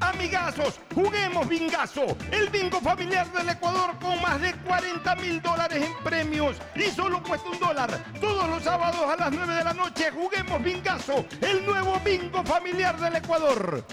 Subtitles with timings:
[0.00, 6.04] Amigazos, juguemos Bingazo, el bingo familiar del Ecuador con más de 40 mil dólares en
[6.04, 7.90] premios y solo cuesta un dólar.
[8.20, 12.98] Todos los sábados a las 9 de la noche juguemos Bingazo, el nuevo bingo familiar
[12.98, 13.84] del Ecuador.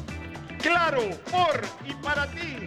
[0.62, 2.66] Claro, por y para ti.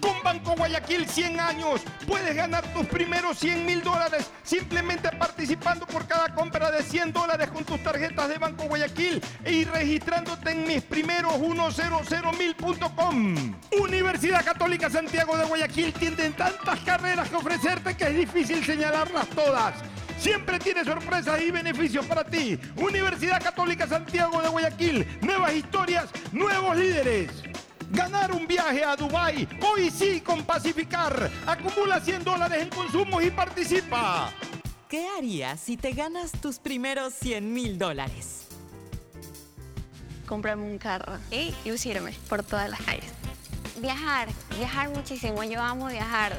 [0.00, 6.06] Con Banco Guayaquil 100 años puedes ganar tus primeros 100 mil dólares simplemente participando por
[6.06, 10.82] cada compra de 100 dólares con tus tarjetas de Banco Guayaquil y registrándote en mis
[10.82, 13.54] primeros 100mil.com.
[13.80, 19.74] Universidad Católica Santiago de Guayaquil tiene tantas carreras que ofrecerte que es difícil señalarlas todas.
[20.18, 22.58] Siempre tiene sorpresas y beneficios para ti.
[22.76, 25.18] Universidad Católica Santiago de Guayaquil.
[25.22, 27.30] Nuevas historias, nuevos líderes.
[27.90, 31.28] Ganar un viaje a Dubai hoy sí con Pacificar.
[31.44, 34.32] Acumula 100 dólares en consumos y participa.
[34.88, 38.46] ¿Qué harías si te ganas tus primeros 100 mil dólares?
[40.26, 43.10] Comprarme un carro y lucirme por todas las calles.
[43.80, 45.42] Viajar, viajar muchísimo.
[45.42, 46.38] Yo amo viajar.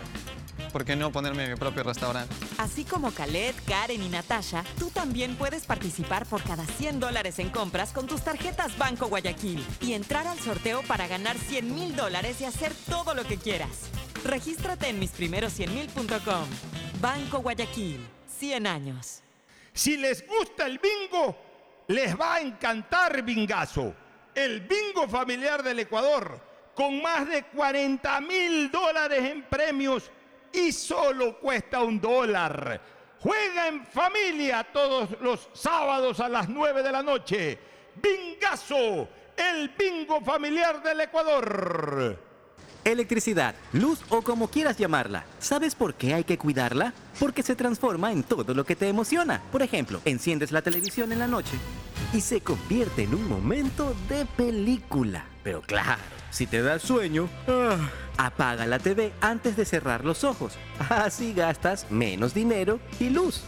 [0.72, 2.33] ¿Por qué no ponerme mi propio restaurante?
[2.57, 7.49] Así como Khaled, Karen y Natasha, tú también puedes participar por cada 100 dólares en
[7.49, 12.41] compras con tus tarjetas Banco Guayaquil y entrar al sorteo para ganar 100 mil dólares
[12.41, 13.89] y hacer todo lo que quieras.
[14.23, 16.45] Regístrate en misprimeros100mil.com.
[16.99, 18.07] Banco Guayaquil,
[18.39, 19.22] 100 años.
[19.73, 21.35] Si les gusta el bingo,
[21.88, 23.93] les va a encantar Bingazo,
[24.35, 26.39] el bingo familiar del Ecuador,
[26.75, 30.11] con más de 40 mil dólares en premios
[30.53, 32.81] y solo cuesta un dólar.
[33.19, 37.59] Juega en familia todos los sábados a las 9 de la noche.
[38.01, 39.07] Bingazo,
[39.38, 42.17] el bingo familiar del Ecuador.
[42.84, 45.23] Electricidad, luz o como quieras llamarla.
[45.38, 46.94] ¿Sabes por qué hay que cuidarla?
[47.19, 49.40] Porque se transforma en todo lo que te emociona.
[49.51, 51.57] Por ejemplo, enciendes la televisión en la noche
[52.11, 55.25] y se convierte en un momento de película.
[55.44, 57.77] Pero claro, si te da sueño, ah,
[58.17, 60.57] apaga la TV antes de cerrar los ojos.
[60.89, 63.43] Así gastas menos dinero y luz.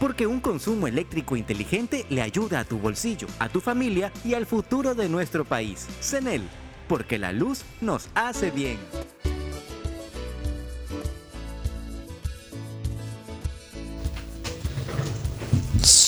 [0.00, 4.46] Porque un consumo eléctrico inteligente le ayuda a tu bolsillo, a tu familia y al
[4.46, 5.86] futuro de nuestro país.
[6.00, 6.42] CENEL,
[6.88, 8.78] porque la luz nos hace bien.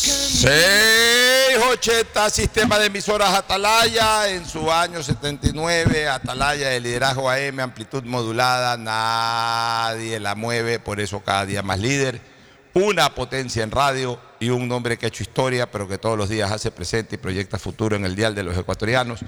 [0.04, 8.76] 680 Sistema de Emisoras Atalaya en su año 79, Atalaya de liderazgo AM, amplitud modulada,
[8.76, 12.20] nadie la mueve, por eso cada día más líder,
[12.74, 16.28] una potencia en radio y un nombre que ha hecho historia, pero que todos los
[16.28, 19.20] días hace presente y proyecta futuro en el dial de los ecuatorianos.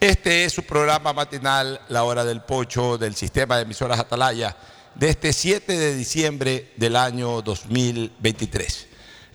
[0.00, 4.54] Este es su programa matinal, La Hora del Pocho, del Sistema de Emisoras Atalaya,
[4.94, 8.89] de este 7 de diciembre del año 2023.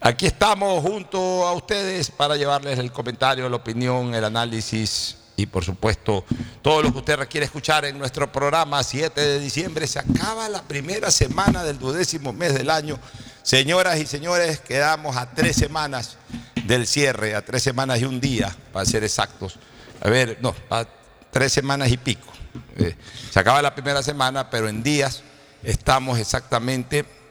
[0.05, 5.65] Aquí estamos junto a ustedes para llevarles el comentario, la opinión, el análisis y por
[5.65, 6.23] supuesto
[6.61, 9.87] todo lo que usted requiere escuchar en nuestro programa 7 de diciembre.
[9.87, 12.99] Se acaba la primera semana del duodécimo mes del año.
[13.41, 16.19] Señoras y señores, quedamos a tres semanas
[16.67, 19.57] del cierre, a tres semanas y un día, para ser exactos.
[20.01, 20.85] A ver, no, a
[21.31, 22.31] tres semanas y pico.
[22.77, 22.95] Eh,
[23.31, 25.23] se acaba la primera semana, pero en días
[25.63, 27.24] estamos exactamente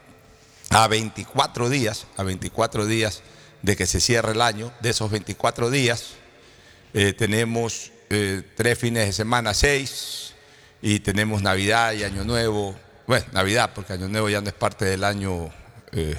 [0.75, 3.21] a 24 días, a 24 días
[3.61, 4.73] de que se cierre el año.
[4.81, 6.15] De esos 24 días
[6.93, 10.33] eh, tenemos eh, tres fines de semana, seis,
[10.81, 12.75] y tenemos Navidad y Año Nuevo
[13.07, 15.49] bueno, Navidad, porque Año Nuevo ya no es parte del año,
[15.93, 16.15] eh,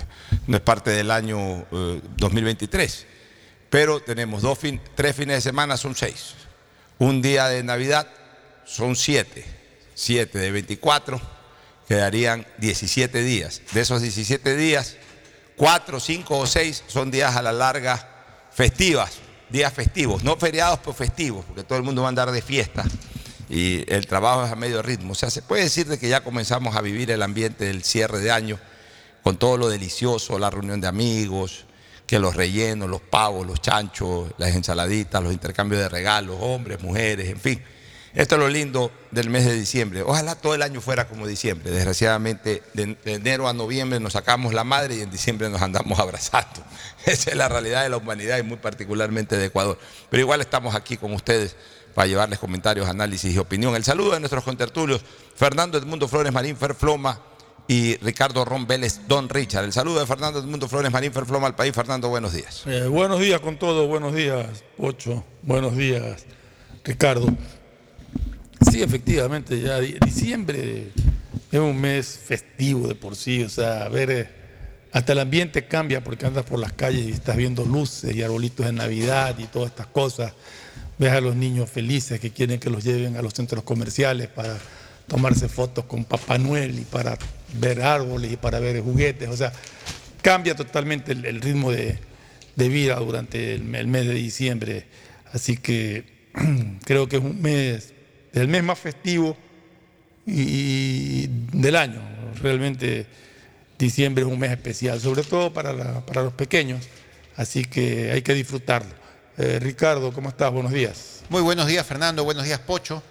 [0.47, 3.07] no es parte del año eh, 2023.
[3.69, 6.35] Pero tenemos dos fin- tres fines de semana, son seis.
[6.99, 8.07] Un día de Navidad
[8.65, 9.45] son siete.
[9.95, 11.21] Siete de 24
[11.89, 13.63] quedarían 17 días.
[13.73, 14.97] De esos 17 días,
[15.57, 19.19] cuatro, cinco o seis son días a la larga festivas,
[19.49, 22.85] días festivos, no feriados, pero festivos, porque todo el mundo va a andar de fiesta
[23.49, 25.13] y el trabajo es a medio ritmo.
[25.13, 28.19] O sea, se puede decir de que ya comenzamos a vivir el ambiente del cierre
[28.21, 28.59] de año
[29.23, 31.67] con todo lo delicioso, la reunión de amigos,
[32.07, 37.29] que los rellenos, los pavos, los chanchos, las ensaladitas, los intercambios de regalos, hombres, mujeres,
[37.29, 37.63] en fin.
[38.17, 40.01] Esto es lo lindo del mes de diciembre.
[40.01, 41.71] Ojalá todo el año fuera como diciembre.
[41.71, 46.63] Desgraciadamente, de, enero a noviembre nos sacamos la madre y en diciembre nos andamos abrazando.
[47.05, 49.79] Esa es la realidad de la humanidad y muy particularmente de Ecuador.
[50.09, 51.57] Pero igual estamos aquí con ustedes
[51.95, 53.77] para llevarles comentarios, análisis y opinión.
[53.77, 55.03] El saludo de nuestros contertulios,
[55.35, 57.21] Fernando Edmundo Flores Marín Ferfloma
[57.69, 59.65] y Ricardo Ron Vélez Don Richard.
[59.65, 61.75] El saludo de Fernando Edmundo Flores Marín Ferfloma al país.
[61.75, 62.63] Fernando, buenos días.
[62.65, 66.25] Eh, buenos días con todo, buenos días, Pocho, buenos días,
[66.83, 67.27] Ricardo.
[68.71, 70.89] Sí, efectivamente, ya di- diciembre
[71.53, 74.29] es un mes festivo de por sí, o sea, ver, eh,
[74.93, 78.67] hasta el ambiente cambia porque andas por las calles y estás viendo luces y arbolitos
[78.67, 80.33] de Navidad y todas estas cosas.
[80.99, 84.57] Ves a los niños felices que quieren que los lleven a los centros comerciales para
[85.07, 87.19] tomarse fotos con Papá Noel y para
[87.61, 89.53] ver árboles y para ver juguetes, o sea,
[90.23, 91.99] cambia totalmente el, el ritmo de,
[92.57, 94.87] de vida durante el, el mes de diciembre.
[95.33, 96.05] Así que
[96.85, 97.93] creo que es un mes,
[98.37, 99.37] el mes más festivo
[100.27, 102.01] y, del año.
[102.43, 103.07] Realmente
[103.79, 106.87] diciembre es un mes especial, sobre todo para, para los pequeños.
[107.37, 108.91] Así que hay que disfrutarlo.
[109.39, 110.51] Eh, Ricardo, ¿cómo estás?
[110.51, 111.23] Buenos días.
[111.29, 112.25] Muy buenos días, Fernando.
[112.25, 113.03] Buenos días, Pocho.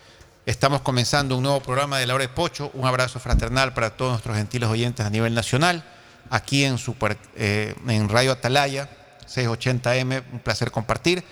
[0.46, 2.72] Estamos comenzando un nuevo programa de la hora de Pocho.
[2.74, 5.84] Un abrazo fraternal para todos nuestros gentiles oyentes a nivel nacional.
[6.32, 8.90] Aquí en, Super, eh, en Radio Atalaya,
[9.28, 10.24] 680M.
[10.34, 11.24] Un placer compartir.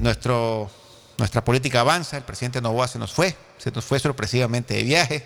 [0.00, 0.68] Nuestro,
[1.18, 2.16] nuestra política avanza.
[2.16, 3.36] El presidente Novoa se nos fue.
[3.58, 5.24] Se nos fue sorpresivamente de viaje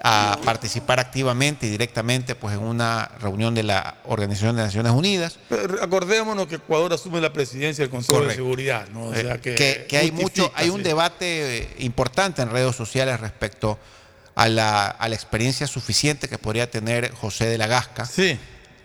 [0.00, 5.38] a participar activamente y directamente pues, en una reunión de la Organización de Naciones Unidas.
[5.48, 8.30] Pero Acordémonos que Ecuador asume la presidencia del Consejo Correcto.
[8.30, 9.06] de Seguridad, ¿no?
[9.06, 10.82] O Eh, sea que, que hay mucho, hay un sí.
[10.84, 13.76] debate eh, importante en redes sociales respecto
[14.36, 18.38] a la, a la experiencia suficiente que podría tener José de la Gasca Sí.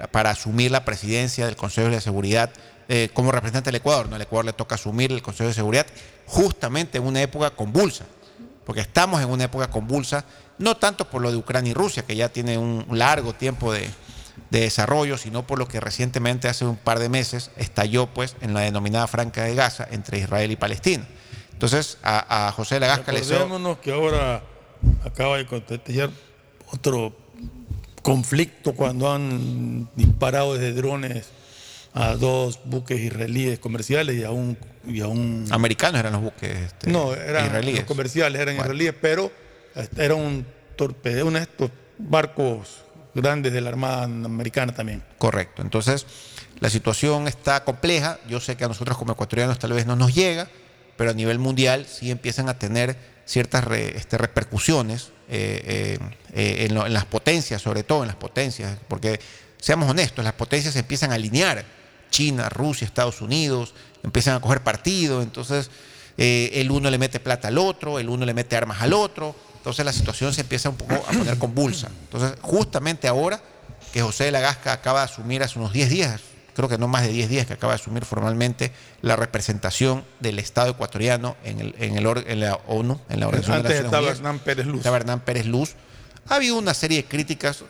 [0.09, 2.49] para asumir la presidencia del Consejo de Seguridad
[2.87, 4.09] eh, como representante del Ecuador.
[4.09, 4.15] ¿no?
[4.15, 5.85] Al Ecuador le toca asumir el Consejo de Seguridad
[6.25, 8.05] justamente en una época convulsa,
[8.65, 10.25] porque estamos en una época convulsa,
[10.57, 13.89] no tanto por lo de Ucrania y Rusia, que ya tiene un largo tiempo de,
[14.49, 18.53] de desarrollo, sino por lo que recientemente, hace un par de meses, estalló pues en
[18.53, 21.05] la denominada Franca de Gaza entre Israel y Palestina.
[21.51, 24.43] Entonces, a, José de la Gasca le Acordémonos que ahora
[25.03, 26.09] acaba de contestar
[26.71, 27.15] otro
[28.01, 31.29] conflicto cuando han disparado desde drones
[31.93, 34.57] a dos buques israelíes comerciales y a un...
[34.85, 37.77] Y a un americanos eran los buques este, no, eran israelíes.
[37.79, 38.73] los comerciales, eran Bueno.
[38.73, 39.31] israelíes, pero
[39.75, 40.45] este, era un
[40.75, 45.01] torpedero, uno de estos barcos grandes de la Armada Americana también.
[45.17, 45.61] Correcto.
[45.61, 46.05] Entonces,
[46.59, 48.19] la situación está compleja.
[48.27, 50.49] Yo sé que a nosotros como ecuatorianos tal vez no nos llega,
[50.97, 55.99] pero a nivel mundial sí empiezan a tener ciertas re- este, repercusiones eh, eh,
[56.33, 59.19] eh, en, lo- en las potencias, sobre todo en las potencias, porque
[59.59, 61.63] seamos honestos, las potencias se empiezan a alinear.
[62.13, 65.71] China, Rusia, Estados Unidos, empiezan a coger partido, entonces
[66.17, 69.35] eh, el uno le mete plata al otro, el uno le mete armas al otro,
[69.57, 71.89] entonces la situación se empieza un poco a poner convulsa.
[72.03, 73.41] Entonces, justamente ahora
[73.91, 76.21] que José de la Gasca acaba de asumir hace unos 10 días,
[76.55, 80.37] creo que no más de 10 días que acaba de asumir formalmente la representación del
[80.37, 83.83] Estado ecuatoriano en, el, en, el or- en la ONU, en la Organización Antes de
[83.83, 84.17] Naciones estaba Unidas.
[84.19, 84.77] Hernán Pérez Luz.
[84.77, 85.75] Estaba Hernán Pérez Luz.
[86.29, 87.63] Ha habido una serie de críticas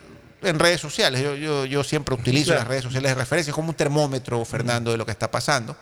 [0.43, 1.21] en redes sociales.
[1.21, 2.59] Yo, yo, yo siempre utilizo Claro.
[2.61, 5.75] las redes sociales de referencia como un termómetro, Fernando, de lo que está pasando.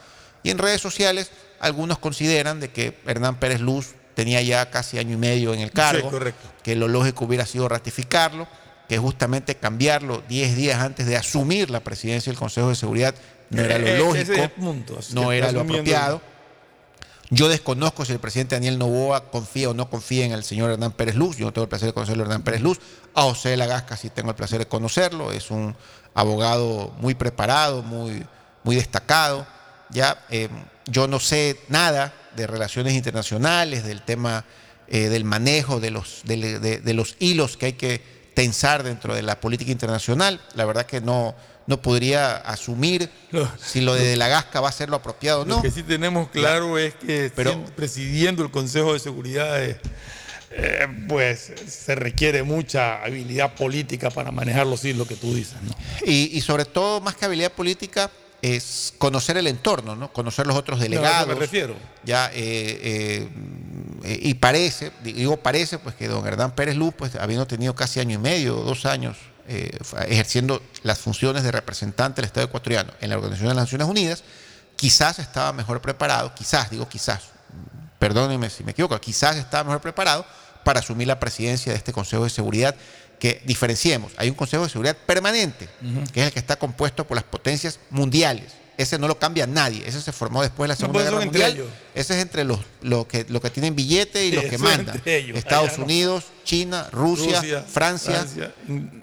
[0.43, 5.13] Y en redes sociales, algunos consideran de que Hernán Pérez Luz tenía ya casi año
[5.13, 6.49] y medio en el cargo, correcto.
[6.63, 8.47] que lo lógico hubiera sido ratificarlo,
[8.89, 13.15] que justamente cambiarlo 10 días antes de asumir la presidencia del Consejo de Seguridad
[13.49, 16.21] no era lo Eh, lógico, punto, así no era lo apropiado.
[17.33, 20.91] Yo desconozco si el presidente Daniel Novoa confía o no confía en el señor Hernán
[20.91, 21.37] Pérez Luz.
[21.37, 22.79] Yo no tengo el placer de conocerlo Hernán Pérez Luz.
[23.15, 25.31] A José de la Gasca sí tengo el placer de conocerlo.
[25.31, 25.73] Es un
[26.13, 28.25] abogado muy preparado, muy,
[28.65, 29.47] muy destacado.
[29.91, 30.49] Ya, eh,
[30.87, 34.43] yo no sé nada de relaciones internacionales, del tema
[34.87, 38.01] eh, del manejo de los, de- de los hilos que hay que
[38.33, 40.41] tensar dentro de la política internacional.
[40.53, 41.33] La verdad que no,
[41.67, 45.45] no podría asumir Lo- si lo de, la Gasca va a ser lo apropiado o
[45.45, 45.61] Lo no.
[45.61, 49.79] que sí tenemos claro es que Pero- presidiendo el Consejo de Seguridad eh,
[51.07, 55.55] pues se requiere mucha habilidad política para manejarlo, sí, lo que tú dices.
[55.61, 55.73] ¿no?
[56.05, 60.11] Y, y sobre todo, más que habilidad política, es conocer el entorno, ¿no?
[60.11, 61.27] conocer los otros No, delegados.
[61.29, 61.75] me refiero.
[62.03, 63.29] Ya, eh,
[64.03, 67.99] eh, y parece, digo parece, pues que don Hernán Pérez Luz, pues habiendo tenido casi
[67.99, 69.17] año y medio, dos años,
[69.47, 73.87] eh, ejerciendo las funciones de representante del Estado ecuatoriano en la Organización de las Naciones
[73.87, 74.23] Unidas,
[74.75, 77.23] quizás estaba mejor preparado, quizás, digo quizás,
[77.99, 80.25] perdónenme si me equivoco, quizás estaba mejor preparado
[80.63, 82.75] para asumir la presidencia de este Consejo de Seguridad
[83.19, 84.13] que diferenciemos.
[84.17, 85.69] Hay un Consejo de Seguridad permanente,
[86.11, 88.60] que es el que está compuesto por las potencias mundiales.
[88.81, 89.83] Ese no lo cambia nadie.
[89.87, 91.51] Ese se formó después de la Segunda son Guerra Mundial.
[91.53, 91.67] ellos.
[91.93, 95.01] Ese es entre los, los que, los que tienen billete y Sí, los que mandan.
[95.05, 95.37] ellos.
[95.37, 95.85] Estados no.
[95.85, 98.53] Unidos, China, Rusia, Rusia, Francia, Francia,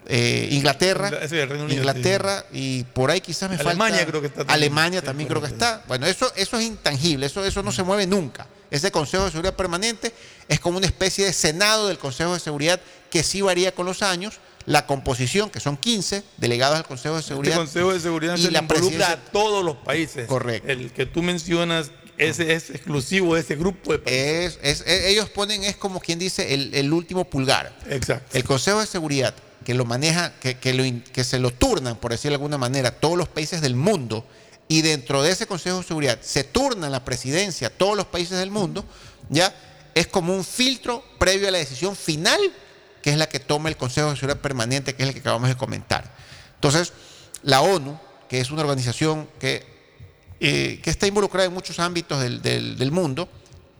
[0.07, 4.05] eh, Inglaterra, Ingl- sí, el Reino Unido, Inglaterra y por ahí quizás me Alemania falta.
[4.11, 4.53] creo que está también.
[4.55, 5.83] Alemania Sí, también creo que está.
[5.87, 8.47] Bueno, eso, eso es intangible, eso, eso no se mueve nunca.
[8.71, 10.13] Ese Consejo de Seguridad Permanente
[10.47, 14.01] es como una especie de Senado del Consejo de Seguridad que sí varía con los
[14.03, 14.35] años.
[14.69, 17.55] La composición, que son 15 delegados al Consejo de Este Seguridad.
[17.57, 20.27] Consejo de Seguridad y se la involucra a todos los países.
[20.27, 20.69] Correcto.
[20.71, 24.59] El que tú mencionas ese es exclusivo de ese grupo de países.
[24.61, 27.75] Es, es- ellos ponen, es como quien dice, el, el último pulgar.
[27.89, 28.37] Exacto.
[28.37, 29.33] El Consejo de Seguridad,
[29.65, 30.83] que lo maneja, que, que lo
[31.13, 34.25] que se lo turnan, por decirlo de alguna manera, todos los países del mundo,
[34.67, 38.51] y dentro de ese Consejo de Seguridad se turnan la presidencia todos los países del
[38.51, 38.85] mundo,
[39.29, 39.51] ya
[39.95, 42.39] es como un filtro previo a la decisión final,
[43.09, 45.55] es la que toma el Consejo de Seguridad Permanente, que es el que acabamos de
[45.55, 46.11] comentar.
[46.55, 46.93] Entonces,
[47.43, 47.99] la ONU,
[48.29, 49.65] que es una organización que,
[50.39, 53.29] eh, que está involucrada en muchos ámbitos del, del- del mundo,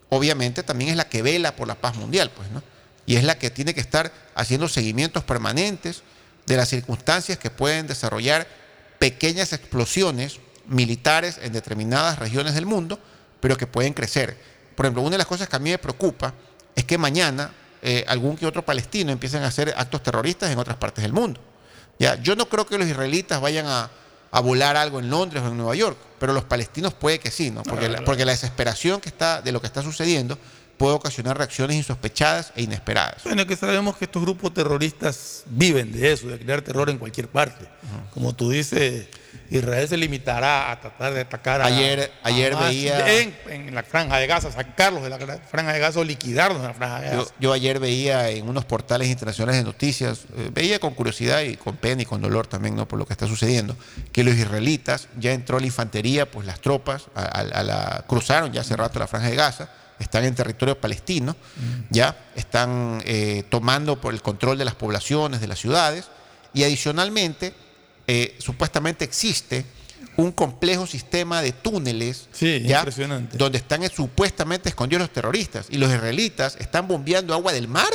[0.10, 2.64] obviamente también es la que vela por la paz mundial, pues, ¿no?
[3.06, 6.04] Y es la que tiene que estar haciendo seguimientos permanentes
[6.46, 8.48] de las circunstancias que pueden desarrollar
[9.00, 13.00] pequeñas explosiones militares en determinadas regiones del mundo,
[13.40, 14.38] pero que pueden crecer.
[14.76, 16.34] Por ejemplo, una de las cosas que a mí me preocupa
[16.76, 20.78] es que mañana eh, algún que otro palestino empiecen a hacer actos terroristas en otras
[20.78, 21.40] partes del mundo.
[21.98, 23.90] Ya, yo no creo que los israelitas vayan a,
[24.32, 27.52] a volar algo en Londres o en Nueva York, pero los palestinos puede que sí,
[27.52, 27.64] ¿no?
[27.64, 30.38] Porque, la, porque la desesperación que está, de lo que está sucediendo
[30.80, 33.24] puede ocasionar reacciones insospechadas e inesperadas.
[33.26, 37.28] Bueno, que sabemos que estos grupos terroristas viven de eso, de crear terror en cualquier
[37.28, 37.66] parte.
[38.14, 39.08] Como tú dices,
[39.52, 41.66] Israel se limitará a tratar de atacar a.
[41.66, 45.18] Ayer- a ayer Hamas veía- En, en la franja de Gaza, sacarlos de la
[45.52, 47.34] franja de Gaza o liquidarlos en la franja de Yo, Gaza.
[47.40, 51.76] yo ayer veía en unos portales internacionales de noticias, eh, veía con curiosidad y con
[51.78, 52.88] pena y con dolor también, ¿no?
[52.88, 53.76] Por lo que está sucediendo,
[54.14, 58.54] que los israelitas ya entró la infantería, pues las tropas a, a- a la, cruzaron
[58.54, 59.70] ya hace rato la franja de Gaza,
[60.00, 61.36] están en territorio palestino,
[61.90, 66.06] ya están eh, tomando por el control de las poblaciones, de las ciudades,
[66.54, 67.54] y adicionalmente,
[68.08, 69.66] eh, supuestamente existe
[70.18, 72.80] un complejo sistema de túneles Sí, ¿ya?
[72.80, 73.38] impresionante.
[73.38, 75.68] donde están eh, supuestamente escondidos los terroristas.
[75.70, 77.90] Y los israelitas están bombeando agua del mar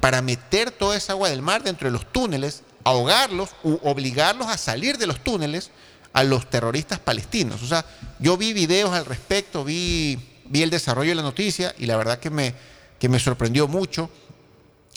[0.00, 4.58] para meter toda esa agua del mar dentro de los túneles, ahogarlos u obligarlos a
[4.58, 5.70] salir de los túneles
[6.12, 7.62] a los terroristas palestinos.
[7.62, 7.84] O sea,
[8.18, 12.18] yo vi videos al respecto, vi, vi el desarrollo de la noticia y la verdad
[12.18, 12.54] que me,
[12.98, 14.10] que me sorprendió mucho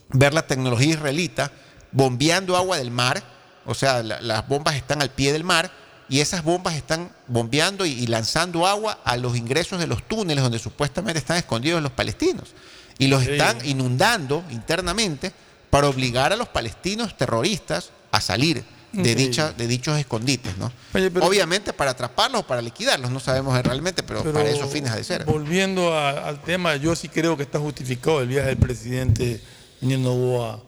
[0.10, 1.52] ver la tecnología israelita
[1.92, 3.22] bombeando agua del mar,
[3.66, 5.72] o sea, la- las bombas están al pie del mar
[6.08, 10.44] y esas bombas están bombeando y, y lanzando agua a los ingresos de los túneles
[10.44, 12.50] donde supuestamente están escondidos los palestinos
[12.98, 13.32] y los Sí.
[13.32, 15.32] están inundando internamente
[15.70, 20.72] para obligar a los palestinos terroristas a salir de, dicha, de dichos escondites, ¿no?
[20.94, 24.72] Oye, pero- Obviamente para atraparlos o para liquidarlos, no sabemos realmente, pero, Pero para esos
[24.72, 25.26] fines ha de ser.
[25.26, 29.42] Volviendo a- al tema, yo sí creo que está justificado el viaje del presidente
[29.82, 30.64] Daniel Novoa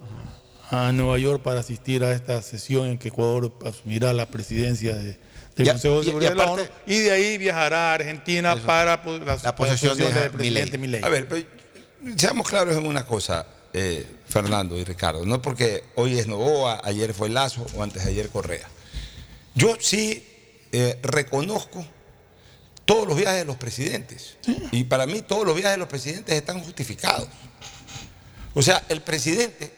[0.70, 5.18] a Nueva York para asistir a esta sesión en que Ecuador asumirá la presidencia de-
[5.56, 7.92] del Ya, Consejo de y- y Seguridad de la aparte- ONU y de ahí viajará
[7.92, 10.30] a Argentina para pues, la, La posesión de del Milei.
[10.30, 11.04] presidente Milei.
[11.04, 11.44] A ver, pero
[12.16, 15.26] seamos claros en una cosa, eh, Fernando y Ricardo.
[15.26, 18.68] No porque hoy es Novoa, ayer fue Lazo o antes de ayer Correa.
[19.54, 20.26] Yo sí
[20.72, 21.86] eh, reconozco
[22.86, 24.38] todos los viajes de los presidentes.
[24.72, 27.28] Y para mí todos los viajes de los presidentes están justificados.
[28.54, 29.72] O sea, el presidente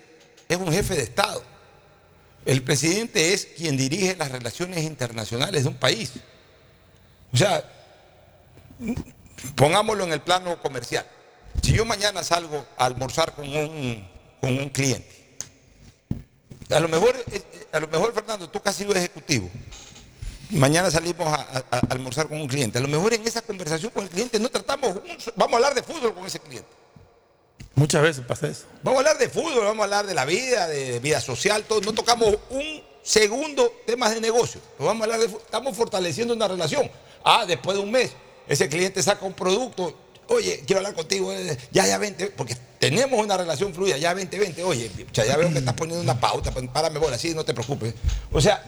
[0.48, 1.44] es un jefe de Estado.
[2.46, 6.12] El presidente es quien dirige las relaciones internacionales de un país.
[7.32, 7.64] O sea,
[9.56, 11.06] pongámoslo en el plano comercial.
[11.62, 14.13] Si yo mañana salgo a almorzar con un,
[14.44, 15.08] con un cliente,
[16.70, 19.50] a lo mejor, eh, a lo mejor Fernando, tú casi sido ejecutivo.
[20.50, 22.78] Mañana salimos a, a- a almorzar con un cliente.
[22.78, 24.98] A lo mejor en esa conversación con el cliente no tratamos,
[25.38, 26.68] vamos a hablar de fútbol con ese cliente.
[27.76, 28.66] Muchas veces pasa eso.
[28.84, 31.80] Vamos a hablar de fútbol, vamos a hablar de la vida, de vida social, todo.
[31.80, 34.60] No tocamos un segundo temas de negocio.
[34.78, 36.92] Pero vamos a hablar de estamos fortaleciendo una relación.
[37.24, 38.12] Ah, después de un mes,
[38.46, 39.98] ese cliente saca un producto.
[40.28, 44.38] Oye, quiero hablar contigo, eh, ya, ya vente, porque tenemos una relación fluida, ya vente,
[44.40, 47.44] vente, oye, ya, ya veo que estás poniendo una pauta, pues, párame bola, así, no
[47.46, 47.94] te preocupes.
[48.32, 48.64] O sea,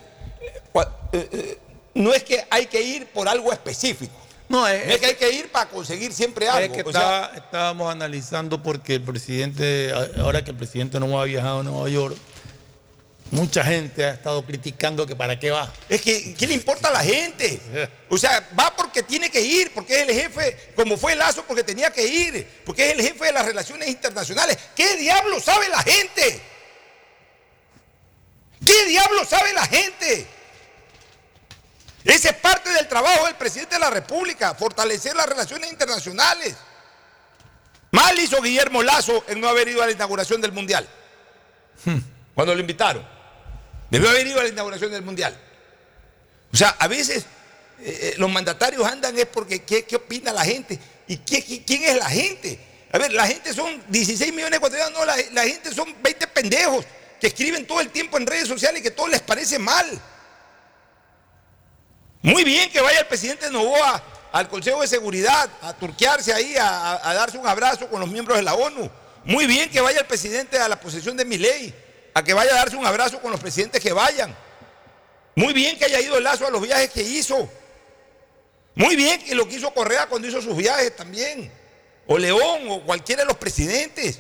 [1.12, 1.58] eh, eh,
[1.94, 4.14] no es que hay que ir por algo específico.
[4.48, 6.76] No, es, que hay que ir para conseguir siempre es algo.
[6.76, 11.26] que o sea, está- estábamos analizando porque el presidente, ahora que el presidente no ha
[11.26, 12.16] viajado a Nueva York,
[13.32, 15.72] mucha gente ha estado criticando que para qué va.
[15.90, 17.60] Es que, ¿qué le importa a la gente?
[18.08, 21.64] O sea, va porque tiene que ir, porque es el jefe, como fue Lazo, porque
[21.64, 24.58] tenía que ir, porque es el jefe de las relaciones internacionales.
[24.76, 26.42] ¿Qué diablo sabe la gente?
[28.64, 30.28] ¿Qué diablo sabe la gente?
[32.06, 36.56] Ese es parte del trabajo del presidente de la República, fortalecer las relaciones internacionales.
[37.92, 40.88] Mal hizo Guillermo Lazo en no haber ido a la inauguración del Mundial,
[42.36, 43.15] cuando lo invitaron.
[43.96, 45.34] Debió haber ido a la inauguración del Mundial.
[46.52, 47.24] O sea, a veces
[47.80, 50.78] eh, eh, los mandatarios andan es porque ¿qué, opina la gente?
[51.08, 52.60] ¿Y qué- quién es la gente?
[52.92, 56.28] A ver, la gente son 16 millones de ecuatorianos, no, la, la gente son 20
[56.28, 56.84] pendejos
[57.22, 59.88] que escriben todo el tiempo en redes sociales y que todo les parece mal.
[62.22, 67.14] Muy bien que vaya el presidente Novoa al Consejo de Seguridad a turquearse ahí, a
[67.14, 68.92] darse un abrazo con los miembros de la ONU.
[69.24, 71.74] Muy bien que vaya el presidente a la posesión de mi ley,
[72.16, 74.34] a que vaya a darse un abrazo con los presidentes que vayan.
[75.36, 77.48] Muy bien que haya ido el lazo a los viajes que hizo.
[78.74, 81.52] Muy bien que lo que hizo Correa cuando hizo sus viajes también.
[82.08, 84.20] O León o cualquiera de los presidentes.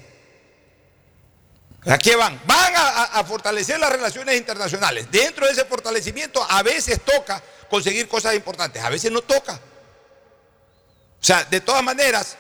[1.86, 2.42] ¿A qué van?
[2.46, 5.08] Van a, a- fortalecer las relaciones internacionales.
[5.10, 9.54] Dentro de ese fortalecimiento a veces toca conseguir cosas importantes, a veces no toca.
[9.54, 12.36] O sea, de todas maneras,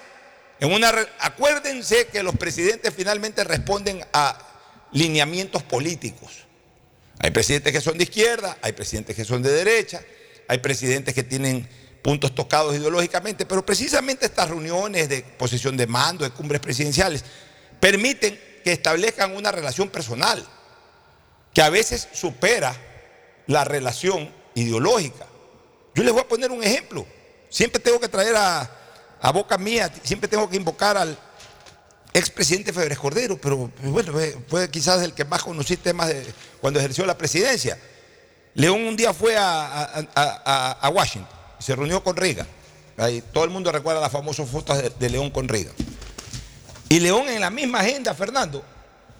[0.59, 4.37] en una acuérdense que los presidentes finalmente responden a
[4.95, 6.31] lineamientos políticos.
[7.19, 10.01] Hay presidentes que son de izquierda, hay presidentes que son de derecha,
[10.47, 11.67] hay presidentes que tienen
[12.01, 17.25] puntos tocados ideológicamente, pero precisamente estas reuniones de posición de mando, de cumbres presidenciales,
[17.79, 20.45] permiten que establezcan una relación personal,
[21.53, 22.75] que a veces supera
[23.47, 25.25] la relación ideológica.
[25.93, 27.05] Yo les voy a poner un ejemplo.
[27.49, 28.69] Siempre tengo que traer a,
[29.21, 31.17] a boca mía, siempre tengo que invocar al
[32.15, 34.13] expresidente Febres Cordero, pero pues, bueno,
[34.47, 36.13] fue, quizás el que más conocí temas
[36.61, 37.77] cuando ejerció la presidencia.
[38.53, 42.15] León un día fue a, Washington, se reunió con.
[42.97, 45.73] Ahí, todo el mundo recuerda las famosas fotos de, León con Reagan.
[46.87, 48.63] Y León en la misma agenda, Fernando,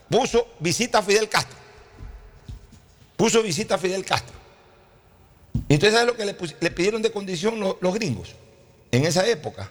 [0.10, 1.58] puso visita a Fidel Castro.
[3.18, 4.36] Puso visita a Fidel Castro.
[5.68, 6.26] Y entonces, ¿sabes lo que
[6.62, 8.36] le, pidieron de condición lo- los, gringos?
[8.92, 9.70] En esa época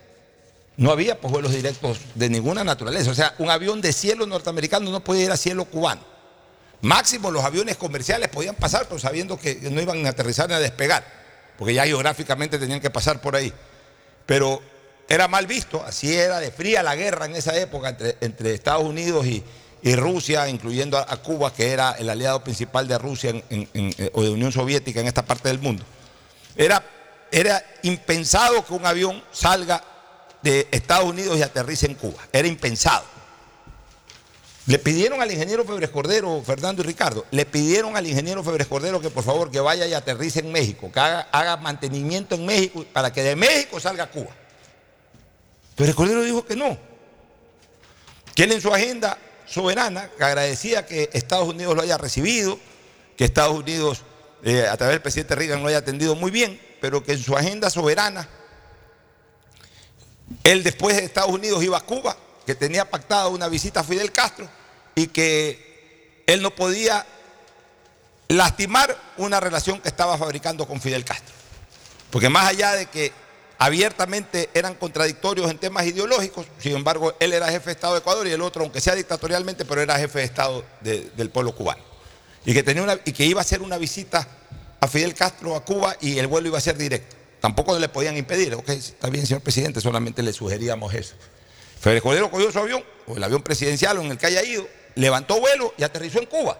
[0.76, 3.10] no había pues, vuelos directos de ninguna naturaleza.
[3.10, 6.02] O sea, un avión de cielo norteamericano no podía ir a cielo cubano.
[6.80, 10.58] Máximo los aviones comerciales podían pasar, pero sabiendo que no iban a aterrizar ni a
[10.58, 11.04] despegar,
[11.56, 13.52] porque ya geográficamente tenían que pasar por ahí.
[14.26, 14.60] Pero
[15.08, 19.26] era mal visto, así era de fría la guerra en esa época entre, Estados Unidos
[19.26, 19.42] y,
[19.96, 24.50] Rusia, incluyendo a, Cuba, que era el aliado principal de Rusia eh, o de Unión
[24.50, 25.84] Soviética en esta parte del mundo.
[26.56, 26.82] Era
[27.82, 29.84] impensado que un avión salga
[30.44, 32.22] de Estados Unidos y aterrice en Cuba.
[32.30, 33.02] Era impensado.
[34.66, 39.00] Le pidieron al ingeniero Febres Cordero, Fernando y Ricardo, le pidieron al ingeniero Febres Cordero
[39.00, 43.12] que por favor que vaya y aterrice en México, que haga, mantenimiento en México para
[43.12, 44.30] que de México salga Cuba.
[45.76, 46.78] Febres Cordero dijo que no.
[48.34, 52.58] Que él en su agenda soberana que agradecía que Estados Unidos lo haya recibido,
[53.16, 54.02] que Estados Unidos
[54.42, 57.36] eh, a través del presidente Reagan lo haya atendido muy bien, pero que en su
[57.36, 58.28] agenda soberana
[60.42, 64.12] él después de Estados Unidos iba a Cuba, que tenía pactada una visita a Fidel
[64.12, 64.48] Castro
[64.94, 67.06] y que él no podía
[68.28, 71.34] lastimar una relación que estaba fabricando con Fidel Castro.
[72.10, 73.12] Porque más allá de que
[73.58, 78.26] abiertamente eran contradictorios en temas ideológicos, sin embargo, él era jefe de Estado de Ecuador
[78.26, 81.82] y el otro, aunque sea dictatorialmente, pero era jefe de Estado de- del pueblo cubano.
[82.44, 84.26] Y que, tenía y que iba a hacer una visita
[84.80, 87.16] a Fidel Castro a Cuba y el vuelo iba a ser directo.
[87.44, 88.54] Tampoco le podían impedir.
[88.54, 91.14] Ok, está bien, señor presidente, solamente le sugeríamos eso.
[91.78, 95.38] Federico Cordero cogió su avión, o el avión presidencial en el que haya ido, levantó
[95.40, 96.58] vuelo y aterrizó en Cuba.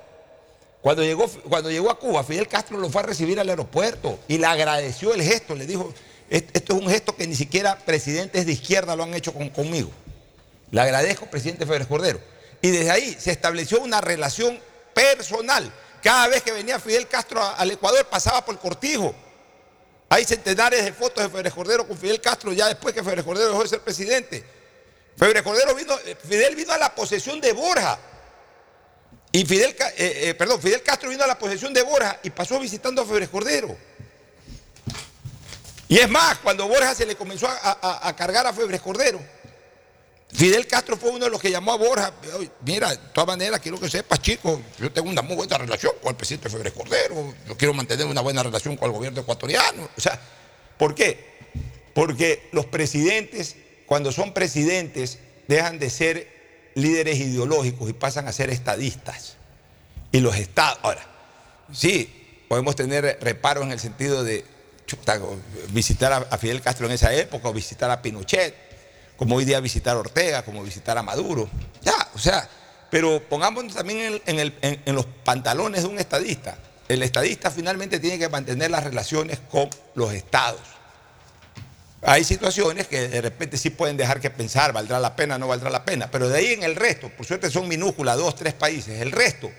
[0.83, 4.37] Cuando llegó, cuando llegó a Cuba, Fidel Castro lo fue a recibir al aeropuerto y
[4.37, 5.55] le agradeció el gesto.
[5.55, 5.91] Le dijo,
[6.29, 9.49] "Est- esto es un gesto que ni siquiera presidentes de izquierda lo han hecho con-
[9.49, 9.91] conmigo.
[10.71, 12.21] Le agradezco, presidente Febres Cordero.
[12.61, 14.61] Y desde ahí se estableció una relación
[14.93, 15.73] personal.
[16.03, 19.15] Cada vez que venía Fidel Castro al Ecuador pasaba por Cortijo.
[20.15, 23.49] Hay centenares de fotos de Febres Cordero con Fidel Castro ya después que Febres Cordero
[23.49, 24.45] dejó de ser presidente.
[25.21, 27.99] Eh, Fidel vino a la posesión de Borja.
[29.33, 32.61] Y Fidel, eh, eh, perdón, Fidel Castro vino a la posesión de Borja y pasó
[32.61, 33.77] visitando a Febres Cordero.
[35.89, 39.21] Y es más, cuando Borja se le comenzó a, a- a cargar a Febres Cordero,
[40.35, 42.13] Fidel Castro fue uno de los que llamó a Borja.
[42.37, 45.93] "Oye, Mira, de todas maneras, quiero que sepas, chicos, yo tengo una muy buena relación
[46.03, 47.35] con el presidente Febres Cordero.
[47.47, 49.89] Yo quiero mantener una buena relación con el gobierno ecuatoriano.
[49.97, 50.21] O sea,
[50.77, 51.35] ¿por qué?
[51.95, 53.55] Porque los presidentes,
[53.87, 56.29] cuando son presidentes, dejan de ser
[56.75, 59.37] líderes ideológicos y pasan a ser estadistas.
[60.11, 60.81] Y los estados.
[60.83, 61.07] Ahora,
[61.73, 64.45] sí, podemos tener reparos en el sentido de
[65.69, 68.55] visitar a Fidel Castro en esa época o visitar a Pinochet,
[69.17, 71.49] como hoy día visitar a Ortega, como visitar a Maduro.
[71.83, 72.49] Ya, o sea,
[72.91, 76.57] pero pongámonos también en, los pantalones de un estadista.
[76.89, 80.61] El estadista finalmente tiene que mantener las relaciones con los estados.
[82.03, 85.71] Hay situaciones que de repente sí pueden dejar que pensar, valdrá la pena, no valdrá
[85.71, 89.01] la pena, pero de ahí en el resto, por suerte son minúsculas, dos, tres países,
[89.01, 89.51] el resto,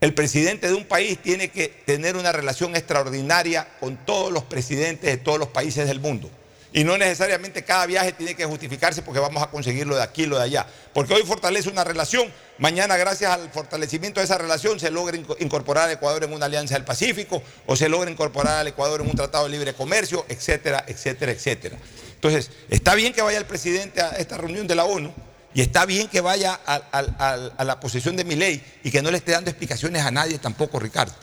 [0.00, 5.10] el presidente de un país tiene que tener una relación extraordinaria con todos los presidentes
[5.10, 6.30] de todos los países del mundo.
[6.76, 10.26] Y no necesariamente cada viaje tiene que justificarse porque vamos a conseguir lo de aquí,
[10.26, 10.66] lo de allá.
[10.92, 15.38] Porque hoy fortalece una relación, mañana gracias al fortalecimiento de esa relación se logra inco-
[15.40, 19.08] incorporar al Ecuador en una alianza del Pacífico o se logra incorporar al Ecuador en
[19.08, 21.78] un tratado de libre comercio, etcétera, etcétera, etcétera.
[22.16, 25.14] Entonces, está bien que vaya el presidente a esta reunión de la ONU
[25.54, 29.10] y está bien que vaya al- a la posesión de mi ley y que no
[29.10, 31.14] le esté dando explicaciones a nadie tampoco, Ricardo.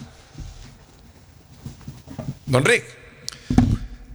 [2.47, 3.02] Don Rick.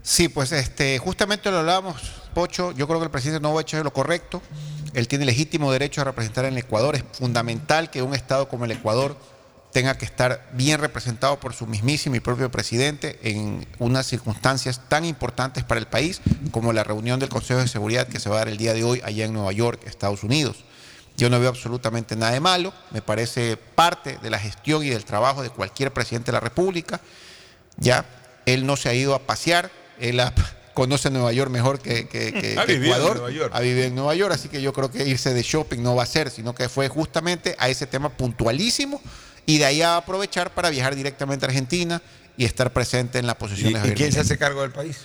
[0.08, 2.00] Sí, pues este, justamente lo hablábamos,
[2.32, 2.72] Pocho.
[2.72, 4.40] Yo creo que el presidente no ha hecho lo correcto.
[4.94, 6.96] Él tiene legítimo derecho a representar en el Ecuador.
[6.96, 9.18] Es fundamental que un Estado como el Ecuador
[9.70, 15.04] tenga que estar bien representado por su mismísimo y propio presidente en unas circunstancias tan
[15.04, 18.38] importantes para el país como la reunión del Consejo de Seguridad que se va a
[18.38, 20.64] dar el día de hoy allá en Nueva York, Estados Unidos.
[21.18, 25.04] Yo no veo absolutamente nada de malo, me parece parte de la gestión y del
[25.04, 26.98] trabajo de cualquier presidente de la República.
[27.76, 28.06] Ya,
[28.46, 30.32] él no se ha ido a pasear, él ha-
[30.74, 33.50] conoce Nueva York mejor que, que- que- Ha que vivido en Ecuador, Nueva York.
[33.54, 36.04] ha vivido en Nueva York, así que yo creo que irse de shopping no va
[36.04, 39.00] a ser, sino que fue justamente a ese tema puntualísimo
[39.46, 42.00] y de ahí a aprovechar para viajar directamente a Argentina
[42.36, 44.98] y estar presente en la posición ¿Y, de y quién se hace cargo del país?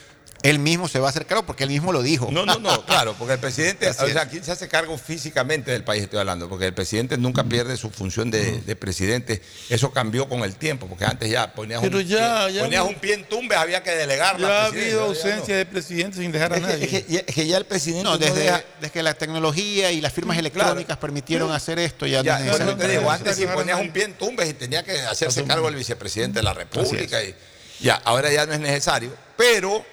[0.43, 2.27] Él mismo se va a hacer cargo porque él mismo lo dijo.
[2.29, 4.27] No, no, no, claro, porque el presidente, o sea.
[4.27, 6.03] ¿quién se hace cargo físicamente del país?
[6.03, 9.41] Estoy hablando, porque el presidente nunca pierde su función de, de presidente.
[9.69, 12.84] Eso cambió con el tiempo, porque antes ya ponías, Pero un, ya- pie, ya ponías
[12.84, 14.47] no- un pie en tumbes, había que delegarla.
[14.47, 15.06] Ya ha habido no.
[15.08, 16.84] ausencia de presidente sin dejar a Es que, nadie.
[16.84, 19.13] es que ya, es que ya el presidente No, no desde, deja- desde que la
[19.13, 22.75] tecnología y las firmas electrónicas permitieron hacer esto, ya, Ya, no necesario.
[22.75, 25.75] te digo, antes si ponías un pie en tumbes y tenía que hacerse cargo el
[25.75, 27.23] vicepresidente de la República.
[27.23, 27.34] Y,
[27.79, 29.13] ya, ahora ya no es necesario.
[29.38, 29.86] Pero,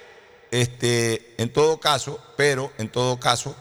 [0.51, 3.55] este, en todo caso, pero, en todo caso,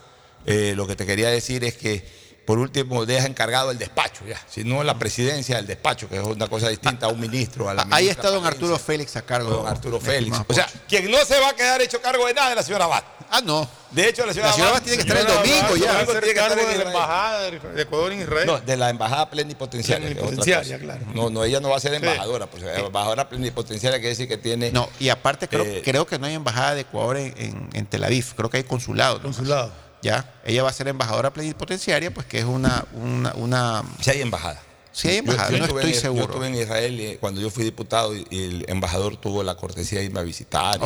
[0.47, 2.20] eh, lo que te quería decir es que
[2.51, 4.37] por último deja encargado el despacho, ya.
[4.49, 7.75] Si no la presidencia del despacho, que es una cosa distinta a un ministro, a
[7.75, 9.51] la Ahí está don Palencia, Arturo Félix a cargo.
[9.51, 10.37] Don Arturo Félix.
[10.49, 12.87] O sea, quien no se va a quedar hecho cargo de nada es la señora
[12.87, 13.05] Abad.
[13.31, 13.69] ah, no.
[13.93, 15.77] De hecho, la señora, La señora Abad Abad tiene que estar el Señora domingo Abad,
[15.77, 15.93] ya.
[15.93, 16.89] Domingo tiene que estar en de la Israel.
[16.89, 18.47] embajada de Ecuador en Israel.
[18.49, 20.07] No, de la embajada plenipotenciaria.
[20.09, 21.01] Plenipotenciaria, claro.
[21.15, 24.73] No, no, ella no va a ser embajadora, pues embajadora plenipotenciaria quiere decir que tiene.
[24.73, 27.87] No, y aparte creo, Eh, creo que no hay embajada de Ecuador en, en- en
[27.87, 29.19] Tel Aviv, creo que hay consulado.
[29.19, 29.37] nomás.
[29.37, 29.90] Consulado.
[30.03, 34.21] Ya, ella va a ser embajadora plenipotenciaria, pues que es una, una, una Si hay
[34.23, 34.61] embajada.
[34.93, 36.25] Sí hay Yo- embajada, yo no estuve estoy en- seguro.
[36.27, 39.55] Yo estuve en Israel y cuando yo fui diputado y, y el embajador tuvo la
[39.57, 40.81] cortesía de irme a visitar.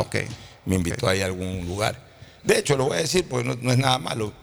[0.65, 1.99] Me invitó ahí a algún lugar.
[2.43, 4.33] De hecho, lo voy a decir porque no, no es nada malo.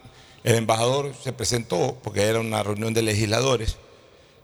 [0.42, 3.76] El embajador se presentó porque era una reunión de legisladores.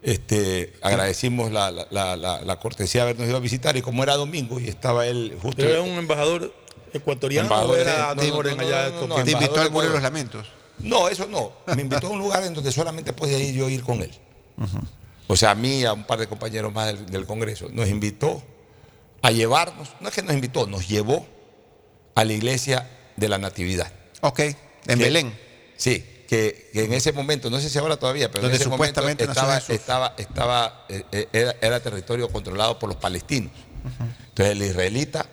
[0.02, 4.02] Este, agradecimos la, la- la- la- la cortesía de habernos ido a visitar y como
[4.04, 5.56] era domingo y estaba él justo.
[5.56, 6.54] ¿Pero era un embajador
[6.92, 9.18] ecuatoriano Embajador o era no, de no, no, allá de no, no, Tokio?
[9.18, 10.46] no, Te invitó al muro de los lamentos.
[10.80, 11.52] No, eso no.
[11.74, 14.10] Me invitó a un lugar en donde solamente podía ir yo ir con él.
[15.26, 17.68] O sea, a mí y a un par de compañeros más del, del Congreso.
[17.70, 18.42] Nos invitó
[19.22, 21.26] a llevarnos, no es que nos invitó, nos llevó
[22.14, 23.92] a la iglesia de la Natividad.
[24.20, 24.54] Ok, en
[24.86, 25.38] Que- Belén.
[25.76, 28.70] Sí, que, que en ese momento, no sé si ahora todavía, pero Donde en ese
[28.70, 33.52] supuestamente momento estaba, estaba, estaba, eh, eh, era, era territorio controlado por los palestinos.
[34.28, 35.26] Entonces el israelita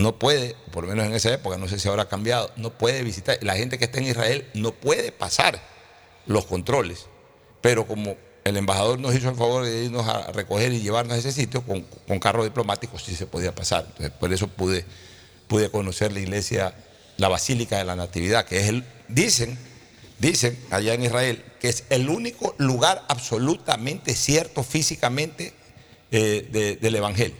[0.00, 2.70] no puede, por lo menos en esa época, no sé si ahora ha cambiado, no
[2.70, 5.60] puede visitar, la gente que está en Israel no puede pasar
[6.26, 7.06] los controles,
[7.60, 11.18] pero como el embajador nos hizo el favor de irnos a recoger y llevarnos a
[11.18, 13.84] ese sitio, con, con carro diplomático sí se podía pasar.
[13.88, 14.84] Entonces, por eso pude,
[15.46, 16.74] pude conocer la iglesia,
[17.18, 19.58] la Basílica de la Natividad, que es el, dicen,
[20.18, 25.52] dicen allá en Israel, que es el único lugar absolutamente cierto físicamente
[26.10, 27.36] eh, de- del Evangelio.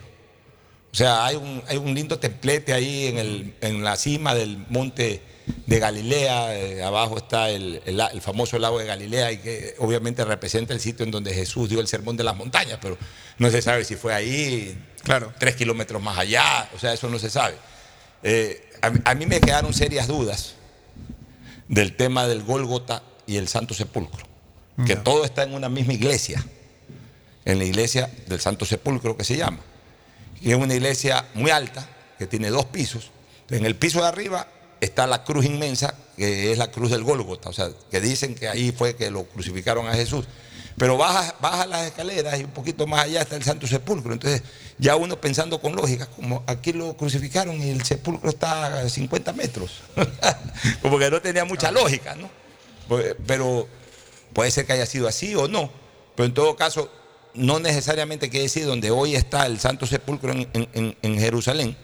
[0.92, 4.58] O sea, hay un, hay un lindo templete ahí en, el- en la cima del
[4.70, 5.22] monte
[5.66, 9.74] de Galilea, eh, abajo está el, el la- el famoso lago de Galilea y que
[9.78, 12.96] obviamente representa el sitio en donde Jesús dio el sermón de las montañas, pero
[13.38, 15.32] no se sabe si fue ahí, Claro.
[15.38, 17.54] tres kilómetros más allá, o sea, eso no se sabe.
[18.22, 18.68] Eh,
[19.04, 20.54] a mí me quedaron serias dudas
[21.68, 24.24] del tema del Gólgota y el Santo Sepulcro,
[24.86, 26.44] que todo está en una misma iglesia,
[27.44, 29.60] en la iglesia del Santo Sepulcro que se llama,
[30.40, 33.10] y es una iglesia muy alta, que tiene dos pisos.
[33.50, 34.46] En el piso de arriba
[34.80, 38.48] está la cruz inmensa, que es la cruz del Gólgota, o sea, que dicen que
[38.48, 40.26] ahí fue que lo crucificaron a Jesús.
[40.76, 44.14] Pero baja, baja las escaleras y un poquito más allá está el Santo Sepulcro.
[44.14, 44.42] Entonces,
[44.78, 49.32] ya uno pensando con lógica, como aquí lo crucificaron y el sepulcro está a 50
[49.34, 49.82] metros.
[50.82, 52.30] como que no tenía mucha lógica, ¿no?
[52.88, 53.68] Pues, Pero
[54.32, 55.70] puede ser que haya sido así o no.
[56.16, 56.90] Pero en todo caso,
[57.34, 61.76] no necesariamente quiere decir donde hoy está el Santo Sepulcro en, en- en- en Jerusalén,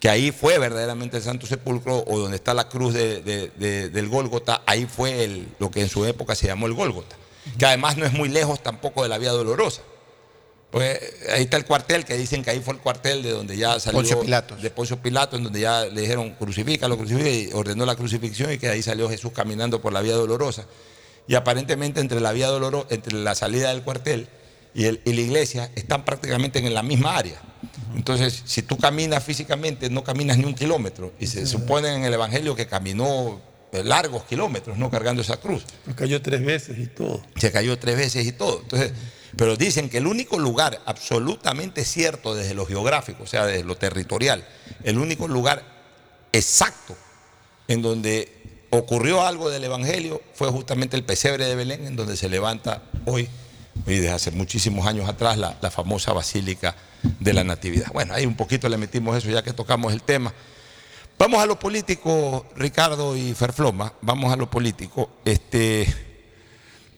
[0.00, 3.88] que ahí fue verdaderamente el Santo Sepulcro, o donde está la cruz de- de- de-
[3.90, 7.16] del Gólgota, ahí fue el- lo que en su época se llamó el Gólgota,
[7.58, 9.82] que además no es muy lejos tampoco de la Vía Dolorosa.
[10.70, 11.00] Pues
[11.32, 14.00] ahí está el cuartel, que dicen que ahí fue el cuartel de donde ya salió.
[14.00, 14.60] Poncio Pilatos.
[14.60, 18.58] De Poncio Pilato, en donde ya le dijeron crucifícalo, crucifícalo, y ordenó la crucifixión y
[18.58, 20.66] que ahí salió Jesús caminando por la Vía Dolorosa.
[21.26, 24.28] Y aparentemente entre la Vía Dolorosa, entre la salida del cuartel
[24.74, 27.40] y, el- y la iglesia están prácticamente en la misma área.
[27.96, 31.12] Entonces, si tú caminas físicamente, no caminas ni un kilómetro.
[31.18, 33.40] Y se supone en el Evangelio que caminó
[33.72, 34.90] eh, largos kilómetros, ¿no?
[34.90, 37.22] Cargando esa cruz Me cayó tres veces y todo.
[37.36, 38.60] se cayó tres veces y todo.
[38.62, 38.92] Entonces,
[39.36, 43.76] pero dicen que el único lugar absolutamente cierto desde lo geográfico, o sea, desde lo
[43.76, 44.46] territorial,
[44.84, 45.62] el único lugar
[46.32, 46.96] exacto
[47.68, 48.32] en donde
[48.70, 53.28] ocurrió algo del Evangelio fue justamente el pesebre de Belén, en donde se levanta hoy,
[53.86, 56.74] y desde hace muchísimos años atrás, la, la famosa Basílica
[57.20, 57.92] de la Natividad.
[57.92, 60.32] Bueno, ahí un poquito le metimos eso ya que tocamos el tema.
[61.18, 65.10] Vamos a lo político, Ricardo y Ferfloma, vamos a lo político.
[65.24, 65.82] Este,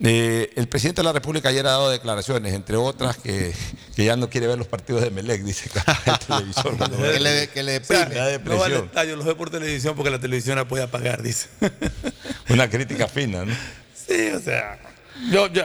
[0.03, 3.53] eh, el presidente de la República ayer ha dado declaraciones, entre otras, que,
[3.97, 5.71] que ya no quiere ver los partidos de Melec, dice
[6.07, 6.79] el televisor.
[6.79, 6.91] ¿no?
[6.91, 8.15] Que le, que le O sea, deprime.
[8.15, 8.85] da no va al depresión.
[8.87, 11.49] estadio, los ve por televisión porque la televisión la puede apagar, dice.
[12.51, 13.55] Una crítica fina, ¿no?
[13.95, 14.79] Sí, o sea,
[15.31, 15.63] yo, yo,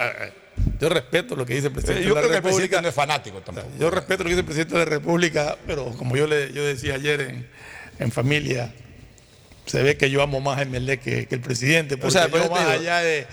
[0.79, 2.81] yo respeto lo que dice el presidente Yo de creo que la el presidente República.
[2.81, 3.67] no es fanático tampoco.
[3.79, 6.65] Yo respeto lo que dice el presidente de la República, pero como yo le yo
[6.65, 7.47] decía ayer en,
[7.99, 8.73] en familia,
[9.65, 12.45] se ve que yo amo más a Emelec que, que el presidente, porque sea, pero
[12.45, 13.25] yo más digo- allá de,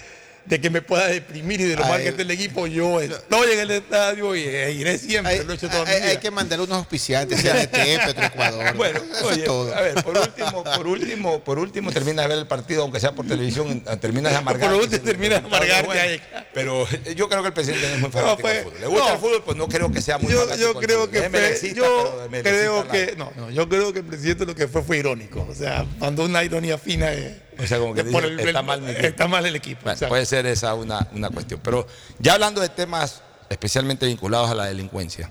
[0.45, 3.01] de que me pueda deprimir y de lo Ay, mal que esté el equipo, yo
[3.01, 6.03] estoy en el estadio y eh, iré siempre, Hay, lo he hecho toda mi hay-
[6.03, 6.21] hay vida.
[6.21, 7.77] que mandar unos auspiciantes, CNT,
[8.07, 8.75] Petroecuador.
[8.77, 9.75] Bueno, eso oye, es todo.
[9.75, 13.13] a ver, por último, por último, por último termina de ver el partido, aunque sea
[13.13, 14.75] por televisión, termina de amargarte.
[14.75, 16.21] Por último termina de amargarte ahí.
[16.53, 18.81] Pero yo creo que el presidente no es muy fanático fue- del fútbol.
[18.81, 19.13] Le gusta no.
[19.15, 21.77] el fútbol, pues no creo que sea muy yo, yo creo que Es fue, melecista,
[21.77, 25.47] yo creo que no, no, yo creo que el presidente lo que fue fue irónico,
[25.49, 28.91] o sea, mandó una ironía fina de, O sea, como que dice, está mal mi
[28.91, 29.07] equipo.
[29.07, 29.81] está mal el equipo.
[29.85, 31.61] Bueno, puede ser esa una, una cuestión.
[31.63, 31.87] Pero
[32.19, 35.31] ya hablando de temas especialmente vinculados a la delincuencia,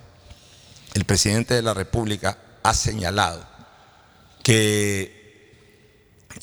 [0.94, 3.44] el presidente de la República ha señalado
[4.44, 5.20] que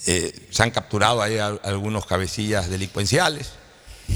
[0.06, 3.50] eh, se han capturado ahí a- algunos cabecillas delincuenciales,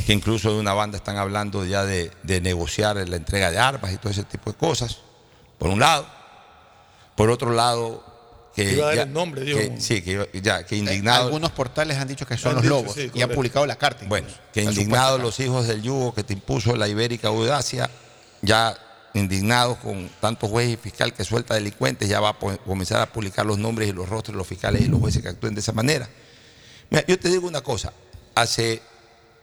[0.07, 3.92] que incluso de una banda están hablando ya de, de negociar la entrega de armas
[3.92, 4.98] y todo ese tipo de cosas,
[5.59, 6.07] por un lado.
[7.16, 8.05] Por otro lado,
[8.55, 8.73] que...
[8.73, 9.59] Iba a dar ya- el nombre, digo.
[9.59, 11.25] que- sí, que, iba- ya, que Eh, indignado...
[11.25, 14.05] Algunos portales han dicho que son los dicho, lobos sí, y han publicado la carta.
[14.07, 17.88] Bueno, que indignados los hijos del yugo que te impuso la ibérica audacia,
[18.43, 18.77] ya
[19.15, 23.45] indignados con tanto juez y fiscal que suelta delincuentes, ya va a comenzar a publicar
[23.45, 25.73] los nombres y los rostros de los fiscales y los jueces que actúen de esa
[25.73, 26.09] manera.
[26.91, 27.93] Mira, yo te digo una cosa,
[28.35, 28.81] hace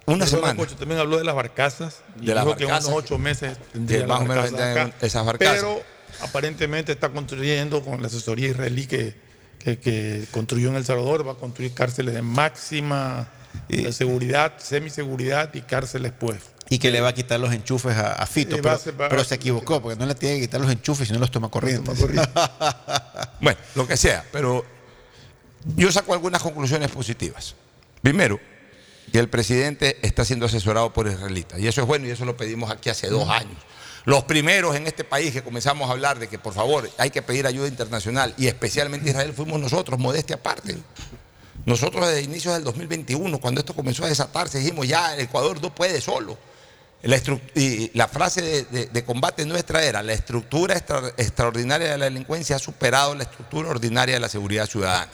[0.05, 1.97] una Pero semana, Pocho también habló de las barcazas.
[2.19, 4.43] y De las dijo que en barcazas unos ocho meses tendría que más o menos
[4.51, 4.95] vendrían acá.
[5.01, 5.55] esas barcazas.
[5.57, 5.83] Pero
[6.21, 9.15] aparentemente está construyendo con la asesoría israelí que,
[9.59, 13.29] que, que construyó en El Salvador, va a construir cárceles de máxima
[13.67, 16.37] eh, seguridad, semiseguridad y cárceles pues.
[16.71, 19.01] Y que le va a quitar los enchufes a, a Fito, va pero, a ser-
[19.01, 21.31] va- pero se equivocó, porque no le tiene que quitar los enchufes si no los
[21.31, 21.93] toma corriendo.
[23.41, 24.65] bueno, lo que sea, pero
[25.75, 27.55] yo saco algunas conclusiones positivas.
[28.01, 28.39] Primero,
[29.11, 31.59] que el presidente está siendo asesorado por israelitas.
[31.59, 33.57] Y eso es bueno y eso lo pedimos aquí hace dos años.
[34.09, 37.21] Los primeros en este país que comenzamos a hablar de que por favor hay que
[37.21, 40.79] pedir ayuda internacional y especialmente Israel fuimos nosotros, modestia aparte.
[41.67, 45.75] Nosotros desde inicios del 2021, cuando esto comenzó a desatarse, dijimos ya el Ecuador no
[45.75, 46.39] puede solo.
[47.03, 47.21] La
[47.53, 52.59] y la frase de, combate nuestra era, la estructura extra- extraordinaria de la delincuencia ha
[52.59, 55.11] superado la estructura ordinaria de la seguridad ciudadana.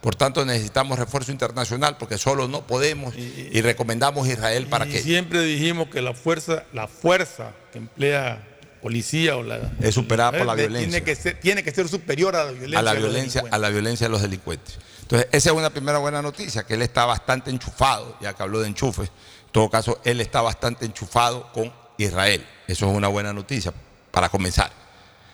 [0.00, 4.92] Por tanto, necesitamos refuerzo internacional porque solo no podemos y, recomendamos a Israel para y
[4.92, 8.46] que siempre dijimos que la fuerza, la fuerza que emplea
[8.80, 10.90] policía o la es superada por la de- violencia.
[10.90, 12.78] Tiene que ser, tiene que ser superior a la violencia.
[12.78, 14.78] a la violencia, a la violencia de los delincuentes.
[15.02, 18.60] Entonces, esa es una primera buena noticia, que él está bastante enchufado, ya que habló
[18.60, 19.08] de enchufes.
[19.46, 22.46] En todo caso, él está bastante enchufado con Israel.
[22.66, 23.72] Eso es una buena noticia
[24.10, 24.70] para comenzar.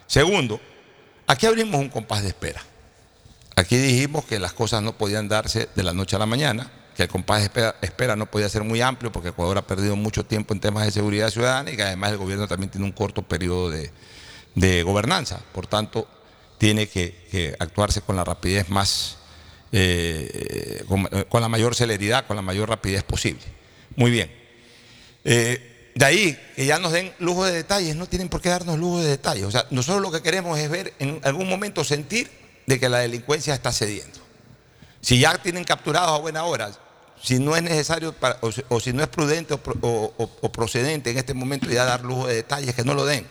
[0.06, 0.60] Segundo,
[1.26, 2.62] aquí abrimos un compás de espera.
[3.56, 7.04] Aquí dijimos que las cosas no podían darse de la noche a la mañana, que
[7.04, 10.54] el compás espera, espera no podía ser muy amplio porque Ecuador ha perdido mucho tiempo
[10.54, 13.70] en temas de seguridad ciudadana y que además el gobierno también tiene un corto periodo
[13.70, 15.40] de, gobernanza.
[15.52, 16.08] Por tanto,
[16.58, 19.18] tiene que, actuarse con la rapidez más,
[19.72, 23.42] eh, con, con la mayor celeridad, con la mayor rapidez posible.
[23.96, 24.30] Muy bien.
[25.24, 28.78] Eh, de ahí que ya nos den lujo de detalles, no tienen por qué darnos
[28.78, 29.44] lujo de detalles.
[29.44, 32.98] O sea, nosotros lo que queremos es ver en algún momento sentir de que la
[32.98, 34.18] delincuencia está cediendo.
[35.00, 36.70] Si ya tienen capturados a buena hora,
[37.22, 38.14] si no es necesario
[38.68, 42.74] o, si- no es prudente o procedente en este momento ya dar lujo de detalles,
[42.74, 43.26] que no lo den.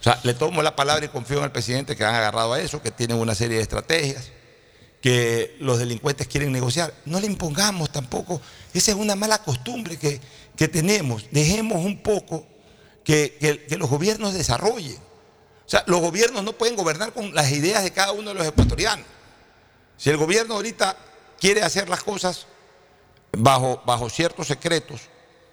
[0.00, 2.60] O sea, le tomo la palabra y confío en el presidente que han agarrado a
[2.60, 4.30] eso, que tienen una serie de estrategias,
[5.02, 6.94] que los delincuentes quieren negociar.
[7.04, 8.40] No le impongamos tampoco,
[8.74, 10.20] esa es una mala costumbre que,
[10.56, 11.24] que tenemos.
[11.30, 12.46] Dejemos un poco
[13.04, 14.98] que, que- que los gobiernos desarrollen.
[15.68, 18.46] O sea, los gobiernos no pueden gobernar con las ideas de cada uno de los
[18.46, 19.04] ecuatorianos.
[19.98, 20.96] Si el gobierno ahorita
[21.38, 22.46] quiere hacer las cosas
[23.32, 25.02] bajo, bajo ciertos secretos,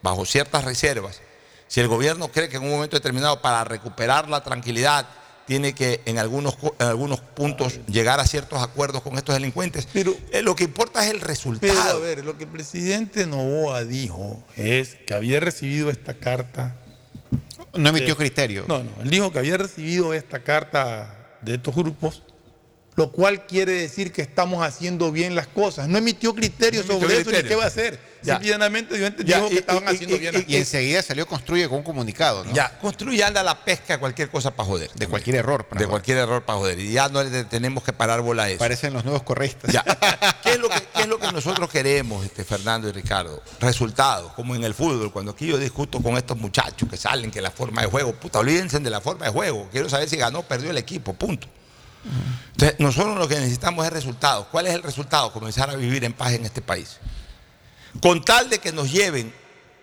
[0.01, 1.19] bajo ciertas reservas,
[1.67, 5.05] si el gobierno cree que en un momento determinado para recuperar la tranquilidad
[5.47, 10.41] tiene que en algunos, en algunos puntos llegar a ciertos acuerdos con estos delincuentes, eh,
[10.41, 11.73] lo que importa es el resultado.
[11.73, 16.77] Pero a ver, lo que el presidente Novoa dijo es que había recibido esta carta.
[17.77, 18.65] No emitió criterio.
[18.67, 22.23] No, no, él dijo que había recibido esta carta de estos grupos,
[22.95, 25.87] lo cual quiere decir que estamos haciendo bien las cosas.
[25.89, 27.99] No emitió criterios No sobre eso ni qué va a hacer.
[28.23, 28.39] Ya.
[28.41, 31.67] Simplemente dijo Ya, que estaban y- haciendo y- bien y- las Y enseguida salió construye
[31.67, 32.53] con un comunicado, ¿no?
[32.53, 34.89] Ya, construye anda la pesca cualquier cosa para joder.
[34.95, 35.65] De cualquier error.
[35.65, 35.89] para De joder.
[35.89, 36.79] cualquier error para joder.
[36.79, 38.59] Y ya no le tenemos que parar bola a eso.
[38.59, 39.71] Parecen los nuevos correístas.
[39.73, 39.83] Ya.
[40.43, 43.43] ¿Qué, es lo que, qué es lo que nosotros queremos, este, Fernando y Ricardo?
[43.59, 47.41] Resultados, como en el fútbol, cuando aquí yo discuto con estos muchachos que salen, que
[47.41, 49.67] la forma de juego, puta, olvídense de la forma de juego.
[49.71, 51.47] Quiero saber si ganó o perdió el equipo, punto.
[52.51, 54.47] Entonces, nosotros lo que necesitamos es resultados.
[54.51, 55.31] ¿Cuál es el resultado?
[55.33, 56.97] Comenzar a vivir en paz en este país.
[58.01, 59.33] Con tal de que nos lleven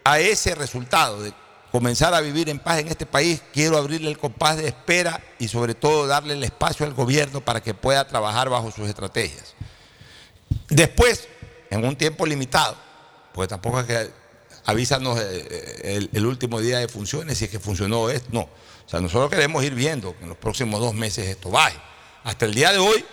[0.05, 1.33] a ese resultado, de
[1.71, 5.49] comenzar a vivir en paz en este país, quiero abrirle el compás de espera y
[5.49, 9.55] sobre todo darle el espacio al gobierno para que pueda trabajar bajo sus estrategias.
[10.69, 11.29] Después,
[11.71, 12.77] en un tiempo limitado,
[13.33, 14.11] porque tampoco es que
[14.65, 18.43] avísanos eh, el, el último día de funciones si es que funcionó esto, no.
[18.43, 21.79] O sea, nosotros queremos ir viendo que en los próximos dos meses esto baje.
[22.25, 23.05] Hasta el día de hoy,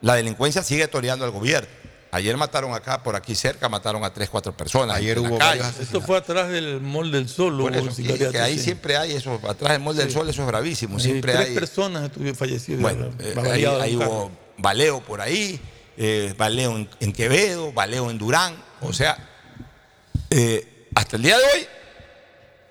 [0.00, 1.68] la delincuencia sigue toreando al gobierno.
[2.12, 4.96] Ayer mataron acá, por aquí cerca, mataron a tres, cuatro personas.
[4.96, 5.38] Ayer hubo
[5.80, 7.58] Esto fue atrás del Mall del Sol.
[7.58, 7.90] Por eso,
[8.30, 8.64] que- ahí sí.
[8.64, 10.14] siempre hay eso, atrás del Mall del Sí.
[10.14, 10.98] Sol, eso es bravísimo.
[10.98, 11.54] Sí, Siempre tres hay.
[11.54, 12.80] personas estuvieron fallecidas.
[12.80, 13.34] Bueno, eh,
[13.82, 15.60] ahí, hubo baleo por ahí,
[15.98, 18.54] eh, baleo en, en Quevedo, baleo en Durán.
[18.80, 19.18] O sea,
[20.30, 21.66] eh, hasta el día de hoy,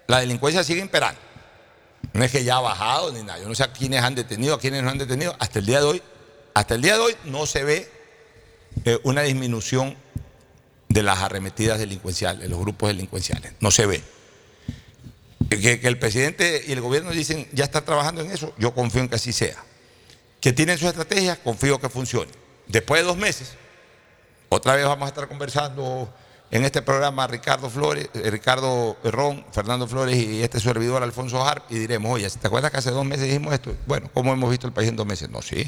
[0.08, 1.20] la delincuencia sigue imperando.
[2.14, 3.40] No es que ya ha bajado ni nada.
[3.40, 5.36] Yo no sé a quiénes han detenido, a quiénes no han detenido.
[5.40, 6.02] Hasta el día de hoy,
[6.54, 7.90] hasta el día de hoy no se ve
[8.86, 9.96] eh, una disminución
[10.90, 13.54] de las arremetidas delincuenciales, de los grupos delincuenciales.
[13.60, 14.02] No se ve.
[15.50, 19.10] Que, el presidente y el gobierno dicen ya está trabajando en eso, yo confío en
[19.10, 19.64] que así sea.
[20.40, 22.32] Que tienen su estrategia, confío que funcione.
[22.68, 23.54] Después de dos meses,
[24.50, 26.14] otra vez vamos a estar conversando
[26.56, 31.64] en este programa Ricardo Flores, eh, Ricardo Ron, Fernando Flores y este servidor Alfonso Harp
[31.70, 33.76] y diremos, oye, ¿te acuerdas que hace dos meses dijimos esto?
[33.86, 35.30] Bueno, ¿cómo hemos visto el país en dos meses?
[35.30, 35.68] No, sí.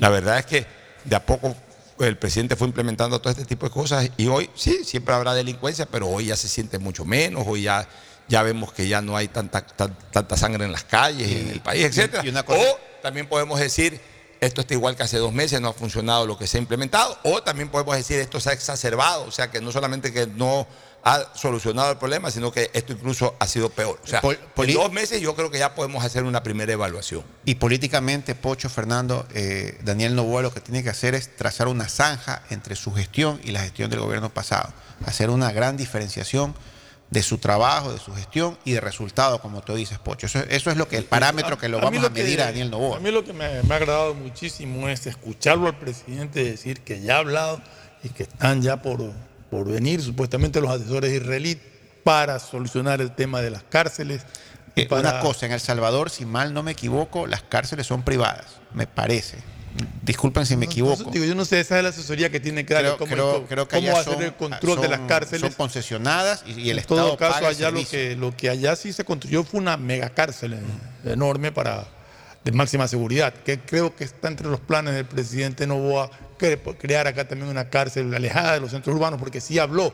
[0.00, 0.66] La verdad es que
[1.04, 1.54] de a poco
[2.00, 5.86] el presidente fue implementando todo este tipo de cosas y hoy sí, siempre habrá delincuencia,
[5.86, 7.88] pero hoy ya se siente mucho menos, hoy ya,
[8.28, 11.60] ya vemos que ya no hay tanta, tan- tanta sangre en las calles, en el
[11.60, 12.16] país, etc.
[12.24, 14.00] y una cosa- O también podemos decir,
[14.46, 17.18] esto está igual que hace dos meses, no ha funcionado lo que se ha implementado,
[17.24, 20.66] o también podemos decir, esto se ha exacerbado, o sea que no solamente que no
[21.04, 24.00] ha solucionado el problema, sino que esto incluso ha sido peor.
[24.02, 27.22] O sea, Pol- en dos meses yo creo que ya podemos hacer una primera evaluación.
[27.44, 31.88] Y políticamente, Pocho, Fernando, eh, Daniel Novoa lo que tiene que hacer es trazar una
[31.88, 34.72] zanja entre su gestión y la gestión del gobierno pasado.
[35.04, 36.56] Hacer una gran diferenciación
[37.10, 40.26] de su trabajo, de su gestión y de resultado, como tú dices, Pocho.
[40.26, 42.42] Eso, eso es lo que el parámetro que lo A vamos lo a medir que-
[42.42, 42.96] a Daniel Novoa.
[42.96, 47.00] A mí lo que me, me ha agradado muchísimo es escucharlo al presidente decir que
[47.00, 47.60] ya ha hablado
[48.02, 49.12] y que están ya por,
[49.50, 51.58] por venir supuestamente los asesores israelíes
[52.02, 54.22] para solucionar el tema de las cárceles.
[54.74, 58.02] Eh, para- Una cosa, en El Salvador, si mal no me equivoco, las cárceles son
[58.02, 59.38] privadas, me parece.
[60.02, 61.10] Disculpen si me equivoco.
[61.10, 63.32] digo, yo no sé, esa es la asoría que tiene que dar Creo, cómo, creo-
[63.34, 65.40] cómo- creo que cómo hacer son- el control de las cárceles.
[65.40, 68.36] Son concesionadas y, y el en Estado todo caso, paga el allá lo que, lo
[68.36, 70.58] que allá sí se construyó fue una megacárcel eh,
[71.12, 71.86] enorme para
[72.44, 76.08] de máxima seguridad, que creo que está entre los planes del presidente Novoa
[76.38, 79.92] cre- crear acá también una cárcel alejada de los centros urbanos, porque sí habló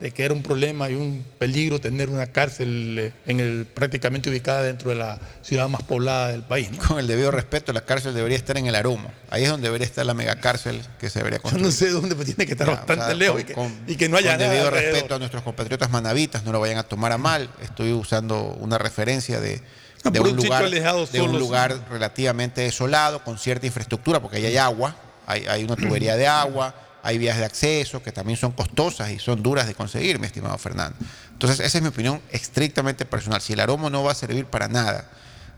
[0.00, 4.28] de que era un problema y un peligro tener una cárcel eh, en el, prácticamente
[4.28, 6.70] ubicada dentro de la ciudad más poblada del país.
[6.72, 6.78] ¿no?
[6.86, 9.10] Con el debido respeto, la cárcel debería estar en el Aromo.
[9.30, 11.66] Ahí es donde debería estar la megacárcel que se debería Yo construir.
[11.66, 13.54] no sé dónde, pero tiene que estar Ya, o bastante sea, lejos con- y, que,
[13.54, 14.92] con- y que no haya con nada debido alrededor.
[14.94, 17.48] respeto a nuestros compatriotas manavitas, no lo vayan a tomar a mal.
[17.62, 19.62] Estoy usando una referencia de,
[20.10, 24.56] de un lugar, alejado de un lugar relativamente desolado, con cierta infraestructura, porque ahí hay
[24.58, 26.74] agua, hay, hay una tubería de agua,
[27.04, 30.56] hay vías de acceso que también son costosas y son duras de conseguir, mi estimado
[30.56, 30.96] Fernando.
[31.32, 33.42] Entonces, esa es mi opinión estrictamente personal.
[33.42, 35.10] Si el aromo no va a servir para nada,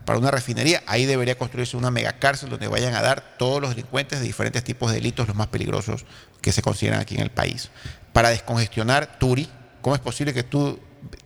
[0.03, 4.19] para una refinería, ahí debería construirse una megacárcel donde vayan a dar todos los delincuentes
[4.19, 6.05] de diferentes tipos de delitos, los más peligrosos
[6.41, 7.69] que se consideran aquí en el país.
[8.11, 9.49] Para descongestionar Turi,
[9.81, 10.79] ¿cómo es posible que tú,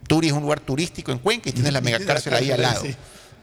[0.06, 2.84] Turi es un lugar turístico en Cuenca y tienes la megacárcel ahí al lado?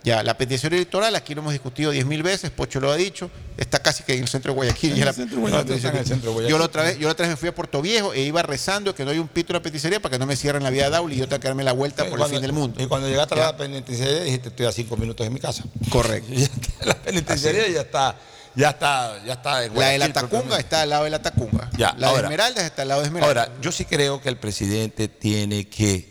[0.01, 3.29] Ya, la petición electoral, aquí lo hemos discutido diez mil veces, Pocho lo ha dicho,
[3.57, 4.93] está casi que en el centro de Guayaquil.
[5.01, 6.41] En el centro.
[6.47, 8.41] Yo la otra vez, yo la otra vez me fui a Puerto Viejo e iba
[8.41, 10.69] rezando que no hay un pito en la peticería para que no me cierren la
[10.69, 12.81] vía de Dauli y yo tenga que darme la vuelta por el fin del mundo.
[12.81, 13.43] Y cuando llegaste a Ya.
[13.47, 15.63] la penitenciaría dijiste, estoy a cinco minutos de mi casa.
[15.89, 16.31] Correcto.
[16.33, 18.15] Y la penitenciaría ya está,
[18.55, 19.65] ya está, ya está.
[19.65, 21.69] en La de la Tacunga está al lado de la Tacunga.
[21.77, 23.47] Ya, la ahora- de Esmeraldas está al lado de Esmeraldas.
[23.49, 26.07] Ahora, yo sí creo que el presidente tiene que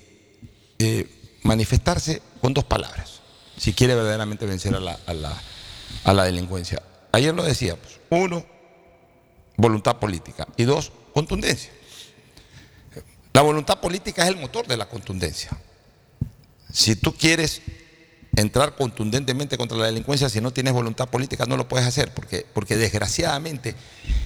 [0.78, 1.08] eh,
[1.42, 3.17] manifestarse con dos palabras,
[3.58, 5.40] si quiere verdaderamente vencer a la, a la-
[6.04, 6.82] a la delincuencia.
[7.12, 8.44] Ayer lo decíamos, uno,
[9.56, 11.70] voluntad política, y dos, contundencia.
[13.32, 15.50] La voluntad política es el motor de la contundencia.
[16.72, 17.62] Si tú quieres
[18.36, 22.46] entrar contundentemente contra la delincuencia, si no tienes voluntad política, no lo puedes hacer, porque,
[22.52, 23.74] porque desgraciadamente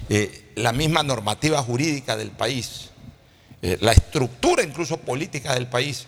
[0.09, 2.91] eh, la misma normativa jurídica del país,
[3.62, 6.07] eh, la estructura incluso política del país,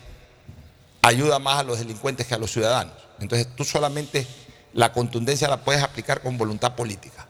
[1.01, 3.04] ayuda más a los delincuentes que a los ciudadanos.
[3.19, 4.27] Entonces tú solamente
[4.73, 7.27] la contundencia la puedes aplicar con voluntad política.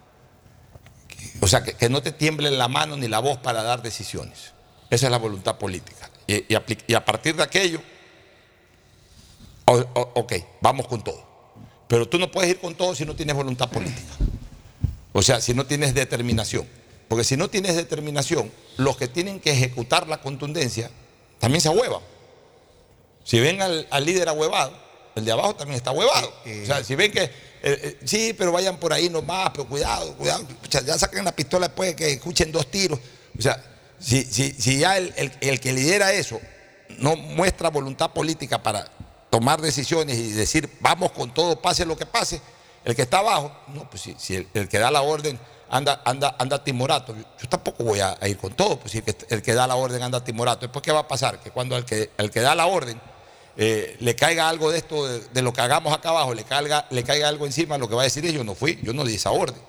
[1.42, 4.54] O sea, que, que no te tiemble la mano ni la voz para dar decisiones.
[4.90, 6.10] Esa es la voluntad política.
[6.28, 6.46] Y,
[6.88, 7.82] y a partir de aquello,
[9.66, 11.24] ok, vamos con todo.
[11.88, 14.14] Pero tú no puedes ir con todo si no tienes voluntad política.
[15.14, 16.68] O sea, si no tienes determinación.
[17.08, 20.90] Porque si no tienes determinación, los que tienen que ejecutar la contundencia
[21.40, 22.02] también se ahuevan.
[23.24, 24.74] Si ven al, al líder ahuevado,
[25.16, 26.28] el de abajo también está ahuevado.
[26.46, 27.32] o sea, si ven que, eh,
[27.64, 30.46] eh, sí, pero vayan por ahí nomás, pero cuidado, cuidado.
[30.62, 33.00] Pucha, ya saquen la pistola después de que escuchen dos tiros.
[33.38, 33.64] O sea,
[34.00, 36.40] si, si, si ya el, el- el que lidera eso
[37.00, 38.90] no muestra voluntad política para
[39.30, 42.40] tomar decisiones y decir, vamos con todo, pase lo que pase,
[42.84, 45.40] el que está abajo, no, pues si, si el, el que da la orden
[45.70, 49.00] anda, anda, anda timorato, yo, yo tampoco voy a, a ir con todo, pues si
[49.00, 50.62] el que, el que da la orden anda timorato.
[50.62, 51.40] Después, ¿qué va a pasar?
[51.40, 53.02] Que cuando el que, el que da la orden
[53.58, 57.04] eh, le caiga algo de esto, de, lo que hagamos acá abajo, le caiga, le
[57.04, 59.16] caiga algo encima, lo que va a decir es, yo no fui, yo no di
[59.16, 59.62] esa orden.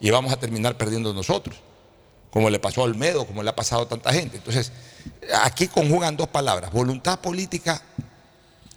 [0.00, 1.56] Y vamos a terminar perdiendo nosotros,
[2.30, 4.36] como le pasó a Olmedo, como le ha pasado a tanta gente.
[4.36, 4.72] Entonces,
[5.42, 7.82] aquí conjugan dos palabras, voluntad política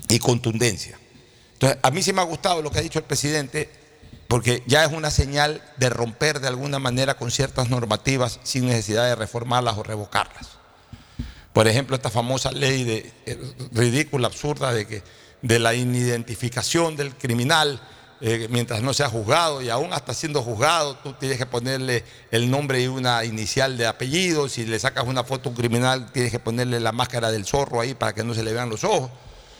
[0.09, 0.99] y contundencia.
[1.53, 3.69] Entonces, a mí sí me ha gustado lo que ha dicho el presidente,
[4.27, 9.05] porque ya es una señal de romper de alguna manera con ciertas normativas sin necesidad
[9.05, 10.64] de reformarlas o revocarlas.
[11.55, 13.39] Por ejemplo, esta famosa ley de, eh,
[13.71, 15.03] ridícula, absurda, de, que,
[15.41, 17.79] de la inidentificación del criminal
[18.19, 22.51] eh, mientras no sea juzgado y aún hasta siendo juzgado tú tienes que ponerle el
[22.51, 24.49] nombre y una inicial de apellido.
[24.49, 27.79] Si le sacas una foto a un criminal tienes que ponerle la máscara del zorro
[27.79, 29.09] ahí para que no se le vean los ojos.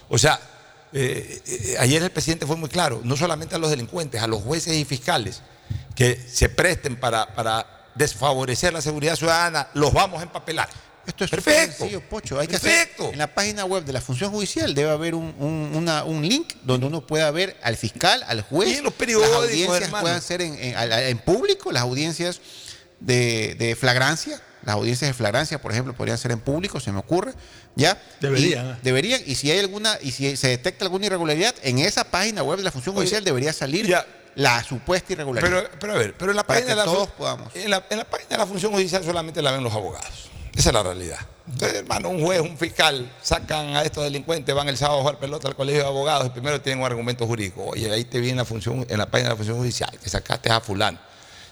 [0.10, 0.38] O sea,
[0.92, 4.74] eh, ayer el presidente fue muy claro, no solamente a los delincuentes, a los jueces
[4.74, 5.42] y fiscales
[5.96, 10.68] que se presten para, para desfavorecer la seguridad ciudadana, los vamos a empapelar.
[11.08, 11.78] Esto es perfecto.
[11.78, 12.40] sencillo, Pocho.
[12.40, 13.04] Hay que Perfecto.
[13.04, 16.28] hacer, en la página web de la función judicial debe haber un, un- una- un
[16.28, 18.70] link donde uno pueda ver al fiscal, al juez.
[18.70, 20.02] Y en los periódicos, Las audiencias hermano.
[20.02, 22.42] puedan ser en, en- público, las audiencias
[23.00, 24.42] de, de flagrancia.
[24.64, 27.34] Las audiencias de flagrancia, por ejemplo, podrían ser en público, se me ocurre.
[27.76, 28.02] ¿Ya?
[28.20, 28.76] Deberían, Y- ¿eh?
[28.82, 29.22] deberían.
[29.28, 32.64] Y si hay alguna, y si se detecta alguna irregularidad, en esa página web de
[32.64, 34.06] la función judicial debería salir ya.
[34.34, 35.66] la supuesta irregularidad.
[35.68, 37.56] Pero, pero a ver, pero en la página que de la todos podamos.
[37.56, 40.32] En la, en la página de la función judicial solamente la ven los abogados.
[40.56, 41.20] Esa es la realidad.
[41.48, 45.20] Entonces, hermano, un juez, un fiscal, sacan a estos delincuentes, van el sábado a jugar
[45.20, 47.66] pelota al colegio de abogados y primero tienen un argumento jurídico.
[47.66, 50.50] Oye, ahí te viene la función, en la página de la función judicial, que sacaste
[50.50, 50.98] a fulano.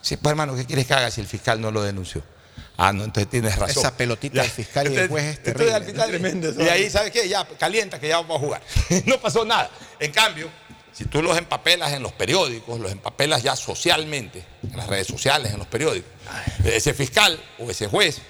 [0.01, 2.23] Sí, pues hermano, ¿qué quieres que haga si el fiscal no lo denunció?
[2.75, 3.83] Ah, no, entonces tienes razón.
[3.83, 6.89] Esa pelotita del fiscal y del juez es entonces, terrible, al final- Tremendo y ahí,
[6.89, 7.29] ¿sabes qué?
[7.29, 8.61] Ya, calienta que ya vamos a jugar.
[9.05, 9.69] no pasó nada.
[9.99, 10.49] En cambio,
[10.91, 15.51] si tú los empapelas en los periódicos, los empapelas ya socialmente, en las redes sociales,
[15.53, 16.09] en los periódicos,
[16.65, 18.21] ese fiscal o ese juez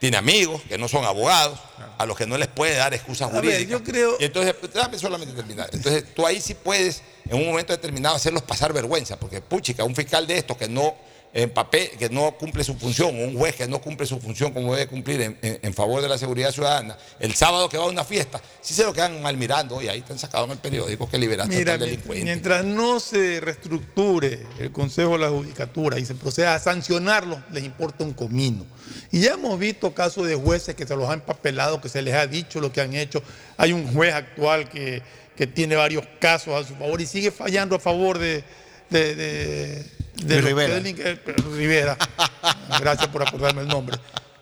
[0.00, 1.58] tiene amigos que no son abogados,
[1.98, 3.70] a los que no les puede dar excusas A ver, jurídicas.
[3.70, 5.68] yo creo- Y entonces, déjame solamente terminar.
[5.72, 9.94] Entonces, tú ahí sí puedes, en un momento determinado, hacerlos pasar vergüenza, porque puchica, un
[9.94, 10.96] fiscal de estos que no,
[11.32, 14.74] en papel, que no cumple su función, un juez que no cumple su función como
[14.74, 17.88] debe cumplir en, en- en favor de la seguridad ciudadana, el sábado que va a
[17.88, 21.08] una fiesta, sí se lo quedan mal mirando, y ahí están sacados en el periódico
[21.08, 22.24] que liberaste a Mira, tal delincuente.
[22.24, 27.62] mientras no se reestructure el Consejo de la Judicatura y se proceda a sancionarlo, les
[27.64, 28.66] importa un comino.
[29.12, 32.14] Y ya hemos visto casos de jueces que se los han empapelado, que se les
[32.14, 33.22] ha dicho lo que han hecho.
[33.56, 35.02] Hay un juez actual que,
[35.36, 38.42] que tiene varios casos a su favor y sigue fallando a favor de,
[38.90, 39.84] de,
[40.24, 40.78] de, Rivera.
[40.80, 41.96] delinquen- eh, Rivera.
[42.80, 43.96] Gracias por acordarme el nombre.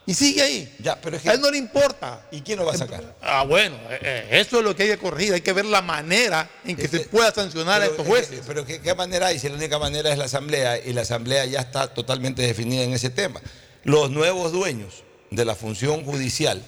[0.06, 0.74] Y sigue ahí.
[0.78, 2.26] Ya, pero es que- a él no le importa.
[2.30, 3.14] ¿Y quién lo va a sacar?
[3.20, 5.34] Ah, bueno, eh, eh, eso es lo que hay que corregir.
[5.34, 8.08] Hay que ver la manera en que se Este, pueda sancionar a Pero, estos eh,
[8.08, 8.40] jueces.
[8.46, 9.38] Pero ¿qué, qué manera hay?
[9.38, 12.94] Si la única manera es la asamblea y la asamblea ya está totalmente definida en
[12.94, 13.40] ese tema.
[13.84, 16.62] Los nuevos dueños de la función judicial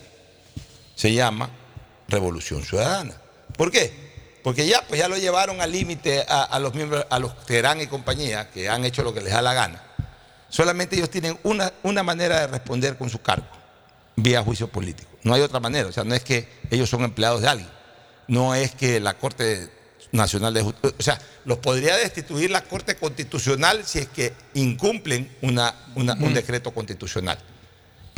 [0.94, 1.48] se llama
[2.08, 3.14] Revolución Ciudadana.
[3.56, 4.09] ¿Por qué?
[4.42, 7.80] Porque ya, pues ya lo llevaron al límite a, a los miembros, a los Terán
[7.80, 9.82] y compañía, que han hecho lo que les da la gana.
[10.48, 13.46] Solamente ellos tienen una, una manera de responder con su cargo,
[14.16, 15.08] vía juicio político.
[15.22, 15.88] No hay otra manera.
[15.88, 17.68] O sea, no es que ellos son empleados de alguien.
[18.26, 19.68] No es que la Corte
[20.12, 20.94] Nacional de Justicia.
[20.98, 26.32] O sea, los podría destituir la Corte Constitucional si es que incumplen una, una- un
[26.34, 27.38] decreto constitucional.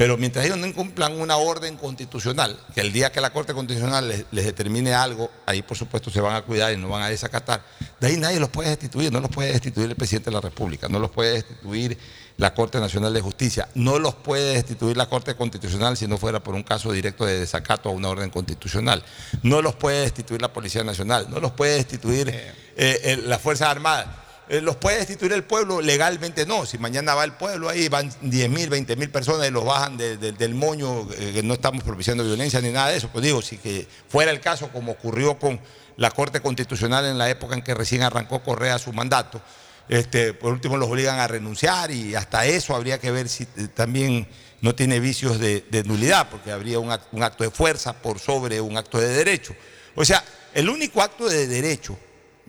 [0.02, 4.08] Pero mientras ellos no incumplan una orden constitucional, que el día que la Corte Constitucional
[4.08, 7.08] les, les determine algo, ahí por supuesto se van a cuidar y no van a
[7.08, 7.62] desacatar,
[8.00, 10.88] de ahí nadie los puede destituir, no los puede destituir el presidente de la República,
[10.88, 11.96] no los puede destituir
[12.36, 16.42] la Corte Nacional de Justicia, no los puede destituir la Corte Constitucional si no fuera
[16.42, 19.04] por un caso directo de desacato a una orden constitucional,
[19.44, 23.68] no los puede destituir la Policía Nacional, no los puede destituir eh, eh, las Fuerzas
[23.68, 24.21] Armadas.
[24.48, 25.80] Eh, ¿Los puede destituir el pueblo?
[25.80, 26.66] Legalmente no.
[26.66, 29.96] Si mañana va el pueblo, ahí van 10 mil, 20 mil personas y los bajan
[29.96, 33.08] de- de- del moño, eh, que no estamos propiciando violencia ni nada de eso.
[33.08, 35.60] Pues digo, si que fuera el caso, como ocurrió con
[35.96, 39.40] la Corte Constitucional en la época en que recién arrancó Correa su mandato,
[39.88, 43.68] este, por último los obligan a renunciar y hasta eso habría que ver si eh,
[43.74, 44.26] también
[44.60, 48.60] no tiene vicios de, nulidad, porque habría un act- un acto de fuerza por sobre
[48.60, 49.54] un acto de derecho.
[49.94, 50.22] O sea,
[50.54, 51.98] el único acto de derecho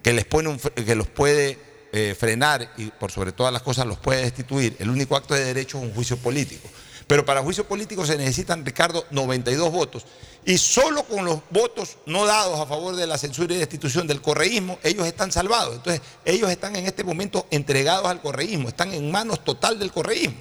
[0.02, 1.58] que les pone que los puede
[1.94, 5.46] eh, frenar y por sobre todas las cosas los puede destituir, el único acto de
[5.46, 6.68] derecho es un juicio político.
[7.08, 10.04] Pero para juicio político se necesitan, Ricardo, 92 votos.
[10.46, 14.22] Y solo con los votos no dados a favor de la censura y destitución del
[14.22, 15.76] correísmo, ellos están salvados.
[15.76, 20.36] Entonces, ellos están en este momento entregados al correísmo, están en manos total del correísmo.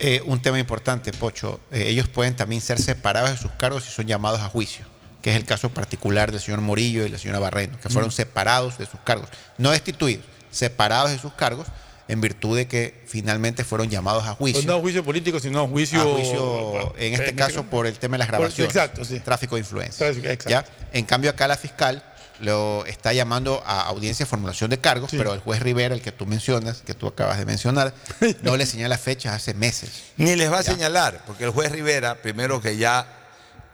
[0.00, 1.60] Eh, un tema importante, Pocho.
[1.70, 4.84] Eh, ellos pueden también ser separados de sus cargos si son llamados a juicio,
[5.22, 8.78] que es el caso particular del señor Morillo y la señora Barreno, que fueron separados
[8.78, 11.66] de sus cargos, no destituidos, separados de sus cargos
[12.08, 14.60] en virtud de que finalmente fueron llamados a juicio.
[14.60, 16.00] Pues no a juicio político, sino a juicio.
[16.00, 18.74] a juicio, en este caso por el tema de las grabaciones.
[18.74, 19.20] exacto, sí.
[19.20, 20.06] Tráfico de influencia.
[20.06, 20.50] Tráfico, exacto.
[20.50, 20.64] ¿ya?
[20.92, 22.02] En cambio, acá la fiscal
[22.40, 26.12] lo está llamando a audiencia de formulación de cargos, pero el juez Rivera, el que
[26.12, 27.92] tú mencionas, que tú acabas de mencionar,
[28.42, 30.04] no le señala fechas hace meses.
[30.16, 33.06] Ni les va a señalar, porque el juez Rivera, primero que ya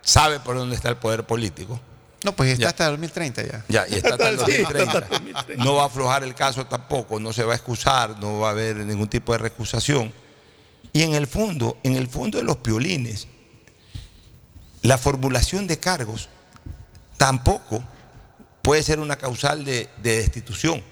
[0.02, 1.80] sabe por dónde está el poder político,
[2.24, 2.68] No, pues está Ya.
[2.70, 3.64] hasta 2030 ya.
[3.68, 4.98] Ya, y está hasta el Sí, está 2030.
[4.98, 5.64] hasta el 2030.
[5.64, 8.50] No va a aflojar el caso tampoco, no se va a excusar, no va a
[8.52, 10.12] haber ningún tipo de recusación.
[10.92, 13.28] Y en el fondo, en el fondo de los piolines,
[14.82, 16.28] la formulación de cargos
[17.16, 17.82] tampoco
[18.62, 20.82] puede ser una causal de, de destitución.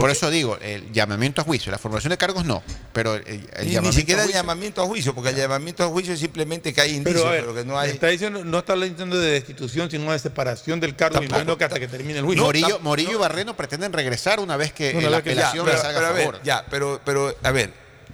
[0.00, 3.72] Por eso digo, el llamamiento a juicio, la formulación de cargos no, pero el, el
[3.72, 6.72] Y ni siquiera a el llamamiento a juicio, porque el llamamiento a juicio es simplemente
[6.72, 7.90] que hay indicios, Pero, que no hay.
[7.90, 11.64] está diciendo, no está diciendo de destitución, sino de separación del cargo y no que
[11.64, 12.44] hasta que termine el juicio.
[12.44, 15.72] Morillo, Morillo y Barreno pretenden regresar una vez que Una la vez que- apelación Ya,
[15.72, 16.40] les pero, haga pero a ver, favor.
[16.44, 17.72] ya, pero, pero, a ver,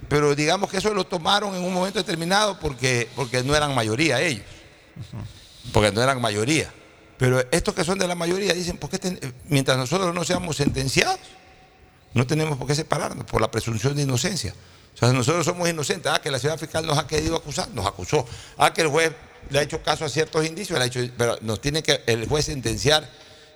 [0.09, 4.19] pero digamos que eso lo tomaron en un momento determinado porque, porque no eran mayoría
[4.21, 4.43] ellos.
[5.71, 6.71] Porque no eran mayoría.
[7.17, 9.19] Pero estos que son de la mayoría dicen, ¿por qué ten-
[9.49, 11.17] mientras nosotros no seamos sentenciados,
[12.15, 14.55] no tenemos por qué separarnos por la presunción de inocencia?
[14.95, 16.09] O sea, nosotros somos inocentes.
[16.09, 18.25] Ah, que la ciudad fiscal nos ha querido acusar, nos acusó.
[18.57, 19.11] Ah, que el juez
[19.49, 22.25] le ha hecho caso a ciertos indicios, le ha hecho, pero nos tiene que el
[22.25, 23.03] juez sentenciar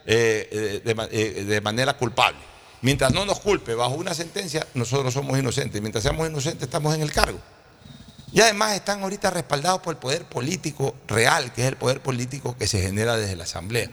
[0.06, 2.38] eh, eh, eh, de manera culpable.
[2.82, 5.80] Mientras no nos culpe bajo una sentencia, nosotros somos inocentes.
[5.82, 7.40] Mientras seamos inocentes, estamos en el cargo.
[8.34, 12.58] Y además están ahorita respaldados por el poder político real, que es el poder político
[12.58, 13.90] que se genera desde la Asamblea.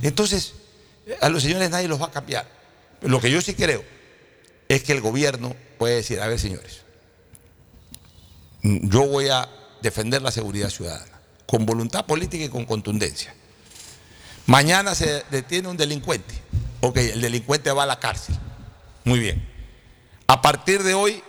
[0.00, 0.54] Entonces,
[1.20, 2.48] a los señores nadie los va a cambiar.
[3.02, 3.95] Lo que yo sí creo
[4.68, 6.82] es que el gobierno puede decir, a ver señores,
[8.62, 9.48] yo voy a
[9.82, 13.34] defender la seguridad ciudadana, con voluntad política y con contundencia.
[14.46, 16.34] Mañana se detiene un delincuente.
[16.80, 18.36] Ok, el delincuente va a la cárcel.
[19.04, 19.46] Muy bien.
[20.26, 21.22] A partir de hoy,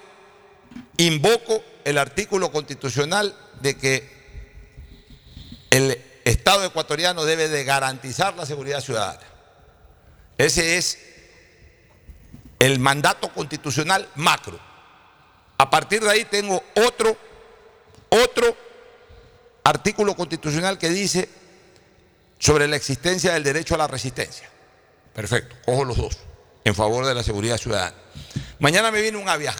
[0.97, 4.17] invoco el artículo constitucional de que
[5.69, 9.21] el Estado ecuatoriano debe de garantizar la seguridad ciudadana.
[10.37, 10.97] Ese es
[12.59, 14.59] el mandato constitucional macro.
[15.57, 17.17] A partir de ahí tengo otro,
[18.09, 18.55] otro
[19.63, 21.29] artículo constitucional que dice
[22.39, 24.49] sobre la existencia del derecho a la resistencia.
[25.13, 26.17] Perfecto, cojo los dos,
[26.63, 27.95] en favor de la seguridad ciudadana.
[28.59, 29.57] Mañana me viene un habeas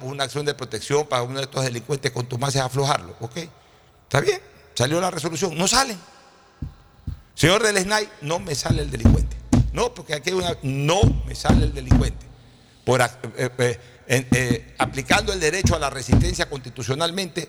[0.00, 3.16] una acción de protección para uno de estos delincuentes contumaces a aflojarlo.
[3.20, 3.36] ¿Ok?
[4.04, 4.40] Está bien,
[4.74, 5.56] salió la resolución.
[5.56, 5.98] No salen.
[7.34, 9.36] Señor del SNAI, no me sale el delincuente.
[9.72, 10.56] No, porque aquí hay una.
[10.62, 12.27] No me sale el delincuente.
[12.88, 13.78] Por, eh, eh,
[14.32, 17.46] eh, aplicando el derecho a la resistencia constitucionalmente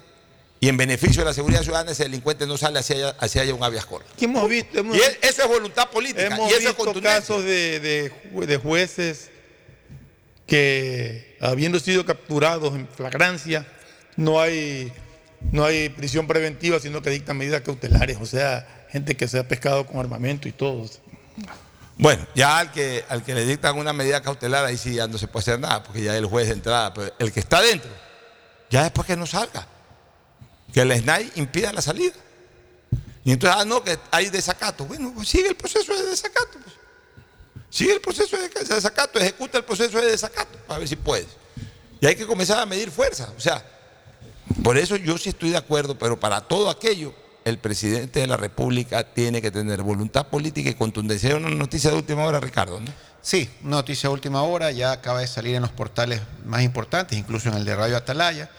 [0.60, 3.86] y en beneficio de la seguridad ciudadana, ese delincuente no sale hacia allá, un habeas
[3.86, 4.12] corpus.
[4.18, 4.78] ¿Qué hemos visto?
[4.78, 6.26] Hemos, y eso es voluntad política.
[6.26, 8.12] Hemos y eso visto es casos de, de,
[8.48, 9.30] de jueces
[10.46, 13.66] que habiendo sido capturados en flagrancia,
[14.18, 14.92] no hay,
[15.54, 19.48] no hay prisión preventiva, sino que dictan medidas cautelares, o sea, gente que se ha
[19.48, 20.86] pescado con armamento y todo.
[22.00, 25.18] Bueno, ya al que, al que le dictan una medida cautelar, ahí sí ya no
[25.18, 27.91] se puede hacer nada, porque ya el juez de entrada, pero el que está dentro,
[28.70, 29.68] ya después que no salga,
[30.74, 32.14] que el SNAI impida la salida.
[33.26, 34.86] Y entonces, ah, no, que hay desacato.
[34.86, 36.58] Bueno, pues sigue el proceso de desacato.
[36.64, 36.76] Pues.
[37.70, 41.28] Sigue el proceso de desacato, ejecuta el proceso de desacato, para ver si puedes.
[42.00, 43.30] Y hay que comenzar a medir fuerza.
[43.36, 43.62] O sea,
[44.64, 47.14] por eso yo sí estoy de acuerdo, pero para todo aquello,
[47.46, 51.36] el presidente de la República tiene que tener voluntad política y contundencia.
[51.36, 52.92] Una noticia de última hora, Ricardo, ¿no?
[53.22, 57.18] Sí, una noticia de última hora, ya acaba de salir en los portales más importantes,
[57.18, 58.50] incluso en el de Radio Atalaya.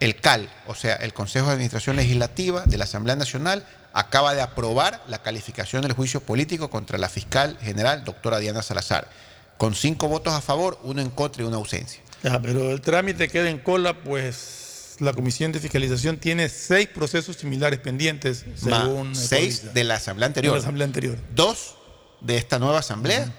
[0.00, 4.42] El CAL, o sea, el Consejo de Administración Legislativa de la Asamblea Nacional, acaba de
[4.42, 9.08] aprobar la calificación del juicio político contra la fiscal general, doctora Diana Salazar,
[9.56, 12.00] con cinco votos a favor, uno en contra y una ausencia.
[12.22, 14.67] Ya, pero el trámite queda en cola, pues
[14.98, 19.14] la Comisión de Fiscalización tiene seis procesos similares pendientes, según...
[19.14, 20.54] seis de la Asamblea anterior.
[20.54, 21.18] De la Asamblea anterior.
[21.34, 21.76] Dos
[22.20, 23.32] de esta nueva Asamblea,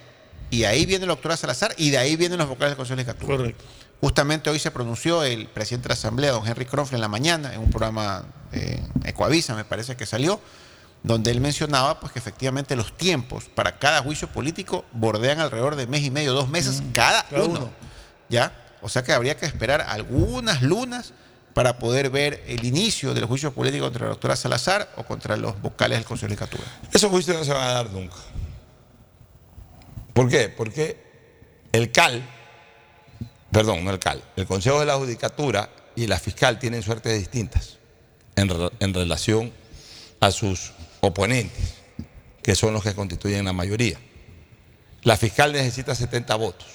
[0.50, 3.38] y ahí viene la doctora Salazar, y de ahí vienen los vocales del Consejo Legislativo.
[3.38, 3.64] Correcto.
[4.02, 7.54] Justamente hoy se pronunció el presidente de la Asamblea, don Henry Cronfle, en la mañana,
[7.54, 10.40] en un programa eh, Ecoavisa, me parece que salió,
[11.04, 15.88] donde él mencionaba pues, que efectivamente los tiempos para cada juicio político bordean alrededor de
[15.88, 17.60] mes y medio, dos meses cada, cada uno.
[17.60, 17.72] uno.
[18.30, 18.54] ¿Ya?
[18.82, 21.14] O sea que habría que esperar algunas lunas
[21.60, 25.62] para poder ver el inicio del juicio político contra la doctora Salazar o contra los
[25.62, 26.64] vocales del Consejo de Legislatura.
[26.94, 28.16] Esos juicios no se van a dar nunca.
[30.14, 30.48] ¿Por qué?
[30.48, 30.96] Porque
[31.74, 32.24] el CAL,
[33.52, 37.78] perdón, no el CAL, el Consejo de la Judicatura y la fiscal tienen suertes distintas
[38.38, 39.52] en relación
[40.22, 41.74] a sus oponentes,
[42.42, 44.00] que son los que constituyen la mayoría.
[45.04, 46.70] La fiscal necesita 70 votos.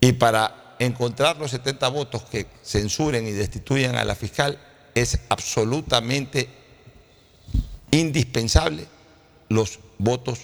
[0.00, 4.58] Y para encontrar los 70 votos que censuren y destituyan a la fiscal
[4.94, 6.48] es absolutamente
[7.90, 8.86] indispensable
[9.48, 10.40] los votos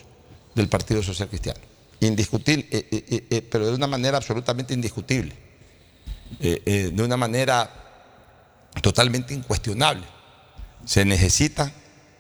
[0.55, 1.61] del Partido Social Cristiano.
[2.01, 5.35] Indiscutible, eh, eh, eh, pero de una manera absolutamente indiscutible,
[6.39, 7.71] de una manera
[8.83, 10.05] totalmente incuestionable.
[10.85, 11.73] Se necesitan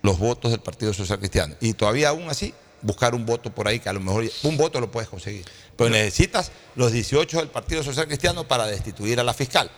[0.03, 1.55] los votos del Partido Social Cristiano.
[1.61, 4.81] Y todavía aún así, buscar un voto por ahí, que a lo mejor un voto
[4.81, 5.45] lo puedes conseguir.
[5.79, 9.71] Pero necesitas los 18 del Partido Social Cristiano para destituir a la fiscal.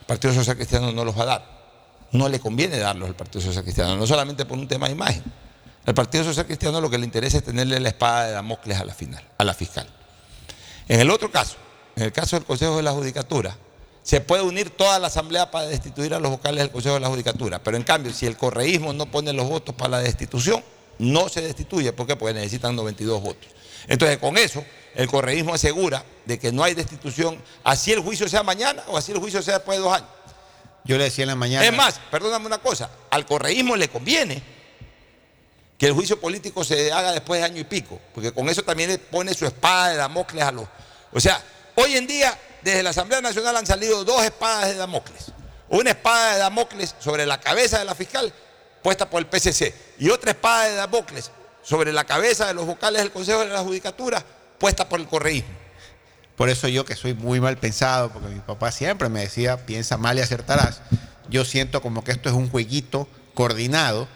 [0.00, 1.58] El Partido Social Cristiano no los va a dar.
[2.12, 5.24] No le conviene darlos al Partido Social Cristiano, no solamente por un tema de imagen.
[5.84, 8.84] Al Partido Social Cristiano lo que le interesa es tenerle la espada de Damocles a
[8.84, 9.88] la, final, a la fiscal.
[10.86, 11.56] En el otro caso,
[11.96, 13.56] en el caso del Consejo de la Judicatura,
[14.04, 17.08] se puede unir toda la Asamblea para destituir a los vocales del Consejo de la
[17.08, 17.58] Judicatura.
[17.58, 20.62] Pero en cambio, si el correísmo no pone los votos para la destitución,
[21.00, 21.92] no se destituye.
[21.92, 22.14] ¿Por qué?
[22.14, 23.57] Porque necesitan 92 votos.
[23.86, 24.64] Entonces, con eso,
[24.94, 29.12] el correísmo asegura de que no hay destitución, así el juicio sea mañana o así
[29.12, 30.08] el juicio sea después de dos años.
[30.84, 31.64] Yo le decía en la mañana.
[31.64, 34.42] Es más, perdóname una cosa, al correísmo le conviene
[35.78, 38.90] que el juicio político se haga después de año y pico, porque con eso también
[38.90, 40.66] le pone su espada de Damocles a los...
[41.12, 41.40] O sea,
[41.76, 45.26] hoy en día desde la Asamblea Nacional han salido dos espadas de Damocles.
[45.68, 48.32] Una espada de Damocles sobre la cabeza de la fiscal
[48.82, 51.30] puesta por el PCC y otra espada de Damocles
[51.62, 54.24] sobre la cabeza de los vocales del Consejo de la Judicatura
[54.58, 55.50] puesta por el correísmo.
[56.36, 59.96] Por eso yo que soy muy mal pensado, porque mi papá siempre me decía, piensa
[59.96, 60.80] mal y acertarás.
[61.28, 64.08] Yo siento como que esto es un jueguito coordinado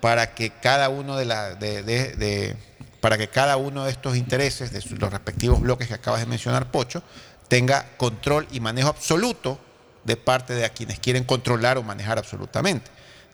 [0.00, 2.56] para que cada uno de, la, de, de-
[3.00, 6.70] para que cada uno de estos intereses, de los respectivos bloques que acabas de mencionar,
[6.70, 7.02] Pocho,
[7.48, 9.58] tenga control y manejo absoluto
[10.04, 12.90] de parte de a quienes quieren controlar o manejar absolutamente.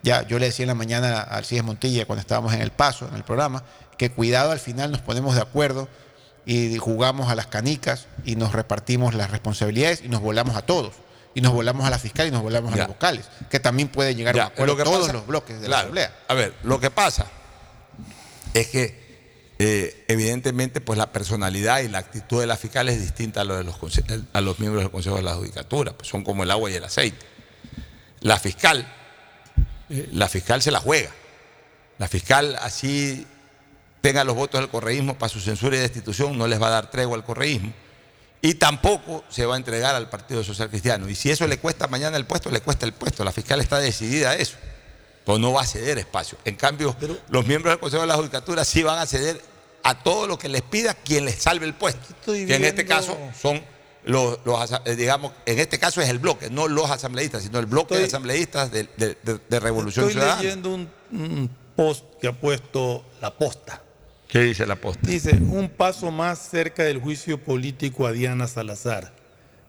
[0.06, 3.08] Ya, yo le decía en la mañana a Alcides Montilla cuando estábamos en el paso,
[3.08, 3.64] en el programa,
[3.98, 5.88] que cuidado al final nos ponemos de acuerdo
[6.44, 10.94] y jugamos a las canicas y nos repartimos las responsabilidades y nos volamos a todos.
[11.34, 14.14] Y nos volamos a la fiscal y nos volamos a los vocales, que también puede
[14.14, 16.16] llegar a un acuerdo lo que todos pasa- los bloques de la Asamblea.
[16.28, 17.26] A ver, lo que pasa
[18.54, 19.04] es que
[19.58, 23.56] eh, evidentemente, pues la personalidad y la actitud de la fiscal es distinta a, lo
[23.56, 23.74] de los,
[24.32, 26.84] a los miembros del Consejo de la Judicatura, pues son como el agua y el
[26.84, 27.26] aceite.
[28.20, 28.86] La fiscal,
[29.90, 31.10] eh, la fiscal se la juega.
[31.98, 33.26] La fiscal así
[34.00, 36.90] tenga los votos del correísmo para su censura y destitución, no les va a dar
[36.90, 37.72] tregua al correísmo.
[38.42, 41.08] Y tampoco se va a entregar al Partido Social Cristiano.
[41.08, 43.24] Y si eso le cuesta mañana el puesto, le cuesta el puesto.
[43.24, 44.56] La fiscal está decidida a eso.
[45.24, 46.38] Pues no va a ceder espacio.
[46.44, 46.94] En cambio,
[47.30, 49.40] los miembros del Consejo de la Judicatura sí van a ceder
[49.82, 52.14] a todo lo que les pida quien les salve el puesto.
[52.24, 53.60] Que en este caso son
[54.06, 54.38] los,
[54.84, 58.04] eh, digamos, en este caso es el bloque, no los asambleístas, sino el bloque de
[58.04, 60.42] Estoy- asambleístas de, de- de- de Revolución Estoy Ciudadana.
[60.42, 63.82] leyendo un, un post que ha puesto la posta.
[64.28, 65.06] ¿Qué dice la posta?
[65.06, 69.14] Dice, un paso más cerca del juicio político a Diana Salazar.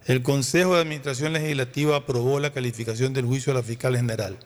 [0.06, 4.38] El Consejo de Administración Legislativa aprobó la calificación del juicio a la fiscal general.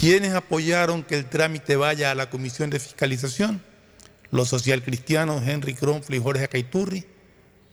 [0.00, 3.62] ¿Quiénes apoyaron que el trámite vaya a la Comisión de Fiscalización?
[4.30, 7.04] Los socialcristianos Henry Kronfle y Jorge Acaiturri,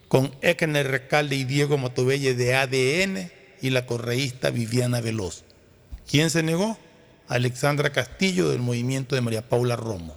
[0.07, 3.31] con Ekner Recalde y Diego Matobelle de ADN
[3.61, 5.43] y la correísta Viviana Veloz.
[6.09, 6.77] ¿Quién se negó?
[7.27, 10.15] Alexandra Castillo del movimiento de María Paula Romo.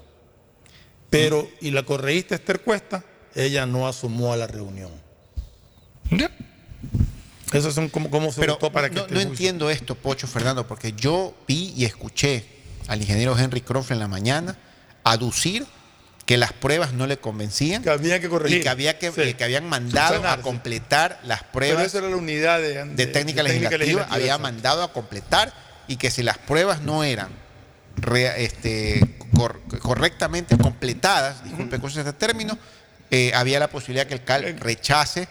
[1.10, 4.92] Pero, y la correísta Esther Cuesta, ella no asomó a la reunión.
[7.52, 10.68] Eso son como, como se Pero votó para que no, este entiendo esto, Pocho Fernando,
[10.68, 12.44] porque yo vi y escuché
[12.86, 14.56] al ingeniero Henry Croft en la mañana
[15.02, 15.66] aducir
[16.30, 18.58] que las pruebas no le convencían que había que corregir.
[18.58, 19.34] y que, había que, Sí.
[19.34, 23.42] que habían mandado a completar las Pero pruebas esa era la unidad de, de técnica
[23.42, 25.52] legislativa, había mandado a completar
[25.88, 27.30] y que si las pruebas no eran
[27.96, 32.56] re- este, cor- correctamente completadas, disculpe con ese término,
[33.10, 35.26] eh, había la posibilidad que el CAL rechace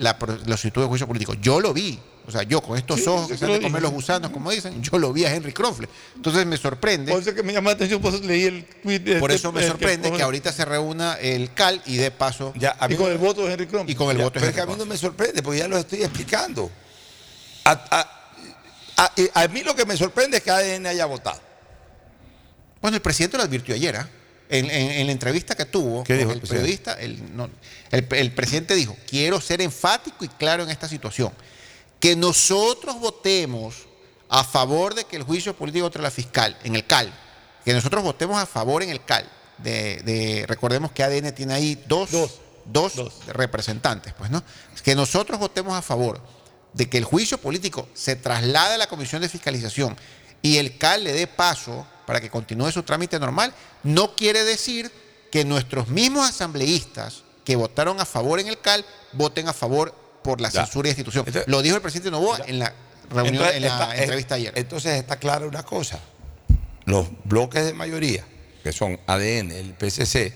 [0.00, 1.34] la, pro- la solicitud de juicio político.
[1.34, 3.82] Yo lo vi, o sea, yo con estos Sí, ojos que se han de comer
[3.82, 5.88] los gusanos, como dicen, yo lo vi a Henry Crofle.
[6.16, 7.12] Entonces me sorprende.
[7.12, 9.00] Por eso que me llama la atención, por eso leí el tweet.
[9.00, 12.10] de Por este- eso me el sorprende que ahorita se reúna el CAL y de
[12.10, 13.88] paso Ya, a mí Y con el voto de Henry Crom.
[13.88, 14.94] y con el Ya, voto de pero es que a Henry mí no Crofle.
[14.94, 16.70] me sorprende, porque ya lo estoy explicando.
[17.64, 21.40] A, a- a- y a mí lo que me sorprende es que ADN haya votado.
[22.80, 24.08] Bueno, el presidente lo advirtió ayer, ¿ah?
[24.48, 27.48] en, en- en la entrevista que tuvo ¿Qué con dijo el periodista, el, no,
[27.92, 31.32] el- el presidente dijo, quiero ser enfático y claro en esta situación,
[32.00, 33.86] que nosotros votemos
[34.28, 37.12] a favor de que el juicio político contra la fiscal, en el CAL,
[37.64, 39.28] que nosotros votemos a favor en el CAL,
[39.58, 42.40] de, de- recordemos que ADN tiene ahí dos, Dos.
[42.64, 43.26] dos Dos.
[43.26, 44.42] representantes, pues, ¿no?
[44.82, 46.20] Que nosotros votemos a favor
[46.72, 49.96] de que el juicio político se traslade a la Comisión de Fiscalización
[50.40, 54.90] y el CAL le dé paso para que continúe su trámite normal, no quiere decir
[55.30, 60.40] que nuestros mismos asambleístas que votaron a favor en el CAL voten a favor por
[60.40, 60.64] la Ya.
[60.64, 61.24] censura y destitución.
[61.26, 62.72] Entonces- Lo dijo el presidente Novoa en la
[63.10, 64.52] reunión, Entonces, en la está- entrevista ayer.
[64.56, 65.98] Entonces está clara una cosa.
[66.84, 68.24] Los bloques de mayoría,
[68.62, 70.32] que son ADN, el PCC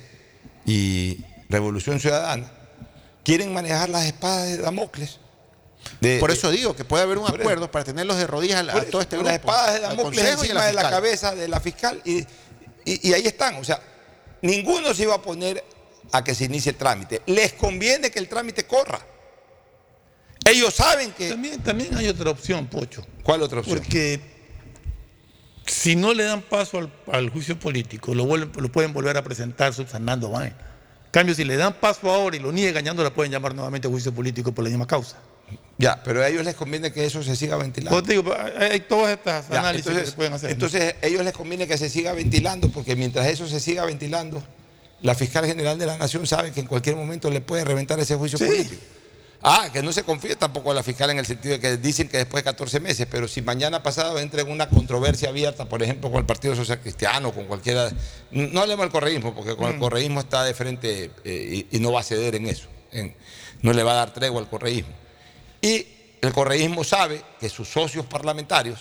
[0.66, 2.50] y Revolución Ciudadana,
[3.24, 5.18] quieren manejar las espadas de Damocles.
[6.00, 7.34] De- por eso digo que puede haber un eso.
[7.34, 9.28] acuerdo para tenerlos de rodillas a, a todo este grupo.
[9.28, 12.20] Las espadas de Damocles encima de la cabeza de la fiscal y,
[12.86, 13.56] y- y ahí están.
[13.56, 13.80] O sea,
[14.42, 15.62] ninguno se iba a poner
[16.12, 17.22] a que se inicie el trámite.
[17.26, 18.98] Les conviene que el trámite corra.
[20.44, 21.30] Ellos saben que...
[21.30, 23.04] También, también hay otra opción, Pocho.
[23.22, 23.78] ¿Cuál otra opción?
[23.78, 24.20] Porque
[25.66, 29.24] si no le dan paso al, al juicio político, lo, vuelven- lo pueden volver a
[29.24, 30.56] presentar subsanando vaina.
[31.06, 33.54] En cambio, si le dan paso ahora y lo niegan, ya no la pueden llamar
[33.54, 35.16] nuevamente juicio político por la misma causa.
[35.78, 37.98] Ya, pero a ellos les conviene que eso se siga ventilando.
[37.98, 40.48] Pues digo, hay, hay todas estas Ya, análisis entonces, que se pueden hacer.
[40.50, 40.52] ¿no?
[40.54, 44.42] entonces, ellos les conviene que se siga ventilando, porque mientras eso se siga ventilando,
[45.02, 48.16] la fiscal general de la nación sabe que en cualquier momento le puede reventar ese
[48.16, 48.44] juicio Sí.
[48.44, 48.82] político.
[49.46, 52.08] Ah, que no se confía tampoco a la fiscal en el sentido de que dicen
[52.08, 55.82] que después de 14 meses, pero si mañana pasado entra en una controversia abierta, por
[55.82, 57.90] ejemplo, con el Partido Social Cristiano, con cualquiera.
[58.30, 59.56] No hablemos del correísmo, porque Mm.
[59.56, 62.68] con el correísmo está de frente eh, y, y no va a ceder en eso.
[62.90, 63.14] en-
[63.60, 64.94] no le va a dar tregua al correísmo.
[65.60, 65.86] Y
[66.22, 68.80] el correísmo sabe que sus socios parlamentarios,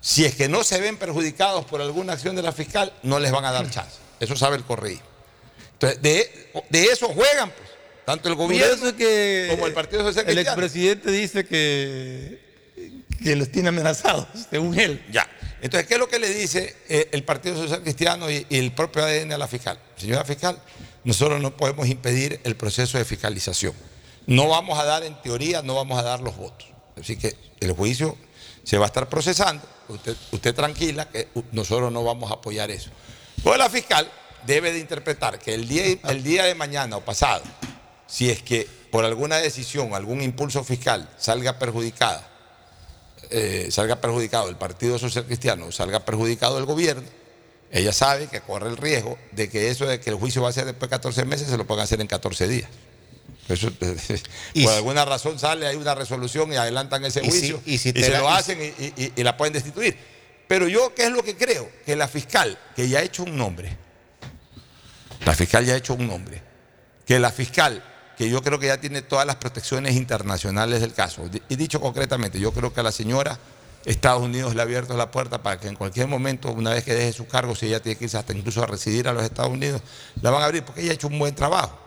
[0.00, 3.32] si es que no se ven perjudicados por alguna acción de la fiscal, no les
[3.32, 3.96] van a dar chance.
[4.20, 5.04] Eso sabe el correísmo.
[5.72, 7.67] Entonces, de, de eso juegan, pues,
[8.08, 10.62] tanto el gobierno que como el Partido Social el Cristiano.
[10.62, 12.40] expresidente dice que,
[13.22, 15.04] que los tiene amenazados, según él.
[15.12, 15.28] Ya.
[15.60, 19.04] Entonces, ¿qué es lo que le dice eh, el Partido Social Cristiano y, el propio
[19.04, 19.78] ADN a la fiscal?
[19.98, 20.58] Señora fiscal,
[21.04, 23.74] nosotros no podemos impedir el proceso de fiscalización.
[24.26, 26.66] No vamos a dar, en teoría, no vamos a dar los votos.
[26.98, 28.16] Así que el juicio
[28.64, 29.62] se va a estar procesando.
[29.88, 32.88] Usted, usted tranquila que nosotros no vamos a apoyar eso.
[33.42, 34.10] Pues la fiscal
[34.46, 37.42] debe de interpretar que el día, el día de mañana o pasado,
[38.08, 42.26] si es que por alguna decisión, algún impulso fiscal salga perjudicada,
[43.30, 47.02] eh, salga perjudicado el Partido Social Cristiano, salga perjudicado el gobierno,
[47.70, 50.52] ella sabe que corre el riesgo de que eso de que el juicio va a
[50.52, 52.70] ser después de 14 meses se lo puedan hacer en 14 días.
[53.46, 53.68] Eso,
[54.54, 57.62] Y por si- alguna razón sale, hay una resolución y adelantan ese Y si- juicio
[57.66, 58.58] y si se la- lo hacen
[58.96, 59.96] y la pueden destituir.
[60.46, 61.70] Pero yo, ¿qué es lo que creo?
[61.84, 63.76] Que la fiscal, que ya ha hecho un nombre,
[65.26, 66.40] la fiscal ya ha hecho un nombre,
[67.06, 67.84] que la fiscal,
[68.18, 72.40] que yo creo que ya tiene todas las protecciones internacionales del caso, y dicho concretamente,
[72.40, 73.38] yo creo que a la señora
[73.84, 76.94] Estados Unidos le ha abierto la puerta para que en cualquier momento, una vez que
[76.94, 79.52] deje su cargo, si ella tiene que irse hasta incluso a residir a los Estados
[79.52, 79.80] Unidos,
[80.20, 81.78] la van a abrir porque ella ha hecho un buen trabajo.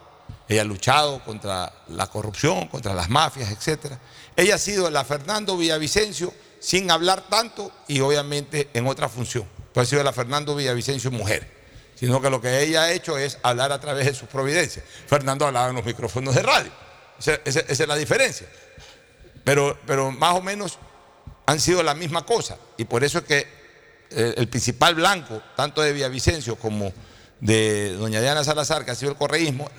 [0.48, 3.94] Ella ha luchado contra la corrupción, contra las mafias, etc.
[4.36, 9.46] Ella ha sido la Fernando Villavicencio sin hablar tanto y obviamente en otra función.
[9.74, 11.61] Pero ha sido la Fernando Villavicencio mujer.
[12.02, 14.84] Sino que lo que ella ha hecho es hablar a través de sus providencias.
[15.06, 16.72] Fernando hablaba en los micrófonos de radio.
[17.20, 18.48] Esa, es la diferencia.
[19.44, 20.80] Pero, pero más o menos
[21.46, 22.58] han sido la misma cosa.
[22.76, 23.48] Y por eso es que
[24.10, 26.92] eh, el principal blanco, tanto de Villavicencio como
[27.40, 29.70] de doña Diana Salazar, que ha sido el correísmo,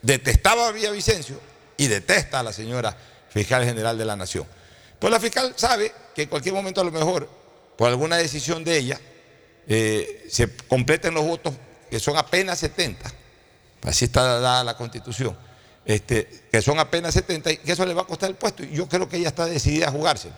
[0.00, 1.40] detestaba a Villavicencio
[1.76, 2.96] y detesta a la señora
[3.30, 4.46] fiscal general de la Nación.
[5.00, 7.28] Pues la fiscal sabe que en cualquier momento a lo mejor,
[7.76, 9.00] por alguna decisión de ella,
[9.68, 11.54] eh, se completen los votos,
[11.90, 13.10] que son apenas 70,
[13.82, 15.36] así está dada la constitución,
[15.84, 18.62] este, que son apenas 70 y que eso le va a costar el puesto.
[18.62, 20.30] Y yo creo que ella está decidida a jugarse.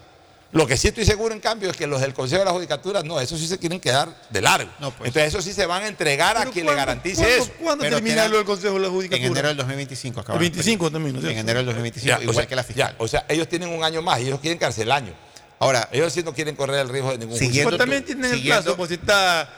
[0.53, 3.03] Lo que sí estoy seguro, en cambio, es que los del Consejo de la Judicatura,
[3.03, 4.71] no, eso sí se quieren quedar de largo.
[4.81, 7.53] Entonces, eso sí se van a entregar a quien le ¿cuándo- garantice cuándo- eso.
[7.61, 9.27] ¿Cuándo Pero termina lo del Consejo de la En Judicatura?
[9.29, 12.37] enero del 2025 acaba El 25 también, ¿no En enero del 2025, Ya, o igual
[12.37, 12.91] sea, que la fiscal.
[12.93, 15.13] ya, o sea, ellos tienen un año más y ellos quieren cárcel el año.
[15.59, 17.65] Ahora, Ellos sí no quieren correr el riesgo de ningún juicio.
[17.65, 19.49] Pues también tu- tienen el plazo, pues si está,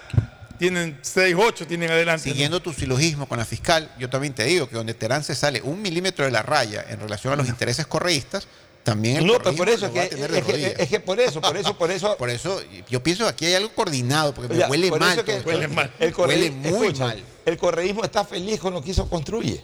[0.58, 2.28] tienen 6, 8, tienen adelante.
[2.28, 2.32] ¿no?
[2.32, 5.60] Siguiendo tu silogismo con la fiscal, yo también te digo que donde Terán se sale
[5.62, 8.46] un milímetro de la raya en relación a los intereses correístas,
[8.84, 10.88] también el No, pero correísmo por eso que, va a tener de es, que, es
[10.88, 12.16] que por eso, por eso, por eso.
[12.16, 15.24] Por eso yo pienso que aquí hay algo coordinado, porque me Ya, huele por mal.
[15.24, 15.40] que.
[15.40, 15.92] Huele mal.
[15.98, 17.24] El Huele muy escucha, mal.
[17.44, 19.62] El correísmo está feliz con lo que hizo Construye.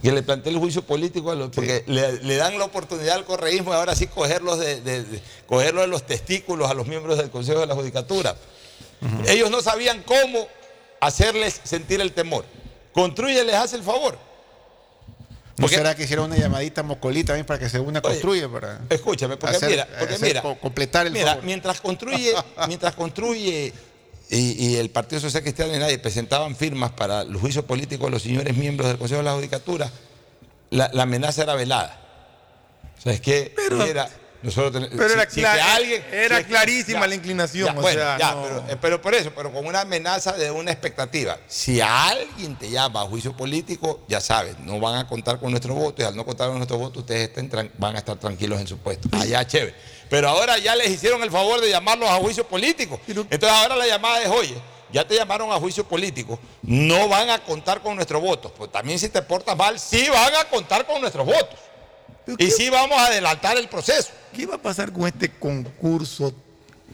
[0.00, 3.24] Que le plantea el juicio político, a los- porque le, le dan la oportunidad al
[3.24, 7.18] correísmo de ahora sí cogerlos de, de- de- cogerlos de los testículos a los miembros
[7.18, 8.36] del Consejo de la Judicatura.
[9.26, 10.46] Ellos no sabían cómo
[11.00, 12.44] hacerles sentir el temor.
[12.92, 14.14] Construye les hace el favor.
[15.58, 18.08] ¿No Porque- será que hicieron una llamadita a Mocolí también para que se una Oye,
[18.08, 18.48] construya?
[18.48, 18.80] Para...
[18.90, 21.44] Escúchame, porque Hacer- mira, porque hacer mira, co- completar el mira, favor.
[21.44, 22.34] mientras construye,
[22.68, 23.72] mientras construye
[24.30, 28.10] y, y el Partido Social Cristiano y nadie presentaban firmas para los juicios políticos de
[28.12, 29.90] los señores miembros del Consejo de la Judicatura,
[30.70, 32.00] la, la amenaza era velada.
[32.98, 34.08] O sea, es que Pero- era,
[34.42, 37.78] nosotros pero era si- si cla- que alguien- era si- clarísima ya, la inclinación, ya,
[37.78, 40.50] o bueno, sea, ya, no- pero, eh, pero por eso, pero con una amenaza de
[40.50, 41.38] una expectativa.
[41.46, 45.74] Si alguien te llama a juicio político, ya sabes, no van a contar con nuestro
[45.74, 48.66] voto y al no contar con nuestro voto, ustedes estén van a estar tranquilos en
[48.66, 49.08] su puesto.
[49.12, 49.74] Allá, chévere.
[50.08, 53.00] Pero ahora ya les hicieron el favor de llamarlos a juicio político.
[53.08, 54.54] Entonces ahora la llamada es, oye,
[54.92, 58.52] ya te llamaron a juicio político, no van a contar con nuestros votos.
[58.56, 61.58] Pues también si te portas mal, sí van a contar con nuestros votos.
[62.28, 64.10] Y ¿qué- sí vamos a adelantar el proceso.
[64.32, 66.32] ¿Qué va a pasar con este concurso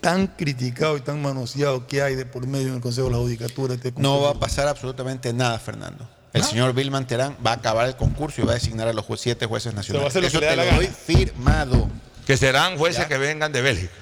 [0.00, 3.18] tan criticado y tan manoseado que hay de por medio en el Consejo de la
[3.18, 3.74] Judicatura?
[3.74, 6.08] Este No va a pasar absolutamente nada, Fernando.
[6.32, 9.04] El señor Vilman Terán va a acabar el concurso y va a designar a los
[9.20, 10.16] siete jueces nacionales.
[10.16, 11.88] Eso te lo doy firmado.
[12.26, 13.08] Que serán jueces Ya.
[13.08, 13.92] que vengan de Bélgica,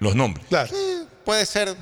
[0.00, 0.46] los nombres.
[0.48, 0.70] Claro.
[0.74, 1.74] Eh, puede ser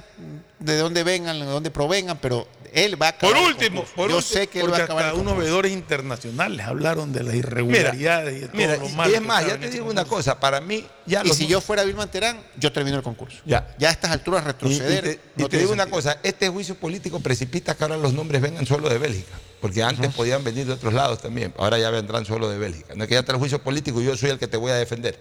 [0.59, 3.35] de dónde vengan, de dónde provengan, pero él va a acabar.
[3.35, 5.05] Por último, por yo último, sé que él va a acabar.
[5.07, 9.15] hasta unos veedores internacionales hablaron de las irregularidades y de todo Mira, lo malo y
[9.15, 12.11] es más, ya te digo una cosa, para mí ya Y si yo fuera Vilman
[12.11, 13.39] Terán, yo termino el concurso.
[13.47, 13.75] Ya.
[13.79, 15.03] Ya a estas alturas Y, y retroceder.
[15.05, 18.43] te, y no te digo una cosa, este juicio político precipita que ahora los nombres
[18.43, 19.33] vengan solo de Bélgica,
[19.63, 22.95] porque antes podían venir de otros lados también, ahora ya vendrán solo de Bélgica.
[22.95, 24.73] No es que ya está el juicio político y yo soy el que te voy
[24.73, 25.19] a defender.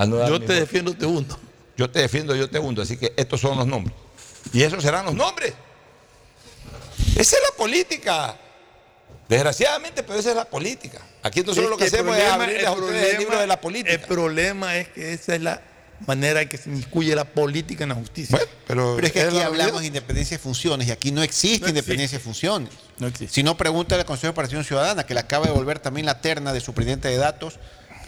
[0.00, 0.52] A no dar Yo te voto.
[0.54, 1.38] defiendo, te hundo.
[1.76, 3.94] Yo te defiendo, yo te hundo, así que estos son los nombres.
[4.52, 5.52] Y esos serán los nombres.
[7.16, 8.36] Esa es la política.
[9.28, 11.00] Desgraciadamente, pero esa es la política.
[11.22, 13.60] Aquí nosotros lo que hacemos es problema- abrirles a ustedes el problema- libro de la
[13.60, 13.92] política.
[13.92, 15.62] El problema es que esa es la
[16.06, 18.36] manera en que se inmiscuye la política en la justicia.
[18.38, 21.22] Bueno, pero, Pero es que aquí la hablamos de independencia de funciones y aquí no
[21.22, 22.70] existe No independencia de funciones.
[22.98, 23.34] No existe.
[23.34, 26.20] Si no, pregúntale al Consejo de Participación Ciudadana, que le acaba de devolver también la
[26.20, 27.58] terna de superintendente de datos,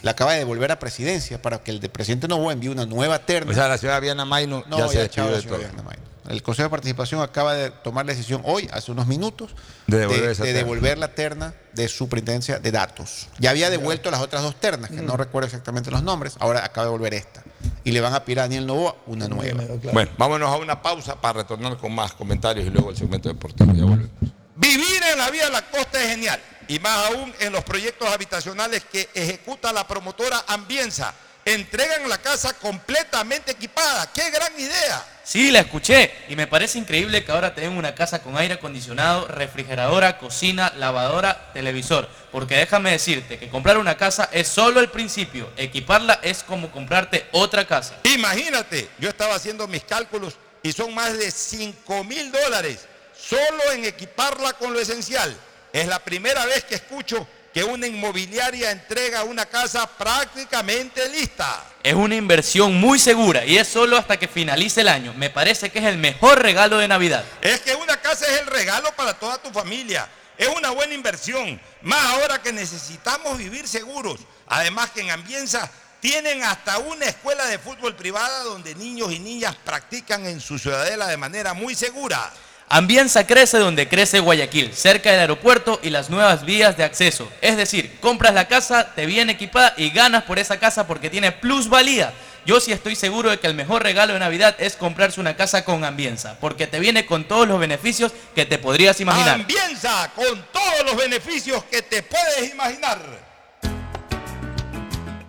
[0.03, 3.19] la acaba de devolver a presidencia para que el de presidente Novoa envíe una nueva
[3.19, 3.51] terna.
[3.51, 5.83] O sea, la ciudad Viana Maino no, ya se ya, chao, despidió la de señora
[5.95, 6.03] todo.
[6.29, 9.51] El Consejo de Participación acaba de tomar la decisión hoy, hace unos minutos,
[9.87, 13.27] De devolver la terna de superintendencia de datos.
[13.39, 15.05] Ya había devuelto las otras dos ternas, que Mm.
[15.05, 17.43] no recuerdo exactamente los nombres, ahora acaba de devolver esta.
[17.83, 19.63] Y le van a pedir a Daniel Novoa una nueva.
[19.91, 23.73] Bueno, vámonos a una pausa para retornar con más comentarios y luego el segmento deportivo.
[23.73, 24.09] Ya volvemos.
[24.55, 26.39] Vivir en la vía de la costa es genial.
[26.67, 31.13] Y más aún en los proyectos habitacionales que ejecuta la promotora Ambienza.
[31.45, 34.09] Entregan la casa completamente equipada.
[34.13, 35.05] ¡Qué gran idea!
[35.25, 39.27] Sí, la escuché y me parece increíble que ahora tengan una casa con aire acondicionado,
[39.27, 42.09] refrigeradora, cocina, lavadora, televisor.
[42.31, 47.25] Porque déjame decirte que comprar una casa es solo el principio, equiparla es como comprarte
[47.31, 47.95] otra casa.
[48.03, 52.87] Imagínate, yo estaba haciendo mis cálculos y son más de 5 mil dólares
[53.29, 55.35] solo en equiparla con lo esencial.
[55.71, 61.63] Es la primera vez que escucho que una inmobiliaria entrega una casa prácticamente lista.
[61.83, 65.13] Es una inversión muy segura y es solo hasta que finalice el año.
[65.13, 67.23] Me parece que es el mejor regalo de Navidad.
[67.41, 70.07] Es que una casa es el regalo para toda tu familia.
[70.35, 74.19] Es una buena inversión, más ahora que necesitamos vivir seguros.
[74.47, 75.69] Además que en Ambienza
[75.99, 81.07] tienen hasta una escuela de fútbol privada donde niños y niñas practican en su ciudadela
[81.07, 82.31] de manera muy segura.
[82.69, 87.31] Ambienza crece donde crece Guayaquil, cerca del aeropuerto y las nuevas vías de acceso.
[87.41, 91.31] Es decir, compras la casa, te viene equipada y ganas por esa casa porque tiene
[91.31, 92.13] plusvalía.
[92.45, 95.63] Yo sí estoy seguro de que el mejor regalo de Navidad es comprarse una casa
[95.63, 99.35] con Ambienza, porque te viene con todos los beneficios que te podrías imaginar.
[99.35, 102.99] Ambienza, con todos los beneficios que te puedes imaginar.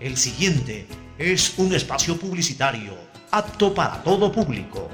[0.01, 2.97] El siguiente es un espacio publicitario
[3.31, 4.91] apto para todo público.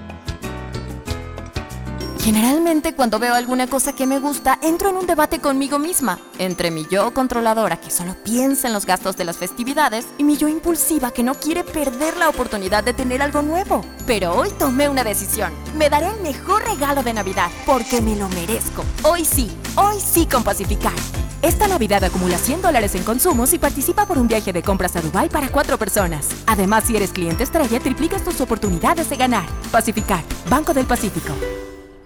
[2.22, 6.70] Generalmente cuando veo alguna cosa que me gusta, entro en un debate conmigo misma, entre
[6.70, 10.46] mi yo controladora que solo piensa en los gastos de las festividades y mi yo
[10.46, 13.80] impulsiva que no quiere perder la oportunidad de tener algo nuevo.
[14.06, 15.50] Pero hoy tomé una decisión.
[15.78, 18.84] Me daré el mejor regalo de Navidad porque me lo merezco.
[19.02, 20.92] Hoy sí, hoy sí con Pacificar.
[21.40, 25.00] Esta Navidad acumula 100 dólares en consumos y participa por un viaje de compras a
[25.00, 26.28] Dubai para cuatro personas.
[26.46, 29.46] Además, si eres cliente estrella, triplicas tus oportunidades de ganar.
[29.72, 31.32] Pacificar, Banco del Pacífico.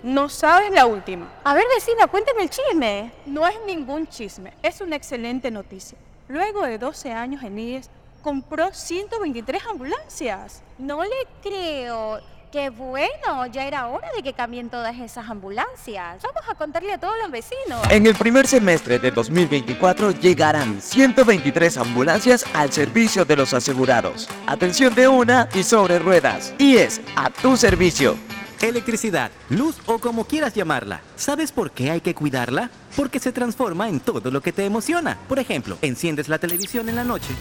[0.04, 1.32] No sabes la última.
[1.44, 3.10] A ver, vecina, cuéntame el chisme.
[3.24, 5.96] No es ningún chisme, es una excelente noticia.
[6.28, 7.88] Luego de 12 años en IES,
[8.22, 10.62] compró 123 ambulancias.
[10.76, 12.20] No le creo.
[12.52, 16.22] Qué bueno, ya era hora de que cambien todas esas ambulancias.
[16.22, 17.80] Vamos a contarle a todos los vecinos.
[17.88, 24.28] En el primer semestre de 2024 llegarán 123 ambulancias al servicio de los asegurados.
[24.46, 26.52] Atención de una y sobre ruedas.
[26.58, 28.18] IES, a tu servicio.
[28.62, 31.00] Electricidad, luz o como quieras llamarla.
[31.16, 32.70] ¿Sabes por qué hay que cuidarla?
[32.96, 35.18] Porque se transforma en todo lo que te emociona.
[35.28, 37.34] Por ejemplo, enciendes la televisión en la noche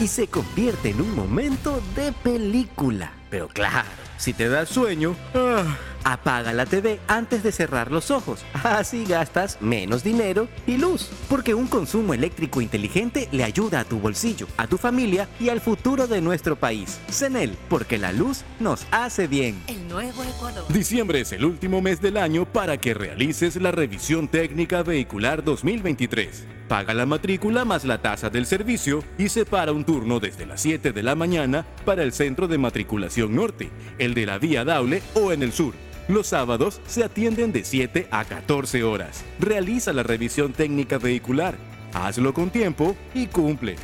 [0.00, 3.12] y se convierte en un momento de película.
[3.30, 8.44] Pero claro, si te da sueño, ah, apaga la TV antes de cerrar los ojos.
[8.62, 11.10] Así gastas menos dinero y luz.
[11.28, 15.60] Porque un consumo eléctrico inteligente le ayuda a tu bolsillo, a tu familia y al
[15.60, 17.00] futuro de nuestro país.
[17.10, 19.62] CENEL, porque la luz nos hace bien.
[19.66, 20.64] El nuevo Ecuador.
[20.72, 26.46] Diciembre es el último mes del año para que realices la revisión técnica vehicular 2023.
[26.68, 30.92] Paga la matrícula más la tasa del servicio y separa un turno desde las 7
[30.92, 35.32] de la mañana para el centro de matriculación norte, el de la vía Daule o
[35.32, 35.74] en el sur.
[36.08, 39.24] Los sábados se atienden de 7 a 14 horas.
[39.38, 41.54] Realiza la revisión técnica vehicular.
[41.92, 43.76] Hazlo con tiempo y cumple.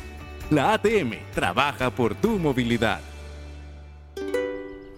[0.49, 2.99] La ATM trabaja por tu movilidad.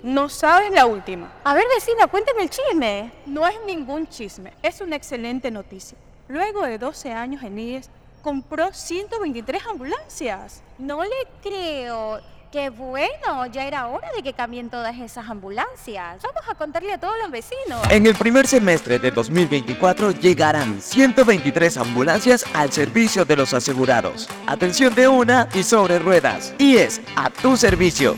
[0.04, 1.32] No sabes la última.
[1.44, 3.12] A ver, vecina, cuéntame el chisme.
[3.26, 5.98] No es ningún chisme, es una excelente noticia.
[6.34, 7.92] Luego de 12 años en IES,
[8.24, 10.64] compró 123 ambulancias.
[10.80, 12.22] No le creo.
[12.52, 16.24] Qué bueno, ya era hora de que cambien todas esas ambulancias.
[16.24, 17.88] Vamos a contarle a todos los vecinos.
[17.92, 24.28] En el primer semestre de 2024 llegarán 123 ambulancias al servicio de los asegurados.
[24.48, 26.56] Atención de una y sobre ruedas.
[26.58, 28.18] IES, a tu servicio.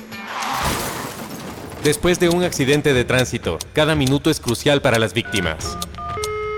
[1.84, 5.78] Después de un accidente de tránsito, cada minuto es crucial para las víctimas.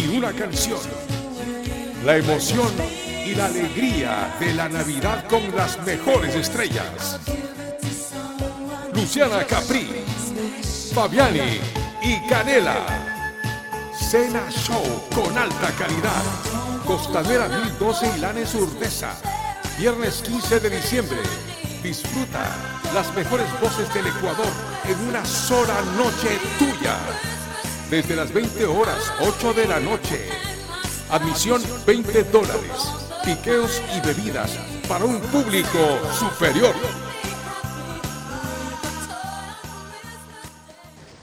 [0.00, 0.80] Y una canción.
[2.04, 2.70] La emoción
[3.26, 7.20] y la alegría de la Navidad con las mejores estrellas.
[8.94, 9.88] Luciana Capri,
[10.94, 11.60] Fabiani
[12.02, 12.76] y Canela.
[13.94, 14.82] Cena Show
[15.14, 16.24] con alta calidad.
[16.86, 19.14] Costanera 1012 y Lanes Urdesa.
[19.78, 21.18] Viernes 15 de diciembre.
[21.82, 22.56] Disfruta
[22.94, 24.52] las mejores voces del Ecuador
[24.88, 26.96] en una sola noche tuya.
[27.90, 30.28] Desde las 20 horas, 8 de la noche.
[31.10, 32.70] Admisión 20 dólares.
[33.24, 34.52] Piqueos y bebidas
[34.88, 36.72] para un público superior.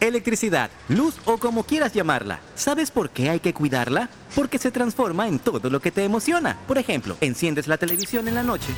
[0.01, 2.41] Electricidad, luz o como quieras llamarla.
[2.55, 4.09] ¿Sabes por qué hay que cuidarla?
[4.35, 6.57] Porque se transforma en todo lo que te emociona.
[6.67, 8.73] Por ejemplo, enciendes la televisión en la noche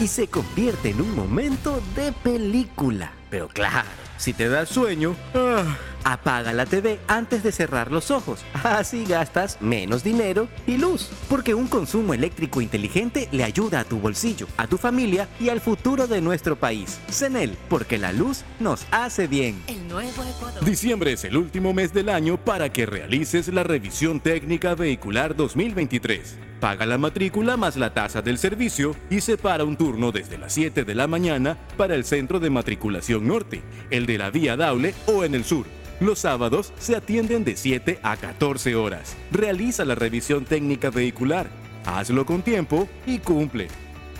[0.00, 3.12] y se convierte en un momento de película.
[3.30, 5.76] Pero claro, si te da sueño, ah,
[6.12, 8.40] apaga la TV antes de cerrar los ojos.
[8.64, 11.10] Así gastas menos dinero y luz.
[11.28, 15.60] Porque un consumo eléctrico inteligente le ayuda a tu bolsillo, a tu familia y al
[15.60, 16.98] futuro de nuestro país.
[17.10, 19.62] CENEL, porque la luz nos hace bien.
[19.66, 20.64] El nuevo Ecuador.
[20.64, 26.38] Diciembre es el último mes del año para que realices la revisión técnica vehicular 2023.
[26.60, 30.84] Paga la matrícula más la tasa del servicio y separa un turno desde las 7
[30.84, 35.22] de la mañana para el centro de matriculación norte, el de la vía Daule o
[35.22, 35.66] en el sur.
[36.00, 39.16] Los sábados se atienden de 7 a 14 horas.
[39.32, 41.48] Realiza la revisión técnica vehicular.
[41.84, 43.68] Hazlo con tiempo y cumple.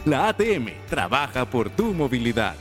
[0.05, 2.57] La ATM trabaja por tu movilidad.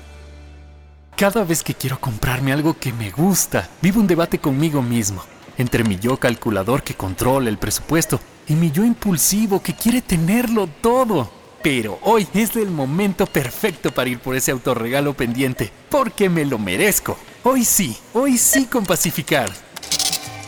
[1.15, 5.24] Cada vez que quiero comprarme algo que me gusta, vivo un debate conmigo mismo,
[5.57, 10.68] entre mi yo calculador que controla el presupuesto y mi yo impulsivo que quiere tenerlo
[10.68, 11.36] todo.
[11.64, 16.58] Pero hoy es el momento perfecto para ir por ese autorregalo pendiente, porque me lo
[16.58, 17.18] merezco.
[17.43, 19.49] Hoy sí, hoy sí con Pacificar.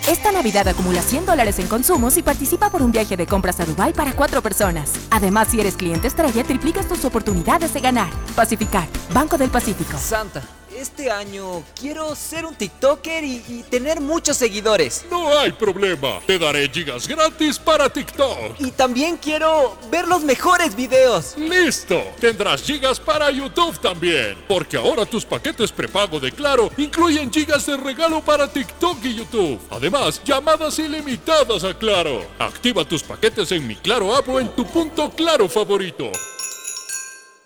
[0.08, 3.66] Esta Navidad acumula 100 dólares en consumos y participa por un viaje de compras a
[3.66, 4.94] Dubai para cuatro personas.
[5.12, 8.10] Además, si eres cliente estrella, triplicas tus oportunidades de ganar.
[8.36, 9.98] Pacificar, Banco del Pacífico.
[9.98, 10.42] Santa,
[10.80, 15.06] este año quiero ser un TikToker y, y tener muchos seguidores.
[15.10, 16.20] No hay problema.
[16.26, 18.60] Te daré gigas gratis para TikTok.
[18.60, 21.36] Y también quiero ver los mejores videos.
[21.38, 22.02] Listo.
[22.20, 24.38] Tendrás gigas para YouTube también.
[24.48, 29.60] Porque ahora tus paquetes prepago de Claro incluyen gigas de regalo para TikTok y YouTube.
[29.70, 32.26] Además, llamadas ilimitadas a Claro.
[32.40, 36.12] Activa tus paquetes en mi Claro app o en tu punto Claro favorito.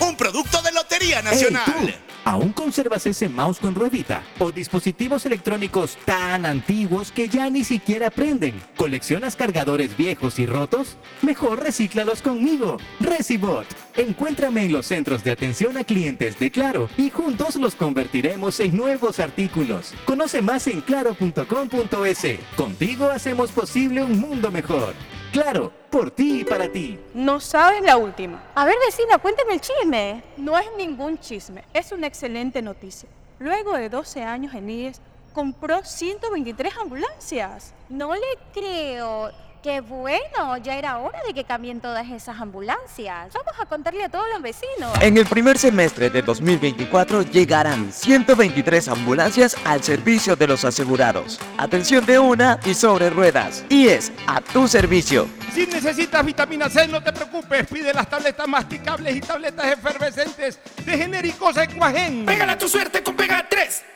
[0.00, 1.94] un producto de Lotería Nacional.
[2.24, 4.22] ¿Aún conservas ese mouse con ruedita?
[4.40, 8.60] ¿O dispositivos electrónicos tan antiguos que ya ni siquiera prenden?
[8.76, 10.96] ¿Coleccionas cargadores viejos y rotos?
[11.22, 12.78] Mejor recíclalos conmigo.
[12.98, 13.66] Recibot.
[13.96, 18.76] Encuéntrame en los centros de atención a clientes de Claro y juntos los convertiremos en
[18.76, 19.94] nuevos artículos.
[20.04, 22.26] Conoce más en claro.com.es.
[22.56, 24.94] Contigo hacemos posible un mundo mejor.
[25.36, 26.98] Claro, por ti y para ti.
[27.12, 28.42] No sabes la última.
[28.54, 30.22] A ver, vecina, cuéntame el chisme.
[30.38, 33.06] No es ningún chisme, es una excelente noticia.
[33.38, 34.98] Luego de 12 años en IES,
[35.34, 37.74] compró 123 ambulancias.
[37.90, 39.30] No le creo.
[39.66, 43.32] Qué bueno, ya era hora de que cambien todas esas ambulancias.
[43.34, 44.92] Vamos a contarle a todos los vecinos.
[45.00, 51.40] En el primer semestre de 2024 llegarán 123 ambulancias al servicio de los asegurados.
[51.58, 53.64] Atención de una y sobre ruedas.
[53.68, 55.26] Y es a tu servicio.
[55.52, 57.66] Si necesitas vitamina C, no te preocupes.
[57.66, 62.24] Pide las tabletas masticables y tabletas efervescentes de genéricos Equagen.
[62.24, 63.95] Pégala a tu suerte con Pega 3.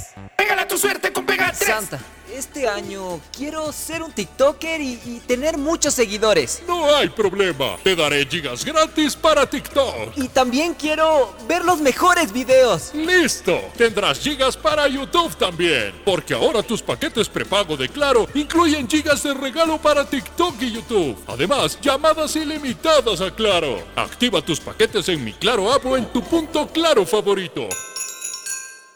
[0.71, 1.67] Tu suerte con Pega 3.
[1.67, 1.99] Santa,
[2.33, 6.63] este año quiero ser un TikToker y, y tener muchos seguidores.
[6.65, 7.75] No hay problema.
[7.83, 10.13] Te daré gigas gratis para TikTok.
[10.15, 12.91] Y también quiero ver los mejores videos.
[12.93, 13.59] Listo.
[13.75, 15.93] Tendrás gigas para YouTube también.
[16.05, 21.21] Porque ahora tus paquetes prepago de Claro incluyen gigas de regalo para TikTok y YouTube.
[21.27, 23.83] Además, llamadas ilimitadas a Claro.
[23.97, 27.67] Activa tus paquetes en mi Claro app o en tu punto Claro favorito.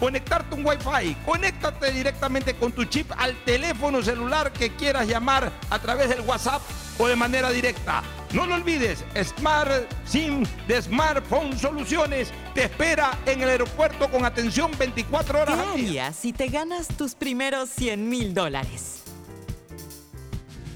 [0.00, 1.14] conectarte un Wi-Fi.
[1.26, 6.62] Conéctate directamente con tu chip al teléfono celular que quieras llamar a través del WhatsApp
[6.98, 8.02] o de manera directa.
[8.32, 9.70] No lo olvides, Smart
[10.04, 15.76] SIM de Smartphone Soluciones te espera en el aeropuerto con atención 24 horas ¿Qué al
[15.76, 16.06] día.
[16.06, 19.02] harías si te ganas tus primeros 100 mil dólares?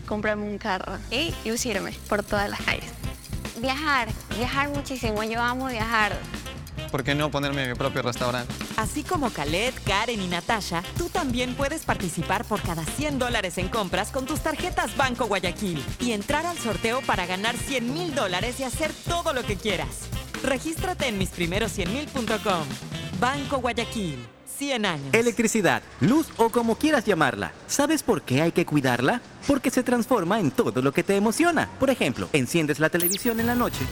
[0.06, 2.90] Comprarme un carro y lucirme por todas las calles.
[3.60, 5.22] Viajar, viajar muchísimo.
[5.22, 6.12] Yo amo viajar.
[6.94, 8.54] ¿Por qué no ponerme mi propio restaurante?
[8.76, 13.66] Así como Khaled, Karen y Natasha, tú también puedes participar por cada 100 dólares en
[13.66, 18.60] compras con tus tarjetas Banco Guayaquil y entrar al sorteo para ganar 100 mil dólares
[18.60, 19.88] y hacer todo lo que quieras.
[20.44, 22.64] Regístrate en misprimeros100mil.com.
[23.18, 24.24] Banco Guayaquil,
[24.56, 25.14] 100 años.
[25.14, 27.50] Electricidad, luz o como quieras llamarla.
[27.66, 29.20] ¿Sabes por qué hay que cuidarla?
[29.48, 31.68] Porque se transforma en todo lo que te emociona.
[31.80, 33.84] Por ejemplo, enciendes la televisión en la noche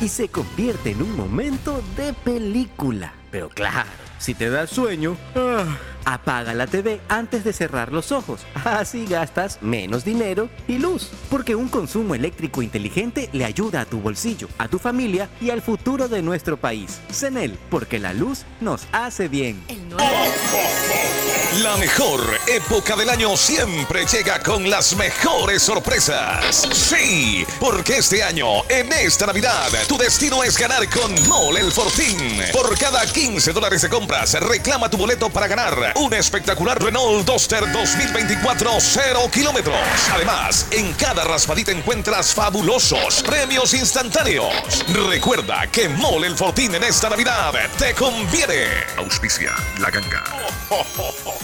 [0.00, 3.12] y se convierte en un momento de película.
[3.30, 3.88] Pero claro,
[4.18, 5.64] si te da sueño, ah,
[6.04, 8.42] apaga la TV antes de cerrar los ojos.
[8.64, 11.10] Así gastas menos dinero y luz.
[11.30, 15.62] Porque un consumo eléctrico inteligente le ayuda a tu bolsillo, a tu familia y al
[15.62, 17.00] futuro de nuestro país.
[17.10, 19.62] CENEL, porque la luz nos hace bien.
[21.62, 26.66] La mejor época del año siempre llega con las mejores sorpresas.
[26.72, 32.42] Sí, porque este año, en esta Navidad, tu destino es ganar con Mole el Fortín.
[32.52, 37.70] Por cada 15 dólares de compras, reclama tu boleto para ganar un espectacular Renault Duster
[37.70, 39.78] 2024 0 kilómetros.
[40.12, 44.84] Además, en cada raspadita encuentras fabulosos premios instantáneos.
[45.08, 48.66] Recuerda que Mole el Fortín en esta Navidad te conviene.
[48.96, 50.24] Auspicia la ganga.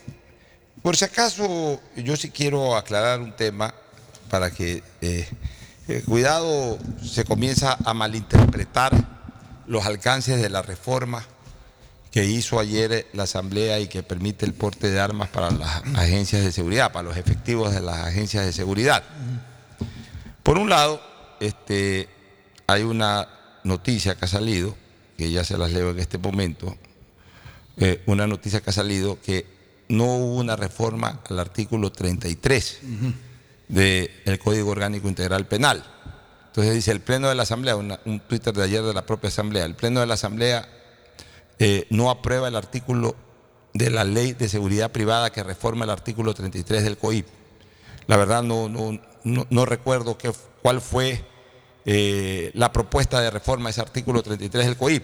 [0.81, 3.73] por si acaso, yo sí quiero aclarar un tema
[4.29, 5.27] para que, eh,
[5.87, 8.93] eh, cuidado, se comienza a malinterpretar
[9.67, 11.25] los alcances de la reforma
[12.11, 16.43] que hizo ayer la Asamblea y que permite el porte de armas para las agencias
[16.43, 19.03] de seguridad, para los efectivos de las agencias de seguridad.
[20.43, 21.01] Por un lado,
[21.39, 22.09] este,
[22.67, 23.29] hay una
[23.63, 24.75] noticia que ha salido,
[25.17, 26.75] que ya se las leo en este momento,
[27.77, 29.60] eh, una noticia que ha salido que
[29.91, 32.79] no hubo una reforma al artículo 33
[33.67, 35.83] del Código Orgánico Integral Penal.
[36.47, 39.65] Entonces dice el Pleno de la Asamblea, un Twitter de ayer de la propia Asamblea,
[39.65, 40.67] el Pleno de la Asamblea
[41.59, 43.15] eh, no aprueba el artículo
[43.73, 47.27] de la Ley de Seguridad Privada que reforma el artículo 33 del COIP.
[48.07, 51.23] La verdad no, no, no- recuerdo qué, cuál fue
[51.85, 55.03] eh, la propuesta de reforma de ese artículo 33 del COIP.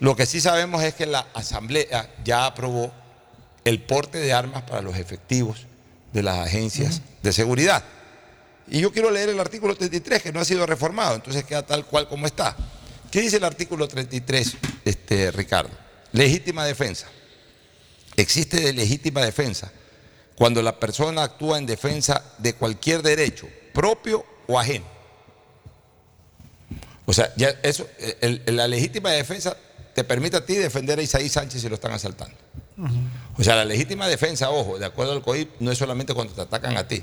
[0.00, 2.92] Lo que sí sabemos es que la Asamblea ya aprobó
[3.66, 5.66] el porte de armas para los efectivos
[6.12, 7.82] de las agencias de seguridad.
[8.68, 11.84] Y yo quiero leer el artículo 33 que no ha sido reformado, entonces queda tal
[11.84, 12.56] cual como está.
[13.10, 15.72] ¿Qué dice el artículo 33, este, Ricardo?
[16.12, 17.08] Legítima defensa.
[18.16, 19.72] Existe de legítima defensa
[20.36, 24.86] cuando la persona actúa en defensa de cualquier derecho, propio o ajeno.
[27.04, 27.32] O sea,
[27.64, 27.88] eso,
[28.46, 29.56] la legítima defensa
[29.92, 32.45] te permite a ti defender a Isaí Sánchez si lo están asaltando.
[33.38, 36.40] O sea, la legítima defensa, ojo, de acuerdo al COIP, no es solamente cuando te
[36.42, 37.02] atacan a ti.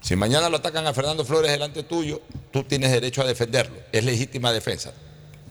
[0.00, 2.22] Si mañana lo atacan a Fernando Flores delante tuyo,
[2.52, 3.76] tú tienes derecho a defenderlo.
[3.92, 4.92] Es legítima defensa,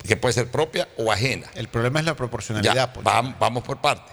[0.08, 1.48] que puede ser propia o ajena.
[1.56, 2.74] El problema es la proporcionalidad.
[2.74, 4.12] Ya, vam- vamos por parte.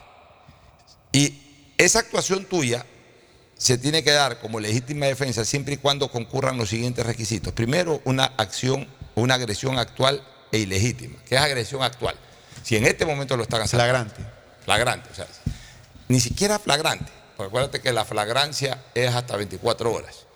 [1.12, 1.41] Y
[1.78, 2.85] esa actuación tuya
[3.57, 7.53] se tiene que dar como legítima defensa siempre y cuando concurran los siguientes requisitos.
[7.55, 10.23] Primero, una acción, una agresión actual
[10.53, 11.16] e ilegítima.
[11.27, 12.16] ¿Qué es agresión actual?
[12.62, 13.85] Si en este momento lo están haciendo.
[13.85, 14.36] Flagrante.
[14.67, 15.27] Flagrante, o sea,
[16.09, 17.11] ni siquiera flagrante.
[17.37, 20.27] Porque acuérdate que la flagrancia es hasta 24 horas.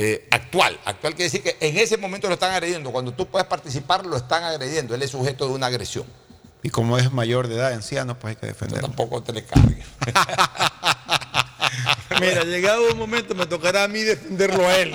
[0.00, 0.78] eh, actual.
[0.84, 2.90] Actual quiere decir que en ese momento lo están agrediendo.
[2.92, 4.94] Cuando tú puedes participar, lo están agrediendo.
[4.94, 6.06] Él es sujeto de una agresión.
[6.62, 8.86] Y como es mayor de edad, anciano, pues hay que defenderlo.
[8.88, 9.84] Tampoco te le cargues.
[12.20, 14.92] Mira, llegado un momento me tocará a mí defenderlo a él.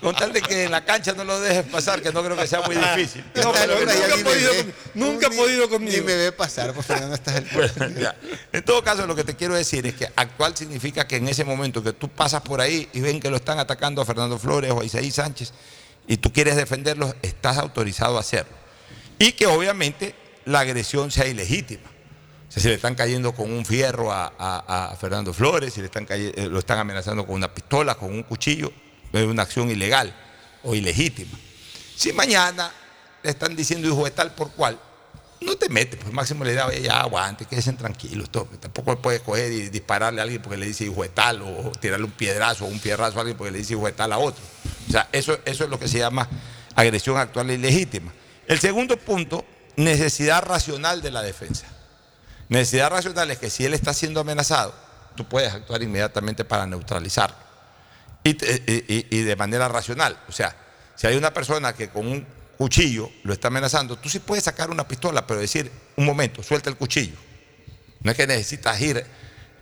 [0.00, 2.46] Con tal de que en la cancha no lo dejes pasar, que no creo que
[2.46, 3.24] sea muy difícil.
[3.34, 5.96] No, nunca, he podido, con- nunca he podido conmigo.
[5.96, 8.12] Ni me ve pasar, pues Fernando, estás el Bueno.
[8.52, 11.44] En todo caso, lo que te quiero decir es que actual significa que en ese
[11.44, 14.70] momento que tú pasas por ahí y ven que lo están atacando a Fernando Flores
[14.70, 15.52] o a Isaí Sánchez
[16.06, 18.52] y tú quieres defenderlos, estás autorizado a hacerlo.
[19.18, 21.90] Y que obviamente la agresión sea ilegítima.
[22.58, 26.48] Sea, si le están cayendo con un fierro a, Fernando Flores, si le están eh,
[26.50, 28.72] lo están amenazando con una pistola, con un cuchillo,
[29.12, 30.12] es una acción ilegal
[30.64, 31.38] o ilegítima.
[31.94, 32.72] Si mañana
[33.22, 34.76] le están diciendo hijo de tal por cual,
[35.40, 38.28] no te metes, pues máximo le da, "Oye, ya aguante, quédense tranquilos.
[38.30, 42.06] Tampoco puedes coger y dispararle a alguien porque le dice hijo de tal, o tirarle
[42.06, 44.42] un piedrazo o un pierrazo a alguien porque le dice hijo de tal a otro.
[44.88, 46.28] O sea, eso, eso es lo que se llama
[46.74, 48.12] agresión actual e ilegítima.
[48.48, 49.44] El segundo punto,
[49.76, 51.77] necesidad racional de la defensa.
[52.48, 54.74] Necesidad racional es que si él está siendo amenazado,
[55.16, 57.36] tú puedes actuar inmediatamente para neutralizarlo.
[58.24, 58.30] Y,
[59.10, 60.18] y- de manera racional.
[60.28, 60.54] O sea,
[60.96, 62.26] si hay una persona que con un
[62.56, 66.68] cuchillo lo está amenazando, tú sí puedes sacar una pistola, pero decir, un momento, suelta
[66.70, 67.16] el cuchillo.
[68.02, 69.04] No es que necesitas ir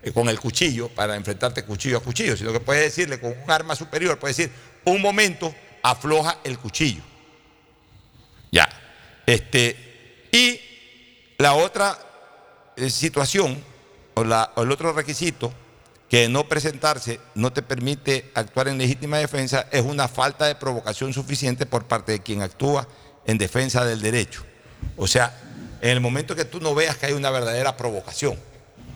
[0.03, 3.51] eh, con el cuchillo para enfrentarte cuchillo a cuchillo, sino que puedes decirle con un
[3.51, 4.53] arma superior, puedes decir,
[4.85, 7.03] un momento, afloja el cuchillo.
[8.53, 8.69] Ya.
[9.27, 10.61] Este, y
[11.39, 11.99] la otra
[12.89, 13.63] situación,
[14.15, 15.53] o, la- o el otro requisito,
[16.09, 21.13] que no presentarse no te permite actuar en legítima defensa, es una falta de provocación
[21.13, 22.87] suficiente por parte de quien actúa
[23.27, 24.45] en defensa del derecho.
[24.97, 25.37] O sea,
[25.81, 28.39] en el momento que tú no veas que hay una verdadera provocación.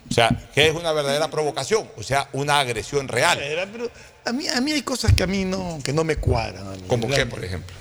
[0.09, 1.89] O sea, ¿qué es una verdadera provocación?
[1.97, 3.39] O sea, una agresión real.
[3.73, 3.91] Pero
[4.25, 6.67] a mí, a mí hay cosas que a mí no, que no me cuadran.
[6.67, 7.75] a mí, ¿Como qué, por ejemplo?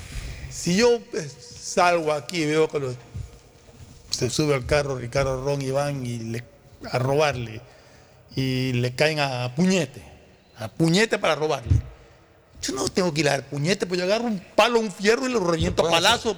[0.51, 1.31] Si yo pues,
[1.61, 2.95] salgo aquí y veo que los-
[4.19, 6.43] se sube al carro Ricardo Ron y van y le,
[6.91, 7.61] a robarle
[8.35, 10.01] y le caen a puñete,
[10.57, 11.71] a puñete para robarle.
[12.61, 15.27] Yo no tengo que ir a dar puñete, pues yo agarro un palo, un fierro
[15.27, 16.35] y lo reviento a palazo.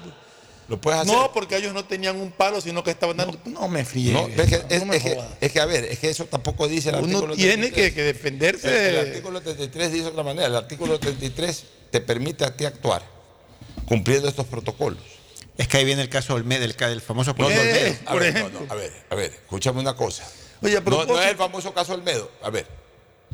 [0.67, 1.13] Lo puedes hacer.
[1.13, 3.37] No, porque ellos no tenían un palo, sino que estaban dando.
[3.45, 4.13] No, me fríe.
[4.13, 5.27] No, es, que, es- me es que- jodas.
[5.41, 7.89] es que, a ver, es que eso tampoco dice el Uno artículo tiene 33.
[7.89, 8.89] que, que defenderse.
[8.89, 10.47] El, el artículo 33 dice de otra manera.
[10.47, 13.01] El artículo 33 te permite a ti actuar
[13.85, 15.01] cumpliendo estos protocolos.
[15.61, 17.61] Es que ahí viene el caso Olmedo, del, ca- del famoso caso Olmedo.
[17.61, 17.97] Olmedo.
[18.07, 20.27] A ver, no, no, a ver, a ver, escúchame una cosa.
[20.61, 22.31] Oye, no, es el famoso caso Olmedo.
[22.41, 22.65] A ver,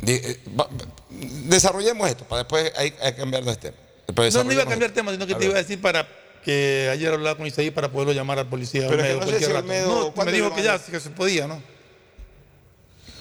[0.06, 3.78] eh, va- va- desarrollemos esto para después hay, hay que cambiar de tema.
[4.06, 4.96] Después No, no iba a cambiar esto.
[5.00, 5.50] tema, sino que A te ver.
[5.52, 6.06] iba a decir para
[6.44, 8.88] que ayer hablaba con Isaí para poderlo llamar al policía.
[8.90, 9.68] Pero es que Olmedo, no sé cualquier si rato.
[9.68, 11.62] Olmedo- No, ¿cuándo me dijo que ya que se podía, ¿no?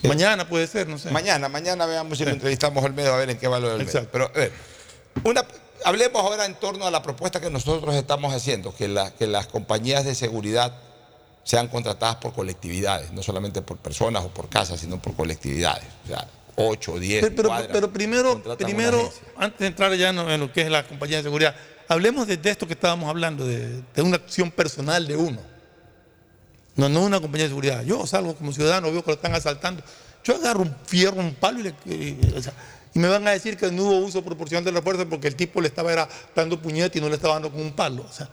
[0.03, 1.11] Mañana puede ser, no sé.
[1.11, 3.89] Mañana, mañana veamos si lo entrevistamos a Olmedo a ver en qué valor Olmedo.
[3.89, 4.09] Exacto.
[4.13, 4.53] Pero, a ver,
[5.25, 5.45] una,
[5.87, 9.47] hablemos ahora en torno a la propuesta que nosotros estamos haciendo, que, la- que las
[9.47, 10.73] compañías de seguridad
[11.45, 15.85] sean contratadas por colectividades, no solamente por personas o por casas, sino por colectividades.
[16.05, 16.27] O sea,
[16.57, 20.31] 8 o 10 Pero, pero- cuadras pero primero, primero antes de entrar ya en lo,
[20.31, 21.55] en lo que es la compañía de seguridad,
[21.89, 25.41] hablemos de, de esto que estábamos hablando, de, de una acción personal de uno.
[26.75, 27.83] No, no una compañía de seguridad.
[27.85, 29.83] Yo salgo como ciudadano, veo que lo están asaltando.
[30.25, 32.53] Yo agarro un fierro, un palo y, le- y- o sea,
[32.97, 35.37] y me van a decir que no hubo uso proporcional de la fuerza porque el
[35.37, 38.07] tipo le estaba era, dando puñete y no le estaba dando con un palo.
[38.09, 38.29] O sea,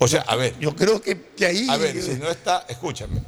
[0.00, 0.58] O sea, a ver.
[0.58, 1.66] yo creo que, que ahí.
[1.70, 3.22] A ver, si no está, escúchame,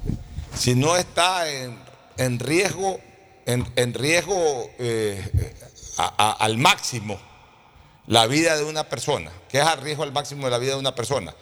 [0.57, 1.79] si no está en,
[2.17, 2.99] en riesgo,
[3.47, 5.55] en, en riesgo eh,
[5.99, 7.21] a- a- al máximo
[8.09, 10.81] la vida de una persona, que es al riesgo al máximo de la vida de
[10.81, 11.33] una persona,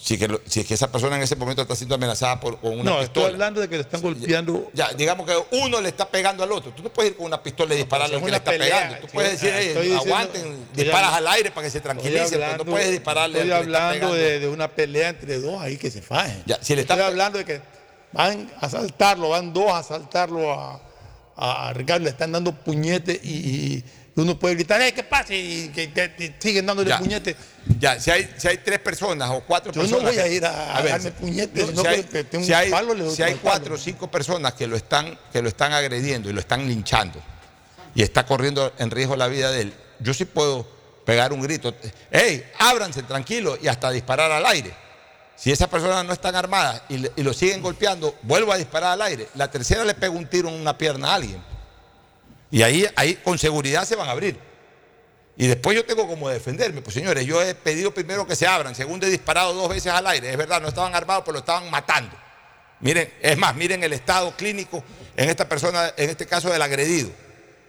[0.00, 2.58] si, que lo- si es que esa persona en ese momento está siendo amenazada por,
[2.60, 3.26] con una no, estoy pistola.
[3.28, 4.70] hablando de que le están golpeando.
[4.72, 6.70] Ya, digamos que uno le está pegando al otro.
[6.72, 8.76] Tú no puedes ir con una pistola y dispararle al es que le está pelea,
[8.88, 9.06] pegando.
[9.06, 11.80] Tú puedes decir, ah, "Ey, estoy aguanten, estoy disparas hablando- al aire para que se
[11.80, 14.68] tranquilicen, Estoy pero no puedes dispararle Estoy al que le está hablando de, de una
[14.68, 16.42] pelea entre dos ahí que se fajen.
[16.46, 17.60] Ya, si le está Estoy hablando de que
[18.12, 20.80] van a asaltarlo, van dos a asaltarlo a,
[21.36, 23.30] a, a Ricardo, le están dando puñete y,
[23.76, 23.84] y
[24.22, 25.34] uno puede gritar, ¡eh, qué pasa!
[25.34, 26.98] Y que, que- que siguen dándole Ya.
[26.98, 27.36] puñete.
[27.78, 30.12] Ya, si hay, si hay tres personas o cuatro Yo no personas.
[30.14, 32.70] voy a ir a darme puñetes, no, sino si hay, que tengo si un hay-
[32.70, 33.50] palo, le doy si con hay el palo.
[33.52, 37.20] cuatro o cinco personas que lo, están, que lo están agrediendo y lo están linchando
[37.94, 40.66] y está corriendo en riesgo la vida de él, yo sí puedo
[41.04, 41.74] pegar un grito,
[42.10, 43.56] ¡hey, ábranse, tranquilo!
[43.60, 44.72] y hasta disparar al aire.
[45.36, 49.02] Si esas personas no están armadas y, y lo siguen golpeando, vuelvo a disparar al
[49.02, 49.28] aire.
[49.36, 51.40] La tercera le pego un tiro en una pierna a alguien.
[52.50, 54.38] Y ahí, ahí con seguridad se van a abrir.
[55.36, 56.82] Y después yo tengo como defenderme.
[56.82, 58.74] Pues señores, yo he pedido primero que se abran.
[58.74, 60.30] Segundo, he disparado dos veces al aire.
[60.30, 62.16] Es verdad, no estaban armados, pero lo estaban matando.
[62.80, 64.82] Miren, es más, miren el estado clínico
[65.16, 67.10] en esta persona, en este caso del agredido.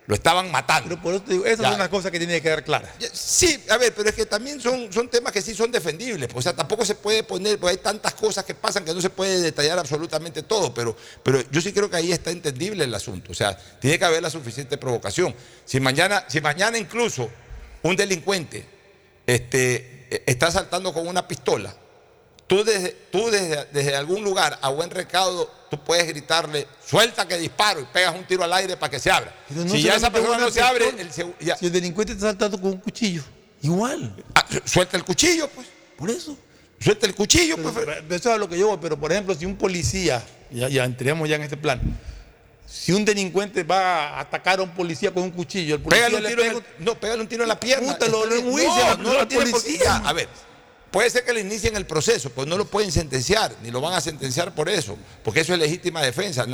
[0.09, 0.89] Lo estaban matando.
[0.89, 1.69] Pero por eso te digo, esas Ya.
[1.69, 2.89] son las cosas que tienen que quedar claras.
[3.13, 6.27] Sí, a ver, pero es que también son, son temas que sí son defendibles.
[6.27, 9.01] pues, O sea, tampoco se puede poner, porque hay tantas cosas que pasan que no
[9.01, 12.95] se puede detallar absolutamente todo, pero, pero yo sí creo que ahí está entendible el
[12.95, 13.31] asunto.
[13.31, 15.35] O sea, tiene que haber la suficiente provocación.
[15.63, 17.29] Si mañana, si mañana incluso
[17.83, 18.65] un delincuente
[19.27, 21.71] este, eh, está saltando con una pistola,
[22.49, 27.37] tú desde, tú desde, desde algún lugar a buen recaudo, tú puedes gritarle, suelta que
[27.37, 29.33] disparo y pegas un tiro al aire para que se abra.
[29.51, 31.09] No si ya esa persona no se abre, el
[31.39, 33.23] ya- Si el delincuente está saltando con un cuchillo,
[33.61, 34.13] igual.
[34.33, 35.67] Ah, su- suelta el cuchillo, pues.
[35.95, 36.35] Por eso.
[36.79, 37.85] Suelta el cuchillo, Pero, pues.
[37.85, 40.85] pero eso es lo que yo voy, pero por ejemplo, si un policía, ya, ya
[40.85, 41.79] entremos ya en este plan,
[42.65, 46.17] si un delincuente va a atacar a un policía con un cuchillo, el policía Pégale
[46.17, 47.93] un le tiro, en pega el- no, pégale un tiro en la pierna.
[47.93, 49.97] Puta, lo- lo no, no lo tiene policía.
[49.97, 50.29] A ver,
[50.91, 53.93] puede ser que le inicien el proceso, pues no lo pueden sentenciar, ni lo van
[53.93, 56.45] a sentenciar por eso, porque eso es legítima defensa.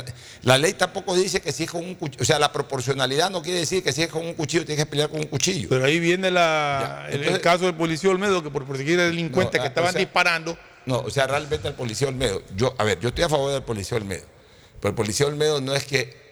[0.42, 3.42] La ley tampoco dice que si es con un cuchillo, o sea, la proporcionalidad no
[3.42, 5.68] quiere decir que si es con un cuchillo tienes que pelear con un cuchillo.
[5.68, 9.62] Pero ahí viene la, el- caso del policía Olmedo, que por perseguir al delincuente No,
[9.62, 12.84] que ah, estaban o sea, disparando, No, o sea, realmente el policía Olmedo, yo, a
[12.84, 14.24] ver, yo estoy a favor del policía Olmedo,
[14.80, 16.26] pero el policía Olmedo no es que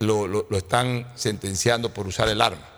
[0.00, 2.68] lo, lo- lo están sentenciando por usar el arma.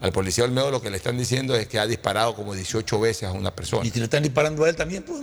[0.00, 3.28] Al policía Olmedo lo que le están diciendo es que ha disparado como 18 veces
[3.28, 3.86] a una persona.
[3.86, 5.22] y si le están disparando a él también, pues.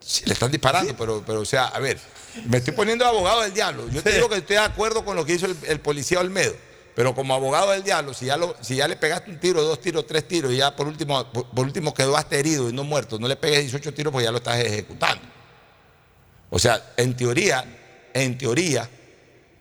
[0.00, 1.98] Sí, le están disparando, pero, pero, o sea, a ver,
[2.46, 3.88] me estoy poniendo abogado del diablo.
[3.88, 6.54] Yo te digo que estoy de acuerdo con lo que hizo el, el policía Olmedo,
[6.94, 9.80] pero como abogado del diablo, si ya, lo, si ya le pegaste un tiro, dos
[9.80, 12.84] tiros, tres tiros, y ya por último, por, por último quedó hasta herido y no
[12.84, 15.24] muerto, no le pegues 18 tiros porque ya lo estás ejecutando.
[16.50, 17.64] O sea, en teoría,
[18.12, 18.88] en teoría,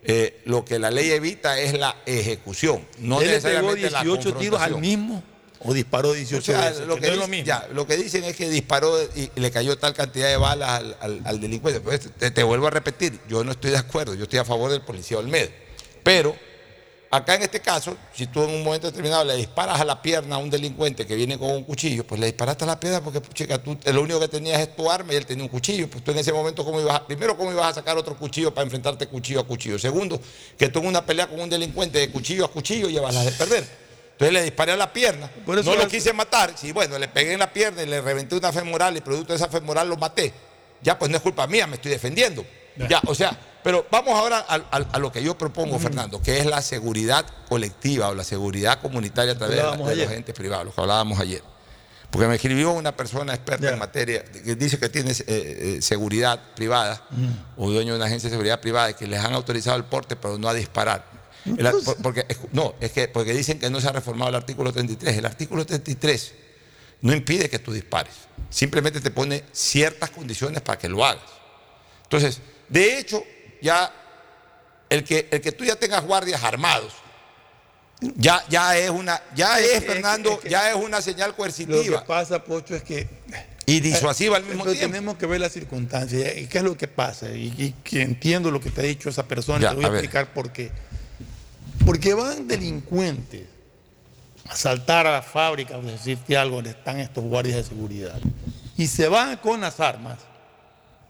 [0.05, 4.03] eh, lo que la ley evita es la ejecución, no él le pegó necesariamente la
[4.03, 5.23] 18 tiros al mismo
[5.65, 6.87] o disparó 18 O sea, veces.
[6.87, 7.45] lo, que que no es lo dicen, mismo.
[7.45, 10.69] ya, lo que dicen es que disparó y, y le cayó tal cantidad de balas
[10.69, 11.79] al, al- al delincuente.
[11.79, 14.69] Pues, te, te vuelvo a repetir, yo no estoy de acuerdo, yo estoy a favor
[14.71, 15.49] del policía Olmedo.
[16.03, 16.35] Pero
[17.15, 20.35] acá en este caso, si tú en un momento determinado le disparas a la pierna
[20.35, 23.21] a un delincuente que viene con un cuchillo, pues le disparaste a la pierna porque,
[23.33, 25.89] chica, tú lo único que tenías es tu arma y él tenía un cuchillo.
[25.89, 28.53] Pues tú en ese momento, ¿cómo ibas a- primero, ¿cómo ibas a sacar otro cuchillo
[28.53, 29.77] para enfrentarte cuchillo a cuchillo?
[29.79, 30.19] Segundo,
[30.57, 33.31] que tú en una pelea con un delincuente de cuchillo a cuchillo llevas las de
[33.31, 33.67] perder.
[34.13, 35.29] Entonces le disparé a la pierna,
[35.65, 38.35] no lo es- quise matar, sí, bueno, le pegué en la pierna y le reventé
[38.35, 40.31] una femoral y producto de esa femoral lo maté.
[40.81, 42.45] Ya, pues no es culpa mía, me estoy defendiendo.
[42.89, 46.37] Ya, o sea, pero vamos ahora a, a- a lo que yo propongo, Fernando, que
[46.39, 50.35] es la seguridad colectiva o la seguridad comunitaria a través de, la- de los entes
[50.35, 51.41] privados, lo que hablábamos ayer.
[52.11, 56.39] Porque me escribió una persona experta en materia que dice que tiene eh, eh, seguridad
[56.55, 57.01] privada
[57.57, 60.15] o dueño de una agencia de seguridad privada y que les han autorizado el porte,
[60.15, 61.05] pero no a disparar.
[61.45, 61.67] El
[62.03, 65.17] porque, no, es que porque dicen que no se ha reformado el artículo 33.
[65.17, 66.33] El artículo 33
[67.01, 68.13] no impide que tú dispares.
[68.49, 71.23] Simplemente te pone ciertas condiciones para que lo hagas.
[72.03, 73.23] Entonces, de hecho,
[73.63, 73.91] ya
[74.89, 76.93] el que, el que tú ya tengas guardias armados,
[78.15, 81.37] ya, ya es una, ya Es Fernando, es que- ya es una señal Lo que
[81.37, 83.07] coercitiva pasa, Pocho, es que.
[83.65, 84.91] y disuasiva al mismo Pero tiempo.
[84.93, 86.37] tenemos que ver las circunstancias.
[86.37, 87.29] ¿Y qué es lo que pasa?
[87.31, 89.59] Y, y que entiendo lo que te ha dicho esa persona.
[89.61, 90.69] Ya, te voy a, a explicar por qué.
[91.85, 93.43] Porque van delincuentes
[94.49, 98.19] a saltar a la fábrica, por decirte algo, donde están estos guardias de seguridad.
[98.75, 100.19] Y se van con las armas.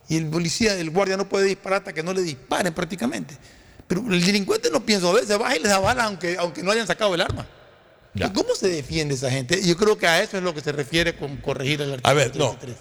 [0.10, 3.38] Y el policía, el guardia no puede disparar hasta que no le disparen prácticamente.
[3.88, 6.72] Pero el delincuente no piensa a veces, baja y les da bala aunque, aunque no
[6.72, 7.48] hayan sacado el arma.
[8.34, 9.62] ¿Cómo se defiende esa gente?
[9.66, 12.14] Yo creo que a eso es lo que se refiere con corregir el artículo A
[12.14, 12.50] ver, no.
[12.58, 12.78] 33.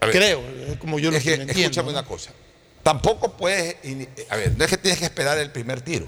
[0.00, 0.14] A ver.
[0.14, 0.40] Creo,
[0.72, 1.52] es como yo lo Es que, entiendo.
[1.60, 1.98] escúchame ¿no?
[1.98, 2.32] una cosa.
[2.82, 3.76] Tampoco puedes.
[4.28, 6.06] A ver, no es que tienes que esperar el primer tiro.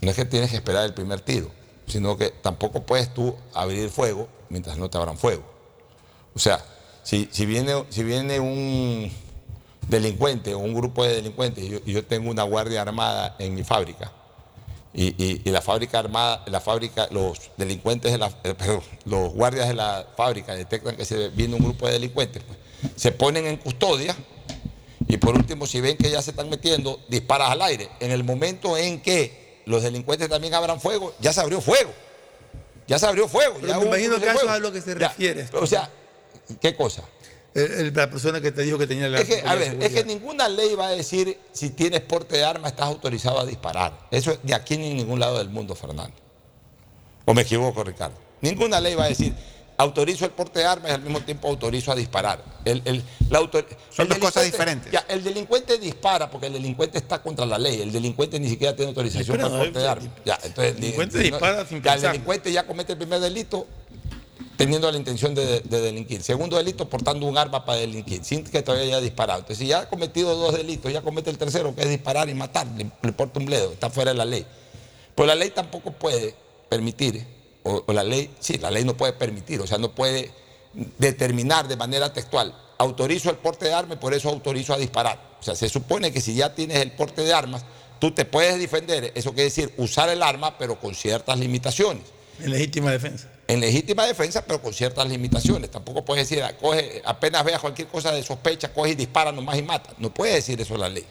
[0.00, 1.50] No es que tienes que esperar el primer tiro.
[1.86, 5.44] Sino que tampoco puedes tú abrir fuego mientras no te abran fuego.
[6.34, 6.64] O sea,
[7.04, 9.12] si, si, viene, si viene un
[9.88, 13.64] delincuente o un grupo de delincuentes y yo, yo tengo una guardia armada en mi
[13.64, 14.12] fábrica
[14.92, 19.32] y, y- y la fábrica armada, la fábrica, los delincuentes de la, eh, perdón, los
[19.32, 22.58] guardias de la fábrica detectan que se viene un grupo de delincuentes, pues,
[22.96, 24.14] se ponen en custodia
[25.08, 27.88] y por último, si ven que ya se están metiendo, disparas al aire.
[28.00, 31.90] En el momento en que los delincuentes también abran fuego, ya se abrió fuego.
[32.86, 33.54] Ya se abrió fuego.
[33.56, 34.54] Pero ya me hubo un imagino cruce que a de eso fuego.
[34.54, 35.48] es a lo que se refiere.
[35.54, 35.90] O sea,
[36.60, 37.02] ¿qué cosa?
[37.54, 39.92] El- el- la persona que te dijo que tenía la Es que, a ver, es
[39.92, 44.06] que ninguna ley va a decir si tienes porte de arma estás autorizado a disparar.
[44.10, 46.14] Eso es de aquí ni en ningún lado del mundo, Fernando.
[47.24, 48.16] ¿O me equivoco, Ricardo?
[48.40, 49.34] Ninguna ley va a decir
[49.76, 52.44] autorizo el porte de armas y al mismo tiempo autorizo a disparar.
[52.66, 54.92] El, el- la autor- Son el dos cosas diferentes.
[54.92, 57.80] ya, el delincuente dispara porque el delincuente está contra la ley.
[57.80, 60.10] El delincuente ni siquiera tiene autorización para el porte de armas.
[60.24, 62.12] Ya, entonces, el delincuente no- dispara sin ya, El pensar.
[62.12, 63.66] delincuente ya comete el primer delito
[64.60, 66.22] teniendo la intención de, de delinquir.
[66.22, 69.38] Segundo delito, portando un arma para delinquir, sin que todavía haya disparado.
[69.38, 72.34] Entonces, si ya ha cometido dos delitos, ya comete el tercero, que es disparar y
[72.34, 74.44] matar, le, le porta un bledo, está fuera de la ley.
[75.14, 76.34] Pues la ley tampoco puede
[76.68, 77.26] permitir,
[77.62, 80.30] o, o la ley, sí, la ley no puede permitir, o sea, no puede
[80.98, 85.38] determinar de manera textual, autorizo el porte de armas por eso autorizo a disparar.
[85.40, 87.64] O sea, se supone que si ya tienes el porte de armas,
[87.98, 92.04] tú te puedes defender, eso quiere decir usar el arma, pero con ciertas limitaciones.
[92.42, 93.28] En legítima defensa.
[93.48, 95.70] En legítima defensa, pero con ciertas limitaciones.
[95.70, 99.58] Tampoco puedes decir, ah, coge, apenas veas cualquier cosa de sospecha, coge y dispara nomás
[99.58, 99.92] y mata.
[99.98, 101.04] No puede decir eso la ley.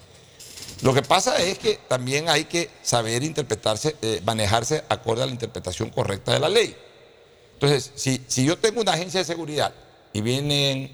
[0.82, 5.32] Lo que pasa es que también hay que saber interpretarse, eh, manejarse acorde a la
[5.34, 6.74] interpretación correcta de la ley.
[7.56, 9.74] Entonces, si, si yo tengo una agencia de seguridad
[10.14, 10.90] y vienen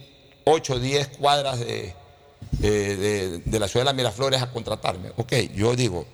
[0.45, 1.93] 8 o 10 cuadras de,
[2.53, 6.07] de, de- de la ciudad de las Miraflores a contratarme, ok, yo digo,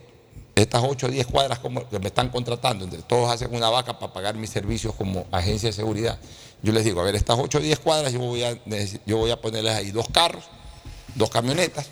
[0.56, 4.12] estas 8 o 10 cuadras que me están contratando, entre todos hacen una vaca para
[4.14, 6.20] pagar mis servicios como agencia de seguridad.
[6.62, 8.58] Yo les digo, a ver, estas 8 o 10 cuadras yo voy a,
[9.06, 10.44] yo voy a ponerles ahí dos carros,
[11.16, 11.88] dos camionetas,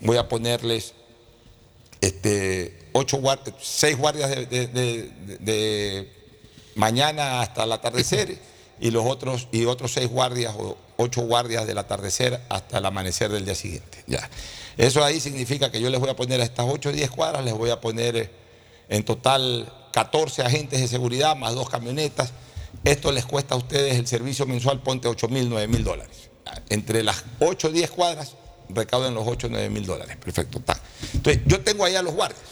[0.00, 0.92] voy a ponerles
[2.00, 3.20] este, ocho
[3.60, 4.66] seis guardias de-
[5.40, 6.12] de
[6.74, 8.38] mañana hasta el atardecer
[8.80, 13.30] y los otros y otros seis guardias o ocho guardias del atardecer hasta el amanecer
[13.30, 14.04] del día siguiente.
[14.06, 14.28] Ya.
[14.76, 17.44] Eso ahí significa que yo les voy a poner a estas 8 o 10 cuadras,
[17.44, 18.30] les voy a poner eh,
[18.88, 22.32] en total 14 agentes de seguridad más dos camionetas.
[22.82, 26.30] Esto les cuesta a ustedes el servicio mensual, ponte 8 mil, 9 mil dólares.
[26.68, 28.34] Entre las 8 o 10 cuadras
[28.68, 30.16] recauden los 8 o 9 mil dólares.
[30.16, 30.78] Perfecto, está.
[31.12, 32.42] Entonces, yo tengo ahí a los guardias.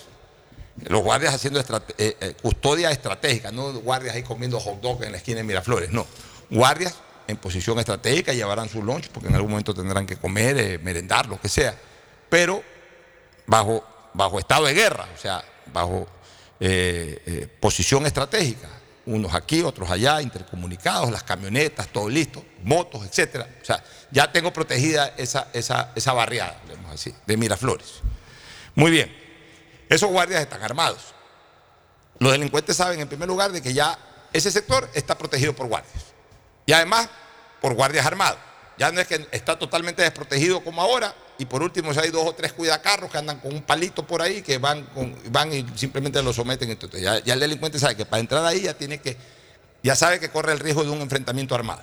[0.89, 5.13] Los guardias haciendo estrate- eh, eh, custodia estratégica, no guardias ahí comiendo hot dog en
[5.13, 6.07] la esquina de Miraflores, no.
[6.51, 6.95] Guardias
[7.29, 11.27] en posición estratégica, llevarán su lunch porque en algún momento tendrán que comer, eh, merendar,
[11.27, 11.75] lo que sea,
[12.29, 12.63] pero
[13.47, 13.85] bajo,
[14.15, 16.07] bajo estado de guerra, o sea, bajo
[16.61, 18.69] eh, posición estratégica.
[19.05, 23.49] Unos aquí, otros allá, intercomunicados, las camionetas, todo listo, motos, etcétera.
[23.61, 23.83] O sea,
[24.13, 27.95] ya tengo protegida esa, esa, esa barriada, digamos así, de Miraflores.
[28.77, 29.22] Muy bien.
[29.93, 31.13] Esos guardias están armados.
[32.19, 33.99] Los delincuentes saben, en primer lugar, de que ya
[34.33, 36.05] ese sector está protegido por guardias.
[36.65, 37.11] Y además,
[37.61, 38.39] por guardias armados.
[38.79, 41.15] Ya no es que está totalmente desprotegido como ahora.
[41.37, 44.23] Y por último, si hay dos o tres cuidacarros que andan con un palito por
[44.23, 44.89] ahí, que van,
[45.29, 46.71] van y simplemente lo someten.
[46.71, 49.19] Entonces, ya, el delincuente sabe que para entrar ahí ya tiene que,
[49.83, 51.83] ya sabe que corre el riesgo de un enfrentamiento armado.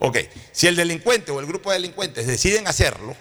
[0.00, 0.18] Ok,
[0.50, 3.14] si el delincuente o el grupo de delincuentes deciden hacerlo,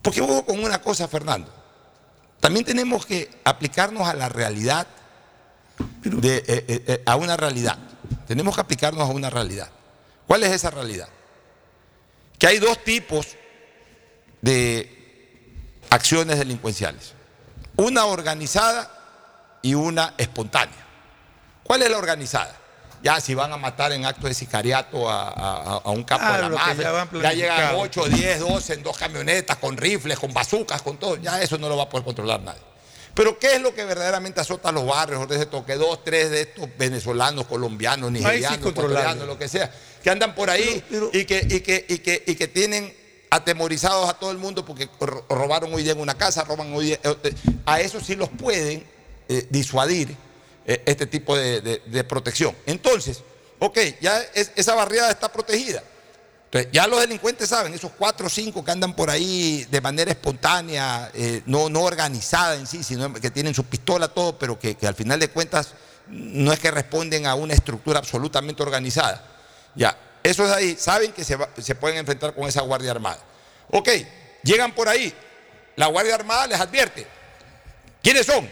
[0.00, 1.52] porque hubo con una cosa, Fernando,
[2.46, 4.86] también tenemos que aplicarnos a la realidad,
[6.04, 7.76] de, eh, eh, eh, a una realidad.
[8.28, 9.68] Tenemos que aplicarnos a una realidad.
[10.28, 11.08] ¿Cuál es esa realidad?
[12.38, 13.34] Que hay dos tipos
[14.42, 17.14] de acciones delincuenciales.
[17.74, 18.92] Una organizada
[19.60, 20.86] y una espontánea.
[21.64, 22.56] ¿Cuál es la organizada?
[23.06, 26.36] Ya si van a matar en acto de sicariato a, a- a un capo Ah,
[26.36, 27.78] de la lo que mafia, ya ya llegan planificado.
[27.78, 31.14] 8, 10, 12 en dos camionetas, con rifles, con bazucas, con todo.
[31.16, 32.60] Ya eso no lo va a poder controlar nadie.
[33.14, 35.28] Pero ¿qué es lo que verdaderamente azota los barrios?
[35.28, 38.58] De toque, dos, tres de estos venezolanos, colombianos, nigerianos,
[39.26, 39.70] lo que sea,
[40.02, 42.92] que andan por ahí y, que, y, que, y, que, y que tienen
[43.30, 46.86] atemorizados a todo el mundo porque ro- robaron hoy día en una casa, roban hoy
[46.86, 46.98] día.
[47.04, 47.34] eh, eh,
[47.66, 48.84] A eso sí los pueden
[49.28, 50.16] eh, disuadir
[50.66, 52.54] eh, este tipo de, de- protección.
[52.66, 53.22] Entonces,
[53.58, 55.82] ok, ya es- esa barriada está protegida.
[56.46, 60.10] Entonces, ya los delincuentes saben, esos cuatro o cinco que andan por ahí de manera
[60.10, 64.74] espontánea, eh, no, no organizada en sí, sino que tienen su pistola, todo, pero que,
[64.76, 65.74] que al final de cuentas
[66.08, 69.24] no es que responden a una estructura absolutamente organizada.
[69.74, 73.18] Ya, esos ahí saben que se, se pueden enfrentar con esa Guardia Armada.
[73.70, 73.88] Ok,
[74.44, 75.12] llegan por ahí,
[75.74, 77.06] la Guardia Armada les advierte.
[78.02, 78.48] ¿Quiénes son?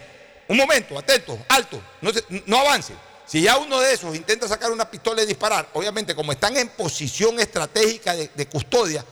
[0.47, 2.97] Un momento, atentos, alto, no, se- no avancen.
[3.25, 6.69] Si ya uno de esos intenta sacar una pistola y disparar, obviamente como están en
[6.69, 9.03] posición estratégica de custodia,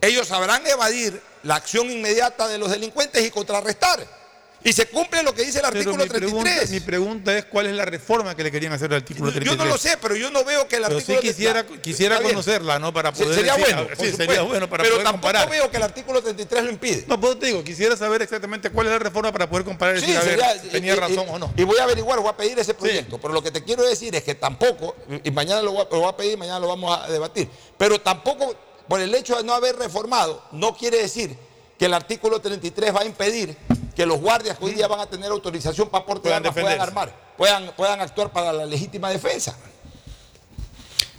[0.00, 4.19] ellos sabrán evadir la acción inmediata de los delincuentes y contrarrestar.
[4.62, 6.70] Y se cumple lo que dice el Pero artículo mi pregunta, 33.
[6.70, 9.56] mi pregunta es cuál es la reforma que le querían hacer al artículo 33.
[9.58, 11.20] Yo no lo sé, pero yo no veo que el Pero artículo...
[11.22, 12.92] sí quisiera, quisiera está conocerla, ¿no?
[12.92, 15.50] Para poder sería decir- bueno, ah, sí, sería bueno para pero poder tampoco comparar.
[15.50, 17.04] veo que el artículo 33 lo impide.
[17.08, 20.00] No, pues te digo, quisiera saber exactamente cuál es la reforma para poder comparar y
[20.00, 21.54] Sí, decir, a ver, sería- tenía y- y- razón o no.
[21.56, 23.18] Y voy a averiguar, voy a pedir ese proyecto.
[23.18, 25.94] Pero lo que te quiero decir es que tampoco, y y mañana lo voy, a,
[25.94, 28.54] lo voy a pedir, mañana lo vamos a debatir, pero tampoco,
[28.86, 31.34] por el hecho de no haber reformado, no quiere decir
[31.78, 33.56] que el artículo 33 va a impedir
[34.00, 36.80] que los guardias que hoy día van a tener autorización para porte de armas puedan
[36.80, 39.54] armar, puedan, puedan actuar para la legítima defensa.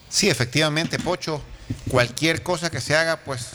[0.10, 1.44] Sí, efectivamente, Pocho,
[1.92, 3.50] cualquier cosa que se haga, pues,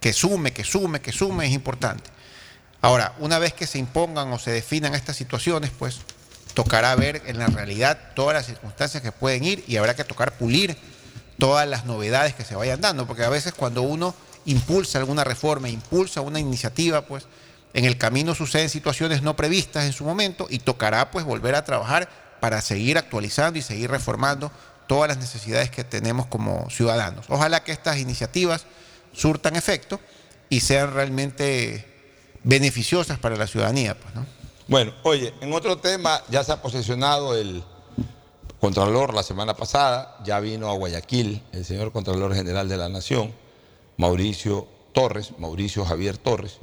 [0.00, 2.08] que sume, que sume, que sume, es importante.
[2.80, 5.98] Ahora, una vez que se impongan o se definan estas situaciones, pues,
[6.54, 10.38] tocará ver en la realidad todas las circunstancias que pueden ir y habrá que tocar
[10.38, 10.74] pulir
[11.38, 14.14] todas las novedades que se vayan dando, porque a veces cuando uno
[14.46, 17.26] impulsa alguna reforma, impulsa una iniciativa, pues,
[17.74, 21.64] En el camino suceden situaciones no previstas en su momento y tocará pues volver a
[21.64, 22.08] trabajar
[22.40, 24.50] para seguir actualizando y seguir reformando
[24.86, 27.26] todas las necesidades que tenemos como ciudadanos.
[27.28, 28.64] Ojalá que estas iniciativas
[29.12, 30.00] surtan efecto
[30.48, 31.86] y sean realmente
[32.42, 33.98] beneficiosas para la ciudadanía.
[33.98, 34.26] Pues, ¿no?
[34.66, 37.62] Bueno, oye, en otro tema ya se ha posicionado el
[38.60, 43.32] Contralor la semana pasada, ya vino a Guayaquil el señor Contralor General de la Nación,
[43.96, 46.58] Mauricio Torres, Mauricio Javier Torres,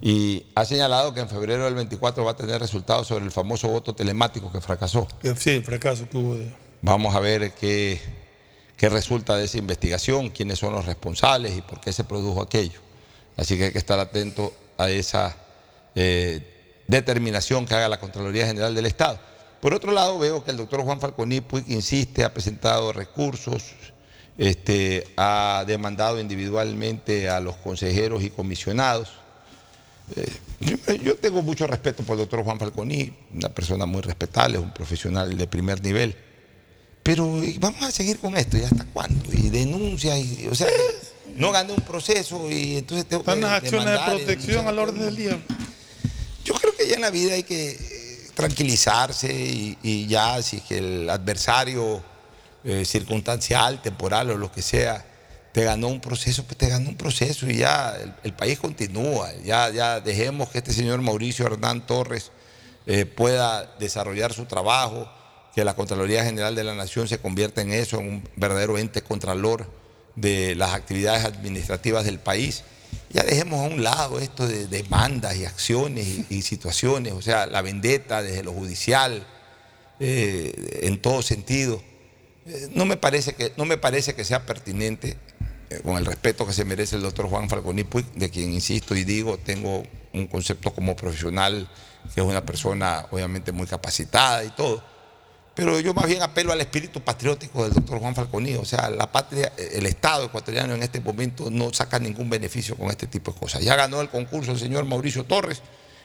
[0.00, 3.68] y ha señalado que en febrero del 24 va a tener resultados sobre el famoso
[3.68, 5.08] voto telemático que fracasó.
[5.36, 6.34] Sí, el fracaso que hubo.
[6.36, 6.52] De...
[6.82, 8.00] Vamos a ver qué,
[8.76, 12.80] qué resulta de esa investigación, quiénes son los responsables y por qué se produjo aquello.
[13.36, 15.36] Así que hay que estar atento a esa
[15.94, 19.18] eh, determinación que haga la Contraloría General del Estado.
[19.60, 23.74] Por otro lado, veo que el doctor Juan Falconi Puig insiste, ha presentado recursos,
[24.36, 29.10] este, ha demandado individualmente a los consejeros y comisionados.
[30.16, 30.32] Eh,
[31.02, 35.36] yo, tengo mucho respeto por el doctor Juan Falconi, una persona muy respetable, un profesional
[35.36, 36.16] de primer nivel.
[37.02, 39.32] Pero vamos a seguir con esto, ¿y hasta cuándo?
[39.32, 40.68] Y denuncia, y, o sea,
[41.36, 43.36] no gané un proceso y entonces tengo que.
[43.36, 45.38] las acciones de protección al orden del día.
[46.44, 47.78] Yo creo que ya en la vida hay que
[48.34, 49.32] tranquilizarse
[49.82, 52.02] y, ya si que el adversario
[52.64, 55.04] eh, circunstancial, temporal o lo que sea,
[55.58, 59.32] te ganó un proceso, pues te ganó un proceso y ya el, país continúa.
[59.44, 62.30] Ya, ya dejemos que este señor Mauricio Hernán Torres
[62.86, 65.10] eh, pueda desarrollar su trabajo,
[65.56, 69.02] que la Contraloría General de la Nación se convierta en eso, en un verdadero ente
[69.02, 69.68] contralor
[70.14, 72.62] de las actividades administrativas del país
[73.10, 77.62] ya dejemos a un lado esto de demandas y acciones y, situaciones, o sea, la
[77.62, 79.26] vendetta desde lo judicial,
[79.98, 81.82] eh, en todo sentido.
[82.46, 85.16] Eh, no, me parece que, no me parece que sea pertinente,
[85.82, 89.04] con el respeto que se merece el doctor Juan Falconi Puig, de quien insisto y
[89.04, 89.82] digo, tengo
[90.12, 91.68] un concepto como profesional,
[92.14, 94.82] que es una persona obviamente muy capacitada y todo
[95.58, 98.54] pero yo más bien apelo al espíritu patriótico del doctor Juan Falconi.
[98.54, 102.90] O sea, la patria, el Estado ecuatoriano en este momento no saca ningún beneficio con
[102.90, 103.64] este tipo de cosas.
[103.64, 105.62] Ya ganó el concurso el señor Mauricio Torres.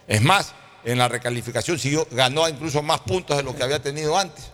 [0.08, 0.54] Es más,
[0.84, 4.46] en la recalificación siguió, ganó incluso más puntos de lo que había tenido antes.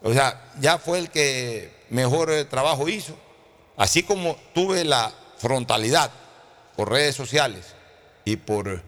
[0.00, 3.18] O sea, ya fue el que mejor eh, trabajo hizo.
[3.76, 6.10] Así como tuve la frontalidad
[6.76, 7.74] por redes sociales
[8.24, 8.82] y por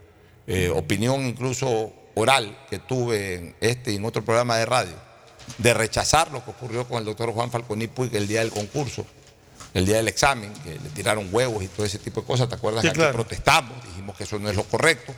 [0.47, 5.09] eh, opinión incluso oral que tuve en este y en otro programa de radio
[5.57, 9.07] de rechazar lo que ocurrió con el doctor Juan Falconi Puig el día del concurso,
[9.73, 12.49] el día del examen, que le tiraron huevos y todo ese tipo de cosas.
[12.49, 13.83] ¿Te acuerdas que protestamos?
[13.87, 15.15] Dijimos que eso no es lo correcto,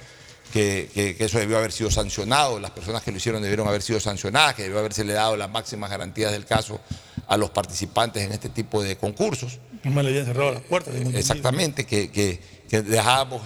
[0.51, 4.55] que, eso debió haber sido sancionado, las personas que lo hicieron debieron haber sido sancionadas,
[4.55, 6.81] que debió haberse le dado las máximas garantías del caso
[7.27, 9.59] a los participantes en este tipo de concursos.
[9.85, 10.95] No le habían cerrado las puertas.
[11.15, 13.43] Exactamente, que, que, que dejábamos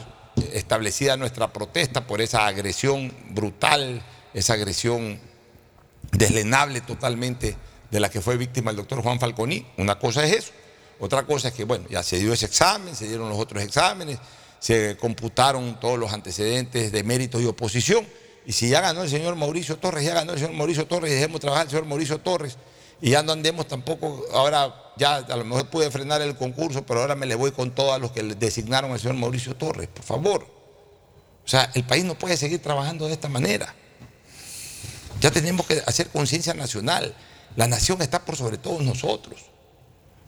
[0.52, 4.02] establecida nuestra protesta por esa agresión brutal,
[4.32, 5.20] esa agresión
[6.12, 7.56] deslenable totalmente
[7.90, 9.66] de la que fue víctima el doctor Juan Falconi.
[9.76, 10.52] Una cosa es eso.
[10.98, 14.18] Otra cosa es que, bueno, ya se dio ese examen, se dieron los otros exámenes,
[14.64, 18.06] se computaron todos los antecedentes de mérito y oposición.
[18.46, 21.42] Y si ya ganó el señor Mauricio Torres, ya ganó el señor Mauricio Torres, dejemos
[21.42, 22.56] trabajar al señor Mauricio Torres.
[23.02, 27.02] Y ya no andemos tampoco, ahora ya a lo mejor pude frenar el concurso, pero
[27.02, 30.02] ahora me le voy con todos los que le designaron al señor Mauricio Torres, por
[30.02, 30.46] favor.
[31.44, 33.74] O sea, el país no puede seguir trabajando de esta manera.
[35.20, 37.14] Ya tenemos que hacer conciencia nacional.
[37.54, 39.42] La nación está por sobre todos nosotros.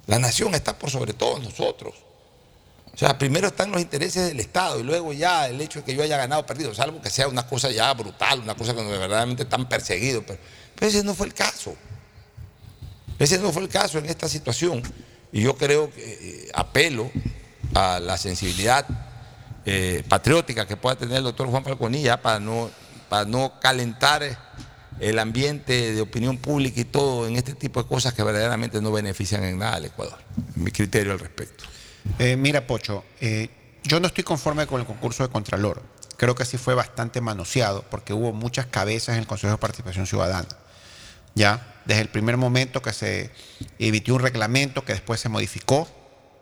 [0.04, 2.05] La nación está por sobre todos nosotros.
[2.96, 5.94] O sea, primero están los intereses del Estado y luego ya el hecho de que
[5.94, 8.82] yo haya ganado o perdido, salvo que sea una cosa ya brutal, una cosa que
[8.82, 10.24] verdaderamente están perseguidos.
[10.26, 10.40] Pero,
[10.80, 11.76] ese no fue el caso.
[13.18, 14.82] Ese no fue el caso en esta situación.
[15.30, 17.10] Y yo creo que eh, apelo
[17.74, 18.86] a la sensibilidad
[19.66, 22.70] eh, patriótica que pueda tener el doctor Juan Falconilla para no,
[23.10, 24.22] para no calentar
[25.00, 28.90] el ambiente de opinión pública y todo en este tipo de cosas que verdaderamente no
[28.90, 30.16] benefician en nada al Ecuador.
[30.54, 31.75] Mi criterio al respecto.
[32.18, 33.48] Eh, mira, Pocho, eh,
[33.84, 35.82] yo no estoy conforme con el concurso de Contralor.
[36.16, 40.06] Creo que sí fue bastante manoseado porque hubo muchas cabezas en el Consejo de Participación
[40.06, 40.48] Ciudadana.
[41.34, 43.30] Ya, desde el primer momento que se
[43.78, 45.86] emitió un reglamento que después se modificó,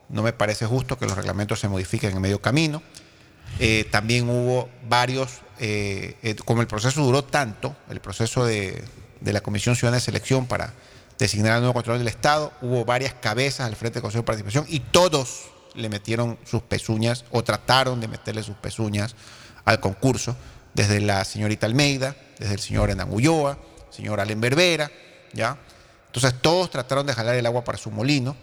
[0.09, 2.83] no me parece justo que los reglamentos se modifiquen en medio camino.
[3.59, 5.41] Eh, también hubo varios
[6.45, 8.83] como el proceso duró tanto, el proceso de,
[9.21, 10.75] la Comisión Ciudadana de Selección para
[11.19, 14.67] designar al nuevo control del Estado, hubo varias cabezas al frente del Consejo de Participación
[14.69, 19.15] y todos le metieron sus pezuñas o trataron de meterle sus pezuñas
[19.65, 20.37] al concurso,
[20.75, 23.59] desde la señorita Almeida, desde el señor Hernán Ulloa,
[23.91, 24.91] señor Allen Berbera,
[25.33, 25.59] ¿ya?
[26.07, 28.37] Entonces todos trataron de jalar el agua para su molino.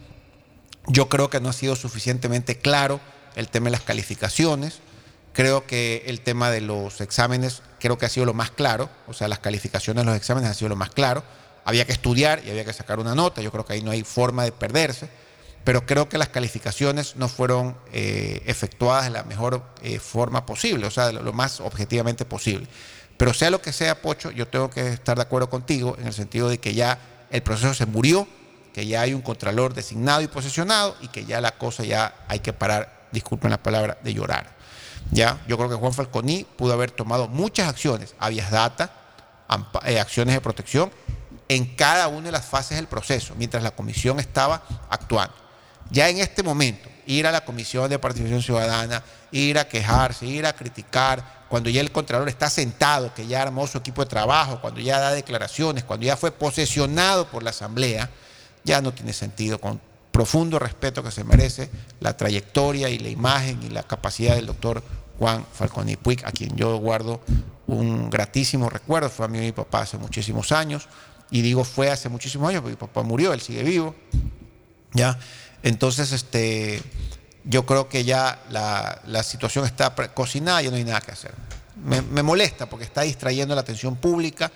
[0.88, 2.99] Yo creo que no ha sido suficientemente claro
[3.36, 4.82] el tema de las calificaciones
[5.34, 9.14] Creo que el tema de los exámenes creo que ha sido lo más claro, o
[9.14, 11.24] sea, las calificaciones los exámenes han sido lo más claro.
[11.64, 14.03] Había que estudiar y había que sacar una nota, yo creo que ahí no hay
[14.03, 15.10] forma de perderse,
[15.63, 20.88] pero creo que las calificaciones no fueron eh, efectuadas de la mejor eh, forma posible,
[20.88, 22.67] o sea, lo, más objetivamente posible.
[23.17, 26.13] Pero sea lo que sea, Pocho, yo tengo que estar de acuerdo contigo en el
[26.13, 26.97] sentido de que ya
[27.29, 28.27] el proceso se murió,
[28.73, 32.39] que ya hay un contralor designado y posesionado y que ya la cosa ya hay
[32.39, 34.55] que parar, disculpen la palabra, de llorar.
[35.11, 38.91] Ya, yo creo que Juan Falconi pudo haber tomado muchas acciones, habeas data,
[39.85, 40.91] eh, acciones de protección
[41.47, 45.40] en cada una de las fases del proceso, mientras la comisión estaba actuando.
[45.91, 50.45] Ya en este momento, ir a la comisión de participación ciudadana, ir a quejarse, ir
[50.45, 54.61] a criticar, cuando ya el Contralor está sentado, que ya armó su equipo de trabajo,
[54.61, 58.09] cuando ya da declaraciones, cuando ya fue posesionado por la Asamblea,
[58.63, 59.81] ya no tiene sentido, con
[60.11, 61.69] profundo respeto que se merece
[61.99, 64.84] la trayectoria y la imagen y la capacidad del doctor
[65.19, 67.22] Juan Falconi Puig, a quien yo guardo
[67.68, 70.88] un gratísimo recuerdo, fue amigo de mi papá hace muchísimos años,
[71.30, 73.95] y digo fue hace muchísimos años porque mi papá murió, él sigue vivo,
[74.93, 75.18] ¿ya?
[75.63, 76.81] Entonces, este,
[77.43, 81.33] yo creo que ya la, situación está cocinada, ya no hay nada que hacer.
[81.83, 84.51] Me, molesta porque está distrayendo la atención pública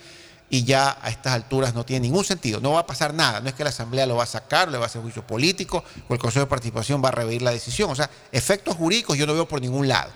[0.50, 2.60] y ya a estas alturas no tiene ningún sentido.
[2.60, 3.40] No va a pasar nada.
[3.40, 5.84] No es que la Asamblea lo va a sacar, le va a hacer juicio político
[6.08, 7.90] o el Consejo de Participación va a revertir la decisión.
[7.90, 10.12] O sea, efectos jurídicos yo no veo por ningún lado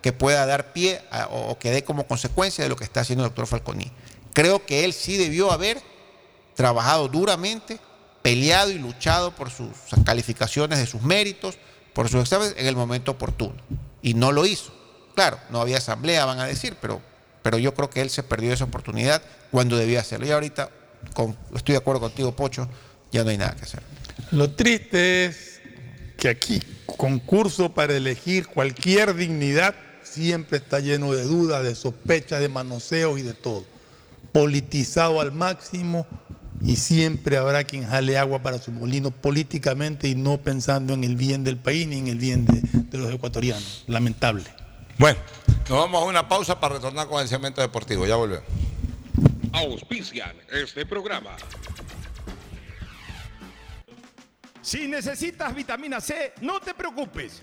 [0.00, 3.00] que pueda dar pie a- o, o que dé como consecuencia de lo que está
[3.00, 3.90] haciendo el doctor Falconi.
[4.32, 5.80] Creo que él sí debió haber
[6.54, 7.78] trabajado duramente,
[8.22, 9.68] peleado y luchado por sus
[10.04, 11.58] calificaciones de sus méritos,
[11.92, 13.54] por sus exámenes en el momento oportuno.
[14.00, 14.72] Y no lo hizo.
[15.14, 17.02] Claro, no había asamblea, van a decir, pero,
[17.42, 20.26] pero yo creo que él se perdió esa oportunidad cuando debía hacerlo.
[20.26, 20.70] Y ahorita,
[21.54, 22.68] estoy de acuerdo contigo, Pocho,
[23.10, 23.82] ya no hay nada que hacer.
[24.30, 25.60] Lo triste es
[26.16, 32.48] que aquí, concurso para elegir cualquier dignidad, siempre está lleno de dudas, de sospechas, de
[32.48, 33.64] manoseos y de todo.
[34.32, 36.06] Politizado al máximo
[36.64, 41.16] y siempre habrá quien jale agua para su molino políticamente y no pensando en el
[41.16, 43.84] bien del país ni en el bien de, de los ecuatorianos.
[43.86, 44.44] Lamentable.
[44.98, 45.18] Bueno,
[45.68, 48.06] nos vamos a una pausa para retornar con el segmento deportivo.
[48.06, 48.44] Ya volvemos.
[49.52, 51.36] Auspician este programa.
[54.62, 57.42] Si necesitas vitamina C, no te preocupes.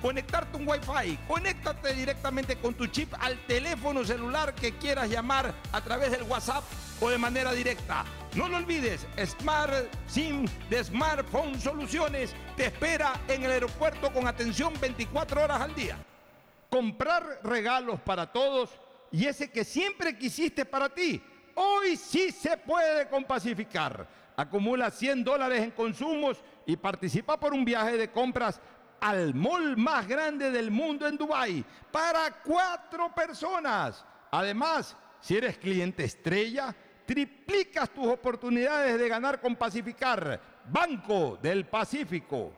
[0.00, 1.18] conectarte un Wi-Fi.
[1.26, 6.64] Conéctate directamente con tu chip al teléfono celular que quieras llamar a través del WhatsApp
[7.00, 8.04] o de manera directa.
[8.34, 9.72] No lo olvides, Smart
[10.06, 15.96] SIM de Smartphone Soluciones te espera en el aeropuerto con atención 24 horas al día.
[16.70, 18.70] Comprar regalos para todos
[19.10, 21.22] y ese que siempre quisiste para ti.
[21.54, 24.06] Hoy sí se puede con Pacificar.
[24.36, 28.60] Acumula 100 dólares en consumos y participa por un viaje de compras
[29.00, 34.04] al mall más grande del mundo en Dubái para cuatro personas.
[34.30, 36.74] Además, si eres cliente estrella,
[37.06, 42.52] triplicas tus oportunidades de ganar con Pacificar, Banco del Pacífico.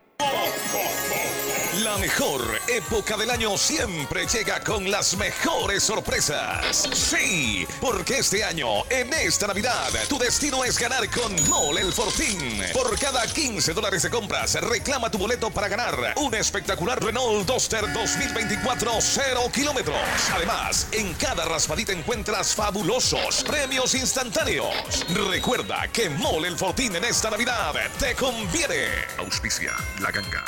[1.83, 6.87] La mejor época del año siempre llega con las mejores sorpresas.
[6.93, 12.61] Sí, porque este año, en esta Navidad, tu destino es ganar con Mole el Fortín.
[12.73, 17.81] Por cada 15 dólares de compras, reclama tu boleto para ganar un espectacular Renault Duster
[17.91, 19.97] 2024 0 kilómetros.
[20.35, 25.05] Además, en cada raspadita encuentras fabulosos premios instantáneos.
[25.29, 28.87] Recuerda que Mole el Fortín en esta Navidad te conviene.
[29.17, 30.45] Auspicia la ganga.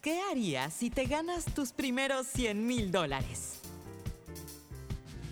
[0.00, 3.60] ¿Qué harías si te ganas tus primeros 100 mil dólares?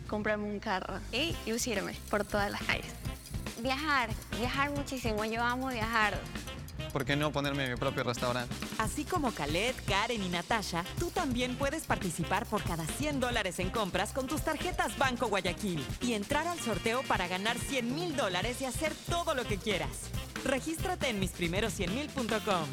[0.08, 2.92] Comprarme un carro y lucirme por todas las calles.
[3.62, 5.24] Viajar, viajar muchísimo.
[5.24, 6.18] Yo amo viajar.
[6.93, 8.55] ¿Por qué no ponerme mi propio restaurante?
[8.78, 13.70] Así como Khaled, Karen y Natasha, tú también puedes participar por cada 100 dólares en
[13.70, 18.61] compras con tus tarjetas Banco Guayaquil y entrar al sorteo para ganar 100 mil dólares
[18.61, 20.11] y hacer todo lo que quieras.
[20.44, 22.66] Regístrate en misprimeros100mil.com.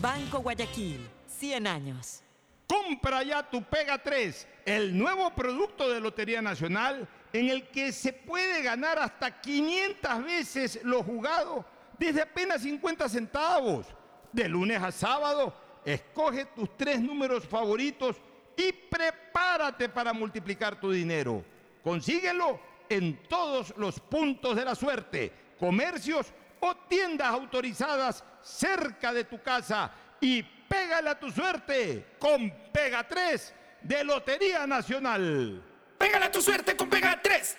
[0.00, 1.08] Banco Guayaquil,
[1.38, 2.22] 100 años.
[2.66, 8.12] Compra ya tu Pega 3, el nuevo producto de Lotería Nacional en el que se
[8.12, 11.64] puede ganar hasta 500 veces lo jugado
[12.00, 13.86] desde apenas 50 centavos.
[14.32, 15.52] De lunes a sábado,
[15.84, 18.16] escoge tus tres números favoritos
[18.56, 21.44] y prepárate para multiplicar tu dinero.
[21.82, 22.58] Consíguelo
[22.88, 29.90] en todos los puntos de la suerte, comercios o tiendas autorizadas cerca de tu casa
[30.20, 35.62] y pégale a tu suerte con Pega 3 de Lotería Nacional.
[35.98, 37.58] Pégale a tu suerte con Pega 3.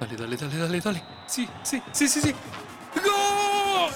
[0.00, 1.02] Dale, dale, dale, dale, dale.
[1.26, 2.34] Sí, sí, sí, sí, sí.
[3.04, 3.90] ¡Gol!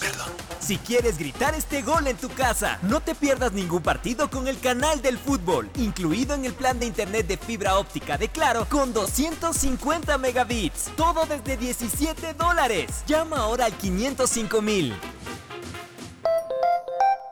[0.00, 0.30] Perdón.
[0.58, 4.58] Si quieres gritar este gol en tu casa, no te pierdas ningún partido con el
[4.58, 8.94] canal del fútbol, incluido en el plan de internet de fibra óptica de Claro con
[8.94, 10.90] 250 megabits.
[10.96, 13.04] Todo desde 17 dólares.
[13.06, 14.94] Llama ahora al 505 mil.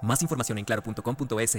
[0.02, 1.58] Más información en claro.com.es.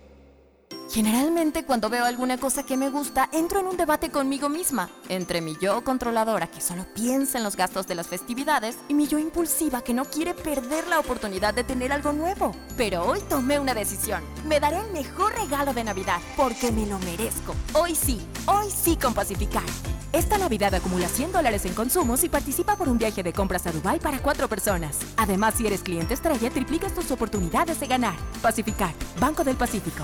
[0.91, 5.39] Generalmente cuando veo alguna cosa que me gusta, entro en un debate conmigo misma, entre
[5.39, 9.17] mi yo controladora que solo piensa en los gastos de las festividades y mi yo
[9.17, 12.51] impulsiva que no quiere perder la oportunidad de tener algo nuevo.
[12.75, 14.21] Pero hoy tomé una decisión.
[14.45, 17.55] Me daré el mejor regalo de Navidad porque me lo merezco.
[17.71, 19.63] Hoy sí, hoy sí con Pacificar.
[20.11, 23.71] Esta Navidad acumula 100 dólares en consumos y participa por un viaje de compras a
[23.71, 24.99] Dubai para cuatro personas.
[25.15, 28.15] Además, si eres cliente estrella, triplicas tus oportunidades de ganar.
[28.41, 30.03] Pacificar, Banco del Pacífico.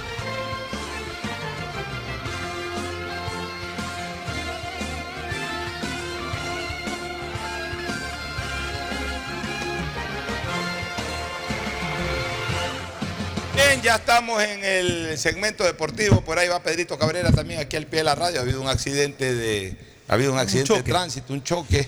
[13.81, 16.21] Bien, ya estamos en el segmento deportivo.
[16.21, 18.39] Por ahí va Pedrito Cabrera también aquí al pie de la radio.
[18.39, 19.75] Ha habido un accidente de,
[20.07, 21.87] ha habido un accidente de tránsito, un choque.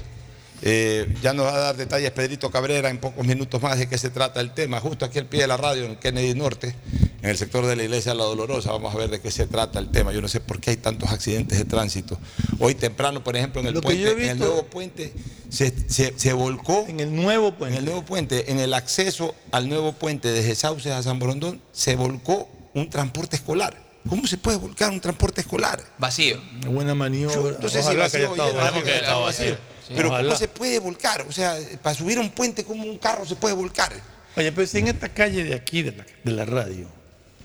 [0.65, 3.97] Eh, ya nos va a dar detalles Pedrito Cabrera en pocos minutos más de qué
[3.97, 4.79] se trata el tema.
[4.79, 6.73] Justo aquí al pie de la radio, en el Kennedy Norte,
[7.21, 8.71] en el sector de la iglesia La Dolorosa.
[8.71, 10.13] Vamos a ver de qué se trata el tema.
[10.13, 12.17] Yo no sé por qué hay tantos accidentes de tránsito.
[12.59, 15.13] Hoy temprano, por ejemplo, en el, Lo puente, yo en el nuevo puente,
[15.49, 16.85] se, se- se volcó.
[16.87, 17.75] En el nuevo puente.
[17.75, 21.61] En el nuevo puente, en el acceso al nuevo puente desde Sauces a San Borondón,
[21.73, 23.83] se volcó un transporte escolar.
[24.07, 25.81] ¿Cómo se puede volcar un transporte escolar?
[25.97, 26.41] Vacío.
[26.61, 27.57] Una buena maniobra.
[27.61, 29.72] No sé si Ojalá que haya vacío, que haya estado vacío.
[29.95, 30.23] Pero ojalá.
[30.29, 31.25] ¿cómo se puede volcar?
[31.27, 33.91] O sea, para subir a un puente, ¿cómo un carro se puede volcar?
[34.35, 36.87] Oye, pues en esta calle de aquí, de la, de la radio,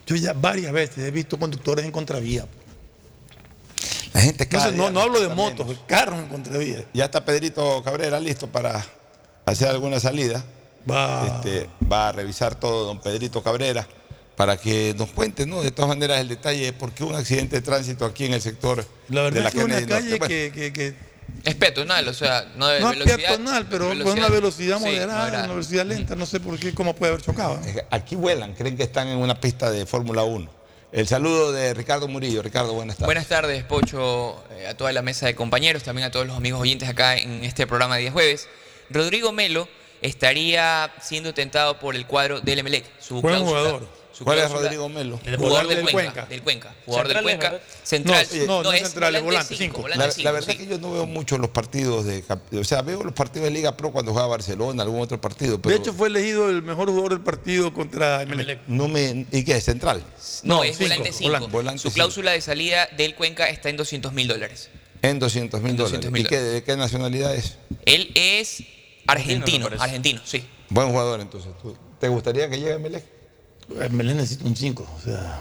[0.07, 2.47] Yo ya varias veces he visto conductores en contravía.
[4.15, 5.83] La gente Entonces, cada no, día no hablo de motos, menos.
[5.87, 6.85] carros en contravía.
[6.95, 8.85] Ya está Pedrito Cabrera listo para
[9.45, 10.43] hacer alguna salida.
[10.91, 11.27] Va.
[11.45, 13.87] Este, va a revisar todo don Pedrito Cabrera
[14.35, 15.63] para que nos cuente, ¿no?
[15.63, 18.41] De todas maneras, el detalle de por qué un accidente de tránsito aquí en el
[18.41, 20.95] sector La verdad de la es que es una calle Bueno, que, que- que
[21.45, 23.17] Es peatonal, o sea, no de no es velocidad.
[23.29, 26.75] peatonal, pero velocidad- con una velocidad sí, moderada, una velocidad lenta, no sé por qué,
[26.75, 27.59] cómo puede haber chocado.
[27.91, 30.51] aquí vuelan, creen que están en una pista de Fórmula 1.
[30.91, 32.43] El saludo de Ricardo Murillo.
[32.43, 33.07] Ricardo, buenas tardes.
[33.07, 36.61] Buenas tardes, Pocho, eh, a toda la mesa de compañeros, también a todos los amigos
[36.63, 38.49] oyentes acá en este programa de día jueves.
[38.91, 39.69] Rodrigo Melo
[40.01, 42.85] estaría siendo tentado por el cuadro del Emelec.
[43.01, 43.98] Su Buen cláusula- jugador.
[44.25, 45.21] ¿Cuál es Rodrigo Melo?
[45.25, 46.27] El jugador del, Del Cuenca, Cuenca.
[46.27, 46.75] Del Cuenca.
[46.87, 47.61] Jugador del Cuenca.
[47.83, 48.27] Central.
[48.33, 50.53] No, no, no es central, es volante, cinco, La, volante cinco, la verdad sí.
[50.53, 52.25] es que yo no veo mucho los partidos de.
[52.59, 55.61] O sea, veo los partidos de Liga Pro cuando juega Barcelona, algún otro partido.
[55.61, 58.61] Pero De hecho, fue elegido el mejor jugador del partido contra Emelec.
[58.67, 59.27] no me.
[59.31, 59.65] ¿Y qué es?
[59.65, 60.03] ¿Central?
[60.43, 61.49] No, es volante 5.
[61.49, 61.95] Volante Su cinco.
[61.95, 64.71] cláusula de salida del Cuenca está en 200 mil dólares.
[65.03, 66.01] En 200 mil dólares.
[66.01, 67.57] 200.000 ¿Y qué, de qué nacionalidad es?
[67.87, 68.65] Él es
[69.07, 69.85] argentino, parece.
[69.85, 70.45] argentino, sí.
[70.71, 71.51] Buen jugador, entonces.
[71.63, 73.05] ¿Tú- ¿Te gustaría que llegue a Melec?
[73.91, 75.41] Melec necesita un 5, o sea.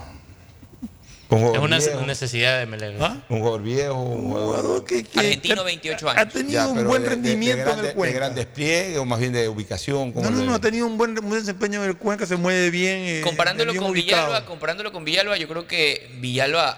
[1.30, 2.02] Un Es una viejo.
[2.06, 2.96] necesidad de Melec.
[3.02, 3.18] ¿Ah?
[3.28, 4.86] Un jugador viejo, un jugador
[5.16, 6.22] Argentino, 28 años.
[6.22, 8.14] Ha tenido un buen rendimiento de, en el Cuenca.
[8.14, 10.14] De gran despliegue o más bien de ubicación.
[10.14, 12.38] ¿cómo No, no, no, ha tenido un buen, un buen desempeño en el Cuenca, se
[12.38, 13.00] mueve bien.
[13.00, 14.28] eh, Comparándolo bien con ubicado.
[14.28, 16.78] Villalba, comparándolo con Villalba, yo creo que Villalba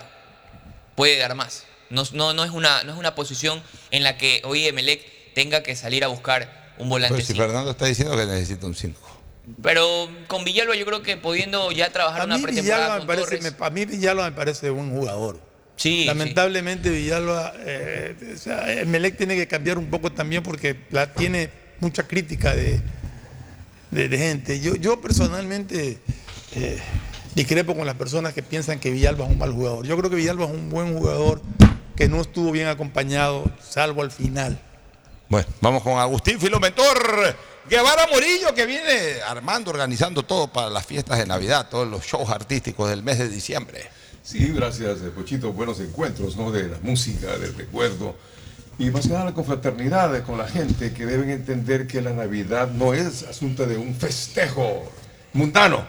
[0.96, 1.66] puede dar más.
[1.92, 3.62] No, no, no, es una, no es una posición
[3.92, 5.02] en la que hoy Emelec
[5.36, 7.46] tenga que salir a buscar un volante Pues si cinco.
[7.46, 9.00] Fernando está diciendo que necesita un 5.
[9.62, 13.08] Pero con Villalba yo creo que pudiendo ya trabajar A una pretemporada Villalba me con
[13.08, 13.60] parece, Torres.
[13.60, 15.40] me- a mí Villalba me parece un jugador.
[15.76, 21.14] Sí, Lamentablemente Villalba, eh, o sea, Emelec tiene que cambiar un poco también porque la,
[21.14, 21.50] tiene
[21.80, 22.82] mucha crítica de,
[23.92, 24.60] de- de gente.
[24.60, 26.00] Yo, yo personalmente
[26.56, 26.80] eh,
[27.34, 29.86] discrepo con las personas que piensan que Villalba es un mal jugador.
[29.86, 31.42] Yo creo que Villalba es un buen jugador
[31.96, 34.60] que no estuvo bien acompañado, salvo al final.
[35.30, 37.36] Bueno, vamos con Agustín Filomentor
[37.70, 42.28] Guevara Murillo, que viene armando, organizando todo para las fiestas de Navidad, todos los shows
[42.30, 43.88] artísticos del mes de diciembre.
[44.24, 45.54] Sí, gracias, eh, Pochito.
[45.54, 46.52] Buenos encuentros, ¿no?
[46.52, 48.16] De la música, del recuerdo.
[48.80, 52.72] Y más que nada la confraternidad con la gente que deben entender que la Navidad
[52.72, 54.92] no es asunto de un festejo
[55.34, 55.86] mundano,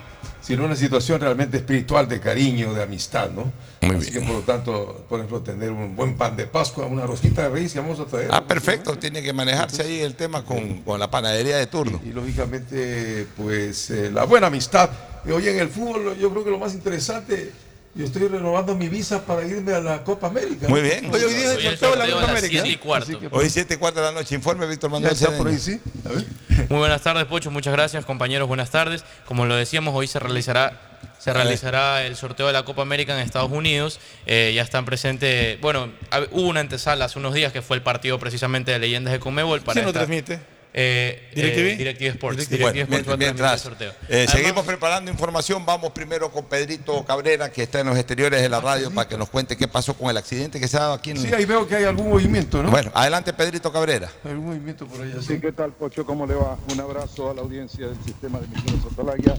[0.50, 3.52] sino una situación realmente espiritual de cariño, de amistad, ¿no?
[3.96, 7.42] Así que por lo tanto, por ejemplo, tener un buen pan de Pascua, una rosquita
[7.42, 8.30] de reyes vamos a traer.
[8.32, 12.00] Ah, perfecto, tiene que manejarse ahí el tema con, con la panadería de turno.
[12.04, 14.90] Y lógicamente, pues eh, la buena amistad.
[15.24, 17.52] Y hoy en el fútbol, yo creo que lo más interesante,
[17.94, 20.68] yo estoy renovando mi visa para irme a la Copa América.
[20.68, 21.12] Muy bien.
[21.12, 22.48] Oye, hoy día es el sorteo de la Copa América.
[22.50, 23.10] siete y cuarto.
[23.10, 25.50] Así que, Hoy 7 y cuarto de la noche, informe Víctor Manuel Ya está por
[25.50, 25.56] Cedeño.
[25.56, 26.08] ahí, sí.
[26.08, 26.08] A
[26.56, 26.68] ver.
[26.70, 27.50] Muy buenas tardes, Pocho.
[27.50, 28.46] Muchas gracias, compañeros.
[28.48, 29.04] Buenas tardes.
[29.26, 30.80] Como lo decíamos, hoy se realizará
[31.18, 34.00] se realizará el sorteo de la Copa América en Estados Unidos.
[34.24, 35.60] Eh, ya están presentes.
[35.60, 35.90] Bueno,
[36.30, 39.60] hubo una antesala hace unos días que fue el partido precisamente de Leyendas de Conmebol.
[39.60, 40.40] Para ¿Quién lo esta- transmite?
[40.72, 41.66] Eh, ¿DirecTV?
[41.72, 42.48] eh, DirecTV Sports.
[42.48, 43.90] Bueno, DirecTV Sports transmitir el mientras sorteo.
[43.90, 48.40] eh, Además- seguimos preparando información, vamos primero con Pedrito Cabrera, que está en los exteriores
[48.40, 50.80] de la radio, para que nos cuente qué pasó con el accidente que se ha
[50.80, 51.16] dado aquí en...
[51.18, 52.70] Sí, ahí veo que hay algún movimiento, ¿no?
[52.70, 54.08] Bueno, adelante Pedrito Cabrera.
[54.24, 55.20] Algún movimiento por allá.
[55.20, 56.06] Sí, ¿qué tal, Pocho?
[56.06, 56.56] ¿Cómo le va?
[56.72, 59.34] Un abrazo a la audiencia del sistema de emisiones Atalaya.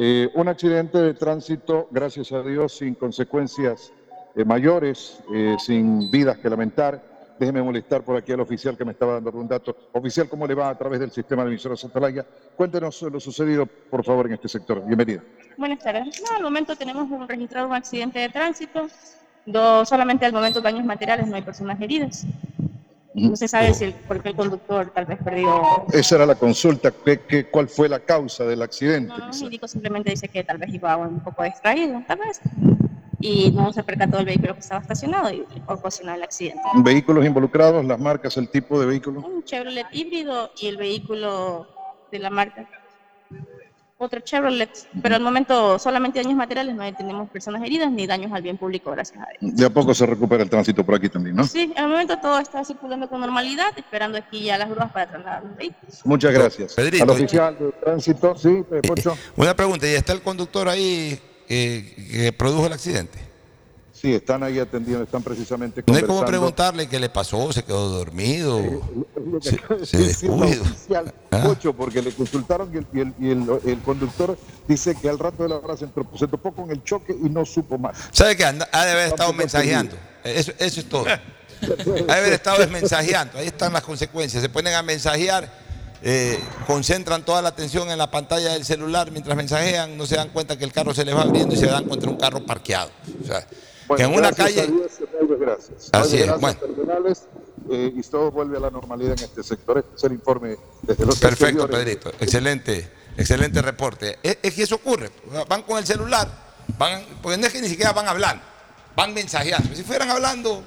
[0.00, 3.90] Eh, un accidente de tránsito, gracias a Dios, sin consecuencias
[4.36, 7.02] eh, mayores, eh, sin vidas que lamentar.
[7.38, 9.76] Déjeme molestar por aquí al oficial que me estaba dando algún dato.
[9.92, 12.26] Oficial, ¿cómo le va a través del sistema de emisoras Atalaya?
[12.56, 14.84] Cuéntenos lo sucedido, por favor, en este sector.
[14.84, 15.22] Bienvenido.
[15.56, 16.20] Buenas tardes.
[16.22, 18.88] No, al momento tenemos un, registrado un accidente de tránsito.
[19.84, 22.26] Solamente al momento daños materiales, no hay personas heridas.
[23.14, 25.86] No se sabe si el, por qué el conductor tal vez perdió.
[25.92, 26.90] Esa era la consulta.
[26.90, 29.12] ¿Qué, qué, cuál fue la causa del accidente?
[29.16, 32.40] No, el médico simplemente dice que tal vez iba un poco distraído, tal vez.
[33.20, 36.62] Y no se percató del vehículo que estaba estacionado y ocasionó el accidente.
[36.76, 37.84] ¿Vehículos involucrados?
[37.84, 38.36] ¿Las marcas?
[38.36, 39.20] ¿El tipo de vehículo?
[39.20, 41.66] Un Chevrolet híbrido y el vehículo
[42.12, 42.68] de la marca.
[44.00, 44.70] Otro Chevrolet,
[45.02, 48.92] pero al momento solamente daños materiales, no tenemos personas heridas ni daños al bien público,
[48.92, 49.56] gracias a Dios.
[49.56, 51.42] De a poco se recupera el tránsito por aquí también, ¿no?
[51.42, 55.42] Sí, al momento todo está circulando con normalidad, esperando aquí ya las grúas para trasladar
[55.42, 56.06] los vehículos.
[56.06, 56.74] Muchas gracias.
[56.74, 59.18] Pedrito, Al oficial de tránsito, sí, eh, Pocho.
[59.34, 63.18] Una pregunta, ¿y está el conductor ahí eh, que produjo el accidente?
[63.92, 66.26] Sí, están ahí atendiendo, están precisamente No hay como conversando.
[66.30, 69.50] preguntarle qué le pasó, se quedó dormido, Lo que
[69.84, 71.54] se, se oficial, Ah.
[71.76, 74.38] Porque le consultaron y, el, y el- y el- el conductor
[74.68, 75.86] dice que al rato de la hora se,
[76.28, 77.96] topó con el choque y no supo más.
[78.12, 78.44] ¿Sabe qué?
[78.44, 79.96] Anda- Ha de haber estado mensajeando.
[80.24, 81.04] Eso, eso es todo.
[81.60, 83.36] Ha de haber estado mensajeando.
[83.38, 84.40] Ahí están las consecuencias.
[84.40, 85.50] Se ponen a mensajear
[86.02, 90.30] eh, concentran toda la atención en la pantalla del celular mientras mensajean, no se dan
[90.30, 92.90] cuenta que el carro se les va abriendo y se dan contra un carro parqueado.
[93.22, 93.46] O sea,
[93.96, 94.60] que en una calle...
[94.62, 95.88] a Dios, gracias.
[95.92, 96.58] Así es, gracias, bueno.
[97.70, 99.78] eh, y todo vuelve a la normalidad en este sector.
[99.78, 101.66] Este es el informe desde los Perfecto.
[101.68, 102.10] Pedrito.
[102.20, 104.18] Excelente, excelente reporte.
[104.22, 105.10] Es, es que eso ocurre.
[105.48, 106.28] Van con el celular,
[106.78, 108.42] van, porque no es que ni siquiera van hablando,
[108.94, 109.74] van mensajeando.
[109.74, 110.62] Si fueran hablando,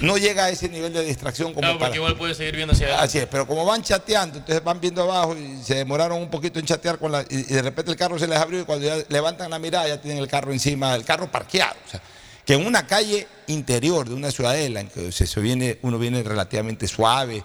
[0.00, 1.88] no llega a ese nivel de distracción como Claro, para.
[1.88, 3.06] porque igual puede seguir viendo hacia adelante.
[3.08, 6.58] Así es, pero como van chateando, entonces van viendo abajo y se demoraron un poquito
[6.58, 8.96] en chatear con la, y, de repente el carro se les abrió y cuando ya
[9.08, 11.76] levantan la mirada ya tienen el carro encima, el carro parqueado.
[11.86, 12.00] O sea,
[12.44, 16.86] que en una calle interior de una ciudadela en que se, viene, uno viene relativamente
[16.86, 17.42] suave,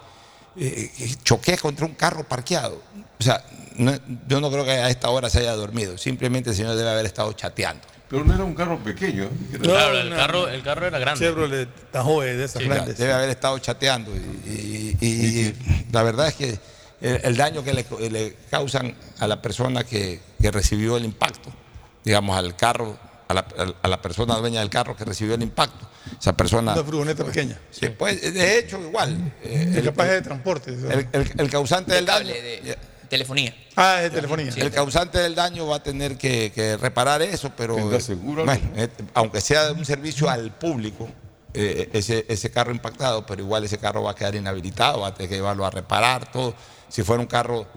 [0.58, 2.82] eh, eh, contra un carro parqueado.
[3.20, 3.44] O sea,
[3.78, 6.90] no- yo no creo que a esta hora se haya dormido, simplemente el señor debe
[6.90, 7.88] haber estado chateando.
[8.12, 9.30] Pero no era un carro pequeño.
[9.62, 11.26] Claro, el carro, el carro era grande.
[11.26, 12.98] Chevrolet Tahoe de esas Sí, grandes.
[12.98, 14.12] Debe haber estado chateando.
[14.46, 15.56] Y, y- y
[15.94, 16.60] la verdad es que
[17.00, 21.54] el, el daño que le, le causan a la persona que, que recibió el impacto,
[22.04, 23.46] digamos, al carro, a la,
[23.82, 25.88] a la persona dueña del carro que recibió el impacto,
[26.20, 26.74] esa persona.
[26.74, 27.58] Una furgoneta pequeña.
[27.72, 29.32] Sí, pues, de hecho, igual.
[29.42, 30.72] eh, Es capaz de transporte.
[30.74, 32.34] el, el- el causante del daño.
[33.12, 33.54] Telefonía.
[33.76, 34.54] Ah, es de telefonía.
[34.56, 39.42] El causante del daño va a tener que, que reparar eso, pero bueno, eh, aunque
[39.42, 41.10] sea de un servicio al público,
[41.54, 45.14] eh, ese, ese carro impactado, pero igual ese carro va a quedar inhabilitado, va a
[45.14, 46.56] tener que llevarlo a reparar, todo.
[46.88, 47.68] Si fuera un carro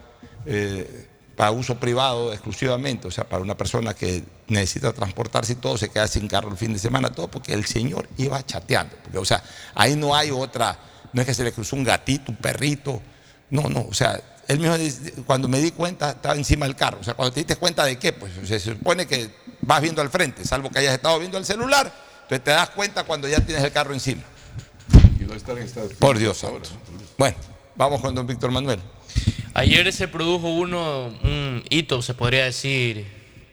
[0.47, 5.77] eh, para uso privado exclusivamente, o sea, para una persona que necesita transportarse y todo,
[5.77, 8.95] se queda sin carro el fin de semana, todo, porque el señor iba chateando.
[9.03, 9.43] Porque, o sea,
[9.75, 10.79] ahí no hay otra,
[11.13, 13.03] no es que se le cruzó un gatito, un perrito,
[13.51, 16.99] no, no, o sea, él mismo dice, cuando me di cuenta estaba encima del carro.
[17.01, 19.31] O sea, cuando te diste cuenta de qué, pues se supone que
[19.61, 21.93] vas viendo al frente, salvo que hayas estado viendo el celular,
[22.23, 24.23] entonces te das cuenta cuando ya tienes el carro encima.
[25.19, 26.71] Y no estar en estado Por Dios santo.
[27.17, 27.37] Bueno,
[27.77, 28.81] vamos con don Víctor Manuel.
[29.55, 33.07] Ayer se produjo uno, un hito, se podría decir,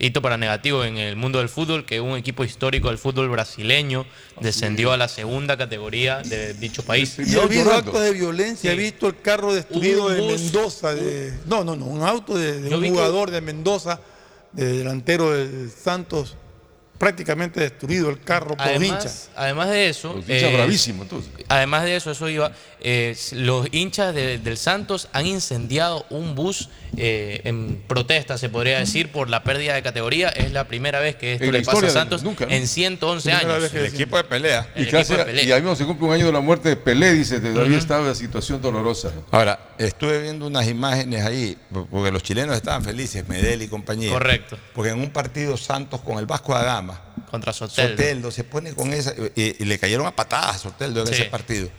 [0.05, 4.05] hito para negativo en el mundo del fútbol, que un equipo histórico del fútbol brasileño
[4.39, 7.17] descendió a la segunda categoría de dicho país.
[7.19, 8.71] Y ha habido actos de violencia.
[8.71, 10.21] He visto el carro destruido de.
[10.21, 10.93] Mendoza.
[10.95, 11.85] De, no, no, no.
[11.85, 13.99] Un auto de, de Yo un que- jugador de Mendoza,
[14.51, 16.35] de delantero de Santos,
[16.97, 19.29] prácticamente destruido el carro por los hinchas.
[19.35, 21.31] Además, además de eso, Los hinchas bravísimos, entonces.
[21.47, 22.51] Además de eso, eso iba.
[22.83, 28.79] Eh, los hinchas de- del Santos han incendiado un bus eh, en protesta, se podría
[28.79, 30.29] decir, por la pérdida de categoría.
[30.29, 32.51] Es la primera vez que esto En la le pasa a Santos nunca, ¿no?
[32.51, 33.61] en 111 Primera años.
[33.63, 34.69] vez que El equipo de pelea.
[34.75, 35.43] El Y, que equipo de pelea.
[35.45, 38.01] y ahí mismo se cumple un año de la muerte de Pelé, dice, todavía estaba
[38.01, 39.11] en una situación dolorosa.
[39.31, 41.57] Ahora, estuve viendo unas imágenes ahí,
[41.89, 44.11] porque los chilenos estaban felices, Medel y compañía.
[44.11, 44.57] Correcto.
[44.73, 47.91] Porque en un partido Santos con el Vasco da Gama, Contra Soteldo.
[47.91, 51.13] Soteldo se pone con esa, y, y le cayeron a patadas a Soteldo en Sí.
[51.13, 51.69] ese partido.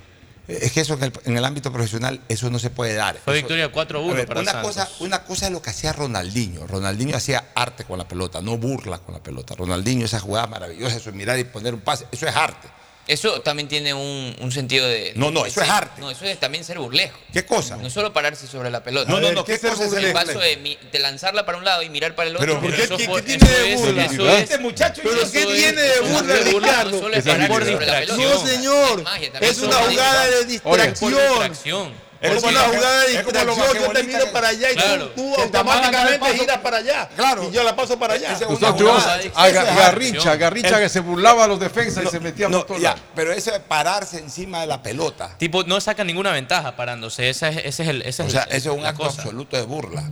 [0.49, 3.17] Es que eso en el, en el ámbito profesional, eso no se puede dar.
[3.25, 4.75] Fue Eso- victoria 4-1 A ver, para una Santos.
[4.75, 6.67] cosa, una cosa es lo que hacía Ronaldinho.
[6.67, 9.55] Ronaldinho hacía arte con la pelota, no burla con la pelota.
[9.55, 12.69] Ronaldinho, esa jugada maravillosa, eso es mirar y poner un pase, eso es arte.
[13.13, 15.13] Eso también tiene un, un sentido de.
[15.17, 16.01] No, no, de eso es arte.
[16.01, 17.19] No, eso es también ser burlejo.
[17.33, 17.77] ¿Qué cosa?
[17.77, 19.11] No solo pararse sobre la pelota.
[19.11, 21.65] No, no, no, ¿qué ¿qué cosa es El paso de, mi- de lanzarla para un
[21.65, 22.47] lado y mirar para el otro.
[22.47, 24.05] Pero, ¿por qué- qué- qué tiene de es- burla?
[24.07, 26.91] eso es- Este muchacho, ¿pero qué es- tiene de burla, Ricardo?
[26.91, 28.17] No solo es pararse sobre la pelota.
[28.23, 29.05] No, señor.
[29.41, 32.12] Es una jugada de distracción.
[32.23, 33.47] Es como que- jugada de distracción.
[33.47, 35.09] Yo te basquetbolista miro que- para allá y Claro.
[35.11, 37.09] tú, automáticamente giras para allá.
[37.17, 37.49] Claro.
[37.49, 38.37] Y yo la paso para allá.
[39.35, 39.49] A.
[39.49, 43.01] Garrincha, Garrincha que se burlaba a los defensas y se metía No, por todos lados.
[43.15, 45.35] pero eso es pararse encima de la pelota.
[45.39, 47.29] Tipo, no saca ninguna ventaja parándose.
[47.29, 48.03] Esa es, ese es el.
[48.03, 49.23] ese O es sea, eso es un la acto cosa.
[49.23, 50.09] absoluto de burla.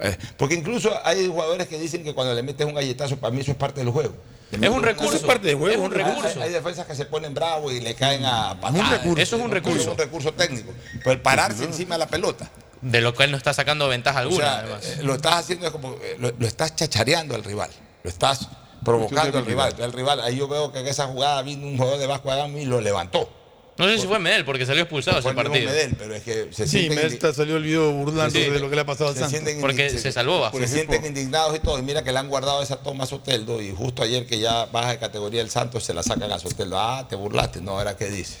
[0.00, 3.40] Eh, Porque incluso hay jugadores que dicen que cuando le metes un galletazo, para mí
[3.40, 4.14] eso es parte del juego.
[4.50, 5.08] Es un recurso.
[5.12, 6.40] Eso es parte del juego, Es un recurso.
[6.40, 8.80] Hay, hay defensas que se ponen bravos y le caen a patadas.
[8.86, 9.22] un recurso.
[9.22, 9.80] Eso es un recurso.
[9.80, 10.72] Es un recurso técnico.
[10.98, 12.48] Pero el pararse encima de la pelota.
[12.80, 14.84] De lo cual no está sacando ventaja O alguna, sea, además.
[14.86, 17.70] eh, lo estás haciendo es como, eh, lo, lo estás chachareando al rival.
[18.04, 18.48] Lo estás
[18.84, 19.74] provocando al rival.
[19.78, 22.36] El rival, ahí yo veo que en esa jugada vino un jugador de Vasco da
[22.36, 23.28] Gama y lo levantó.
[23.78, 25.70] No sé si fue Medel, porque salió expulsado ese partido.
[25.70, 28.50] Medel, pero es que se Sí, sienten me indi- esta salió el video burlándose Sí.
[28.50, 29.40] de lo que le ha pasado a se Santos.
[29.60, 30.58] Porque se salvó bajo.
[30.58, 31.78] Se sienten indignados y todo.
[31.78, 34.64] Y mira que le han guardado esa toma a Soteldo y justo ayer que ya
[34.66, 36.78] baja de categoría el Santos se la sacan a Soteldo.
[36.78, 37.60] Ah, te burlaste.
[37.60, 38.38] No, ahora qué dices.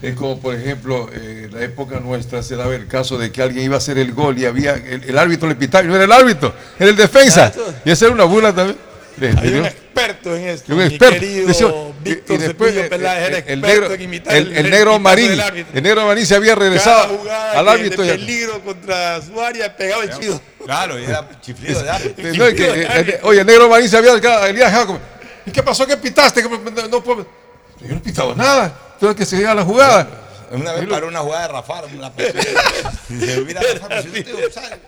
[0.00, 3.42] Es como, por ejemplo, eh, en la época nuestra se daba el caso de que
[3.42, 5.94] alguien iba a hacer el gol y había el, el árbitro le pitaba y no
[5.96, 7.52] era el árbitro, era el defensa.
[7.84, 8.78] Y esa era una burla también.
[9.38, 10.72] Hay un experto en esto.
[10.72, 11.20] un mi experto.
[11.20, 11.72] querido Decía-
[12.02, 14.70] Víctor y después, Cepillo eh, Peláez era eh, el experto negro, en imitar el, el
[14.70, 15.40] negro pitazo Marín,
[15.74, 18.02] el negro Marín se había regresado jugada al árbitro.
[18.04, 20.40] de y- peligro contra su área pegaba el chido.
[20.64, 22.24] Claro, y era chiflido de árbitro.
[22.34, 24.12] No, es que, eh, eh, oye, el negro Marín se había
[24.48, 24.98] Elías Jacob.
[25.46, 25.86] ¿Y qué pasó?
[25.86, 26.42] ¿Qué pitaste?
[26.42, 27.02] ¿Qué- no, no
[27.80, 28.76] Yo no he pitado nada.
[29.00, 30.08] Tengo que seguir a la jugada.
[30.52, 31.84] Una vez paró una jugada de Rafar,
[33.08, 34.78] y dice, mira, Rafar, si yo te- ¿sabes?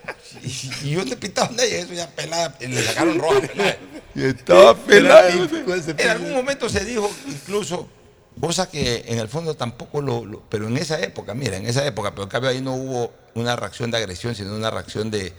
[0.43, 3.77] y, y yo te pitaba de ella, eso ya pelada, y le sacaron roja pelada.
[4.15, 5.29] Y estaba pelado.
[6.03, 7.89] En algún momento se dijo incluso
[8.41, 11.85] cosa que en el fondo tampoco lo, lo- pero en esa época, mira, en esa
[11.87, 15.33] época, pero en cambio ahí no hubo una reacción de agresión, sino una reacción de,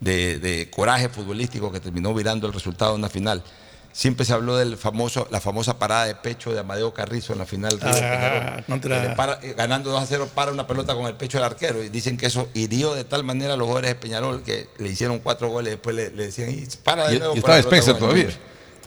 [0.00, 3.42] de- de coraje futbolístico que terminó virando el resultado de una final.
[3.92, 7.46] Siempre se habló del famoso, la famosa parada de pecho de Amadeo Carrizo en la
[7.46, 11.36] final Ah, le para- eh, ganando 2 a 0 para una pelota con el pecho
[11.38, 14.42] del arquero y dicen que eso hirió de tal manera a los jugadores de Peñarol
[14.42, 17.40] que le hicieron cuatro goles después le, le decían y para de Y- nuevo y
[17.40, 18.26] por estaba Spencer todavía.
[18.26, 18.38] pecho".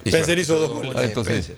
[0.06, 0.94] Spencer hizo dos goles.
[0.96, 1.52] Ah, entonces-.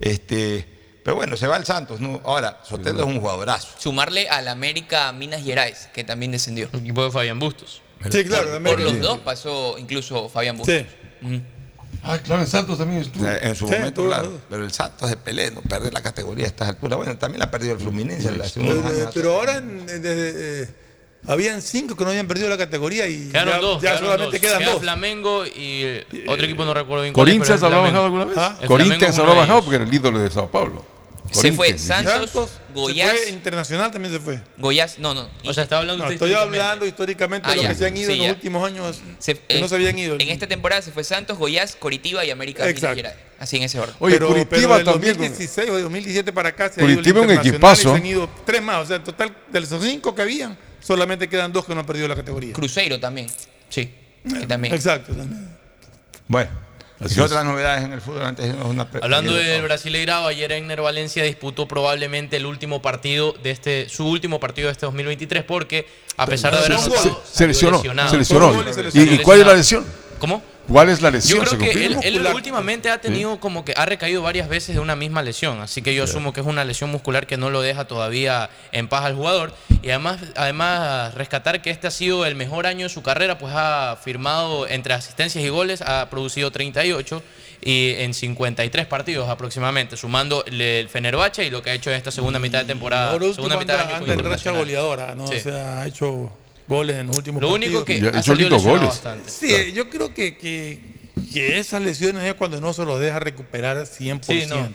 [0.00, 0.66] Este,
[1.04, 2.00] pero bueno, se va el Santos.
[2.00, 2.20] ¿no?
[2.24, 3.68] Ahora, Sotelo es un jugadorazo.
[3.78, 6.68] Sumarle al América Minas Gerais, que también descendió.
[6.72, 7.82] El equipo de Fabián Bustos.
[8.10, 10.74] Sí, claro, Por, por los dos pasó incluso Fabián Bustos.
[10.74, 10.86] Sí.
[11.26, 11.40] Ujú.
[12.02, 13.26] Ah, claro, en Santos también estuvo.
[13.26, 14.32] Eh, En su Sí, momento, claro.
[14.48, 16.96] Pero el Santos de Pelé no pierde la categoría a estas alturas.
[16.96, 19.10] Bueno, también la ha perdido el Fluminense hace unos Pero, años.
[19.14, 20.68] pero ahora desde, eh,
[21.26, 23.74] habían cinco que no habían perdido la categoría y Quedaron ya, dos.
[23.82, 24.40] ya quedaron solamente dos.
[24.40, 24.80] quedan Queda dos.
[24.80, 25.50] Flamengo y
[25.84, 28.38] eh, otro equipo no recuerdo bien ¿Corinthians habrá bajado alguna vez?
[28.38, 28.56] ¿Ah?
[28.62, 30.84] El Corinthians habrá bajado porque era el ídolo de Sao Paulo.
[31.30, 33.10] Se fue Santos, Santos, Goiás.
[33.12, 34.40] se fue internacional también se fue.
[34.58, 35.28] Goiás, no, no.
[35.44, 37.68] O sea, está hablando No, estoy hablando históricamente Ah, de los ya.
[37.70, 38.32] que se han ido Sí, en los ya.
[38.34, 40.16] últimos años Se- que no eh, se habían ido.
[40.18, 43.08] En esta temporada se fue Santos, Goiás, Coritiba y América Exacto.
[43.38, 43.94] Así en ese orden.
[44.00, 45.12] Oye, pero, Curitiba pero del también.
[45.16, 47.88] 2016 o de 2017 para acá se Curitiba ha un ido el internacional equipazo.
[47.88, 48.82] y se han ido tres más.
[48.84, 51.86] O sea, en total, de esos cinco que habían, solamente quedan dos que no han
[51.86, 52.52] perdido la categoría.
[52.52, 53.28] Cruzeiro también.
[53.68, 53.94] Sí.
[54.28, 54.74] que también.
[54.74, 55.14] Exacto.
[55.14, 55.56] también.
[56.28, 56.50] Bueno,
[57.00, 57.26] Así ¿qué es.
[57.26, 59.62] otras novedades en el fútbol antes de una Hablando del?
[59.62, 64.72] Brasileirao, ayer Egner Valencia disputó probablemente el último partido de este, su último partido de
[64.72, 65.86] este 2023 porque
[66.16, 67.22] a pesar de haber anotado.
[67.24, 67.80] Se salió lesionó.
[68.08, 68.72] Se lesionó.
[68.72, 69.84] Se ¿Y, y cuál es la lesión?
[70.18, 70.42] ¿Cómo?
[70.70, 71.40] ¿Cuál es la lesión?
[71.40, 74.76] Yo creo ¿Se que él, él últimamente ha tenido como que ha recaído varias veces
[74.76, 77.50] de una misma lesión, así que yo asumo que es una lesión muscular que no
[77.50, 79.52] lo deja todavía en paz al jugador
[79.82, 83.52] y además además rescatar que este ha sido el mejor año de su carrera, pues
[83.56, 87.22] ha firmado entre asistencias y goles ha producido 38
[87.62, 92.10] y en 53 partidos aproximadamente, sumando el Fenerbahce y lo que ha hecho en esta
[92.10, 94.60] segunda mitad de temporada, segunda mitad anda, año anda con en racha Internacional.
[94.60, 95.26] goleadora, ¿no?
[95.26, 95.36] Sí.
[95.36, 96.32] O sea, ha hecho
[96.70, 98.12] goles en los últimos Lo único partidos.
[98.12, 98.86] que ha salido goles.
[98.88, 99.28] bastante.
[99.28, 100.80] Sí, yo creo que, que,
[101.32, 104.20] que esas lesiones es cuando no se los deja recuperar 100%.
[104.22, 104.72] Sí, no.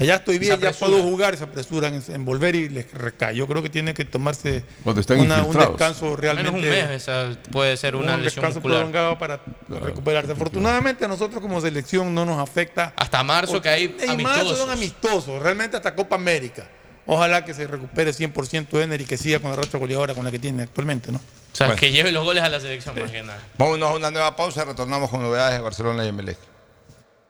[0.00, 3.36] Ya estoy bien, ya puedo jugar, se apresuran en, volver y les recae.
[3.36, 6.50] Yo creo que tiene que tomarse Cuando están una- un descanso realmente.
[6.50, 8.78] Menos un mes, esa puede ser una un lesión descanso muscular.
[8.78, 10.32] prolongado para recuperarse.
[10.32, 12.92] Afortunadamente a nosotros como selección no nos afecta.
[12.96, 16.68] Hasta marzo que hay En marzo son amistosos, realmente hasta Copa América.
[17.06, 20.30] Ojalá que se recupere 100% Ener y que siga con la racha goleadora con la
[20.30, 21.18] que tiene actualmente, ¿no?
[21.18, 23.40] O sea, que lleve los goles a la selección, más que nada.
[23.58, 26.38] Vámonos a una nueva pausa y retornamos con novedades de Barcelona y Emelec.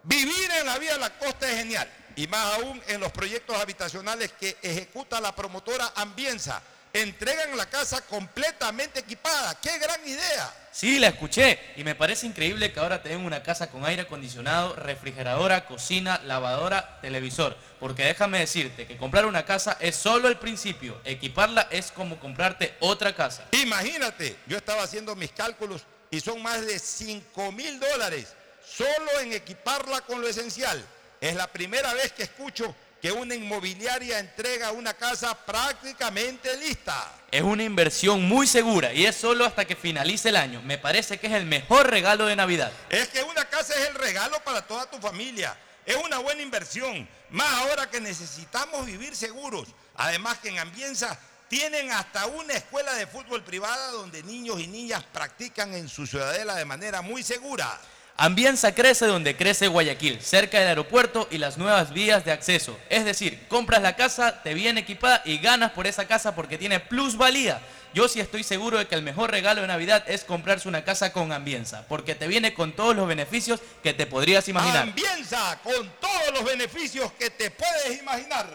[0.05, 1.89] Vivir en la vía de la costa es genial.
[2.17, 6.63] Y más aún en los proyectos habitacionales que ejecuta la promotora Ambienza.
[6.95, 9.59] Entregan la casa completamente equipada.
[9.61, 10.55] ¡Qué gran idea!
[10.71, 14.77] Sí, la escuché y me parece increíble que ahora tengan una casa con aire acondicionado,
[14.77, 17.57] refrigeradora, cocina, lavadora, televisor.
[17.81, 21.01] Porque déjame decirte que comprar una casa es solo el principio.
[21.05, 23.45] Equiparla es como comprarte otra casa.
[23.51, 28.35] Imagínate, yo estaba haciendo mis cálculos y son más de 5 mil dólares
[28.65, 30.81] solo en equiparla con lo esencial.
[31.21, 32.73] Es la primera vez que escucho
[33.05, 37.13] que una inmobiliaria entrega una casa prácticamente lista.
[37.31, 40.63] Es una inversión muy segura y es solo hasta que finalice el año.
[40.63, 42.73] Me parece que es el mejor regalo de Navidad.
[42.89, 45.55] Es que una casa es el regalo para toda tu familia.
[45.85, 49.69] Es una buena inversión, más ahora que necesitamos vivir seguros.
[49.97, 51.19] Además que en Ambienza
[51.51, 56.55] tienen hasta una escuela de fútbol privada donde niños y niñas practican en su ciudadela
[56.55, 57.79] de manera muy segura.
[58.17, 62.79] Ambienza crece donde crece Guayaquil, cerca del aeropuerto y las nuevas vías de acceso.
[62.89, 66.79] Es decir, compras la casa, te viene equipada y ganas por esa casa porque tiene
[66.79, 67.61] plusvalía.
[67.93, 71.13] Yo sí estoy seguro de que el mejor regalo de Navidad es comprarse una casa
[71.13, 74.85] con Ambienza, porque te viene con todos los beneficios que te podrías imaginar.
[74.85, 78.47] Ambienza con todos los beneficios que te puedes imaginar.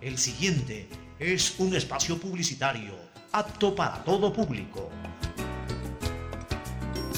[0.00, 0.88] El siguiente
[1.20, 2.98] es un espacio publicitario
[3.30, 4.90] apto para todo público.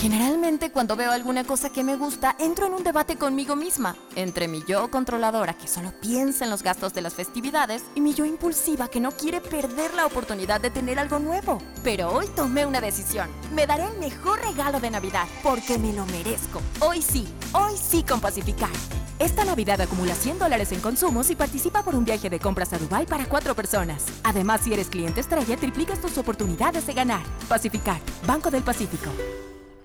[0.00, 4.48] Generalmente cuando veo alguna cosa que me gusta, entro en un debate conmigo misma, entre
[4.48, 8.24] mi yo controladora que solo piensa en los gastos de las festividades y mi yo
[8.24, 11.58] impulsiva que no quiere perder la oportunidad de tener algo nuevo.
[11.84, 13.28] Pero hoy tomé una decisión.
[13.54, 16.62] Me daré el mejor regalo de Navidad porque me lo merezco.
[16.80, 18.70] Hoy sí, hoy sí con Pacificar.
[19.18, 22.78] Esta Navidad acumula 100 dólares en consumos y participa por un viaje de compras a
[22.78, 24.06] Dubai para cuatro personas.
[24.22, 27.22] Además, si eres cliente estrella, triplicas tus oportunidades de ganar.
[27.50, 29.10] Pacificar, Banco del Pacífico.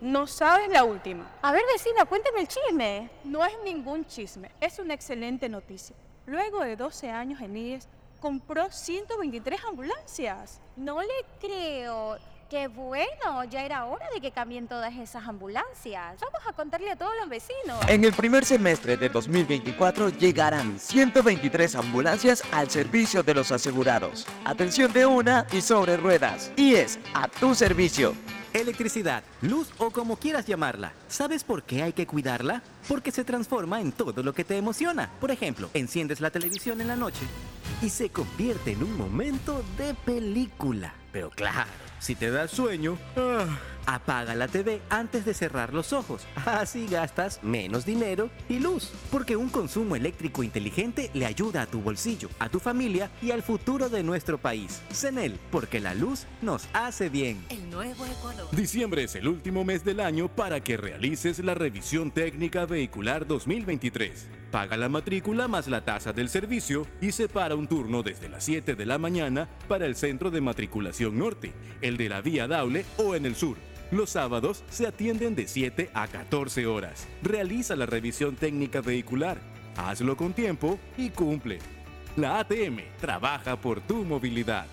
[0.06, 1.27] No sabes la última.
[1.41, 3.10] A ver, vecina, cuénteme el chisme.
[3.23, 5.95] No es ningún chisme, es una excelente noticia.
[6.27, 7.88] Luego de 12 años en IES,
[8.19, 10.61] compró 123 ambulancias.
[10.76, 11.07] No le
[11.41, 12.19] creo.
[12.52, 16.19] Qué bueno, ya era hora de que cambien todas esas ambulancias.
[16.22, 17.80] Vamos a contarle a todos los vecinos.
[17.88, 24.27] En el primer semestre de 2024 llegarán 123 ambulancias al servicio de los asegurados.
[24.44, 26.52] Atención de una y sobre ruedas.
[26.56, 28.14] Y es a tu servicio.
[28.56, 30.94] Electricidad, luz o como quieras llamarla.
[31.10, 32.64] ¿Sabes por qué hay que cuidarla?
[32.88, 35.11] Porque se transforma en todo lo que te emociona.
[35.19, 37.26] Por ejemplo, enciendes la televisión en la noche
[37.82, 40.94] y se convierte en un momento de película.
[41.11, 41.69] Pero claro,
[41.99, 43.45] si te da sueño, ah,
[43.85, 46.25] apaga la TV antes de cerrar los ojos.
[46.45, 48.91] Así gastas menos dinero y luz.
[49.11, 53.43] Porque un consumo eléctrico inteligente le ayuda a tu bolsillo, a tu familia y al
[53.43, 54.81] futuro de nuestro país.
[54.91, 57.43] CENEL, porque la luz nos hace bien.
[57.49, 58.47] El nuevo Ecuador.
[58.51, 64.27] Diciembre es el último mes del año para que realices la revisión técnica vehicular 2023.
[64.51, 68.75] Paga la matrícula más la tasa del servicio y separa un turno desde las 7
[68.75, 73.15] de la mañana para el centro de matriculación norte, el de la vía Daule o
[73.15, 73.57] en el sur.
[73.91, 77.07] Los sábados se atienden de 7 a 14 horas.
[77.21, 79.37] Realiza la revisión técnica vehicular.
[79.77, 81.59] Hazlo con tiempo y cumple.
[82.15, 84.65] La ATM trabaja por tu movilidad.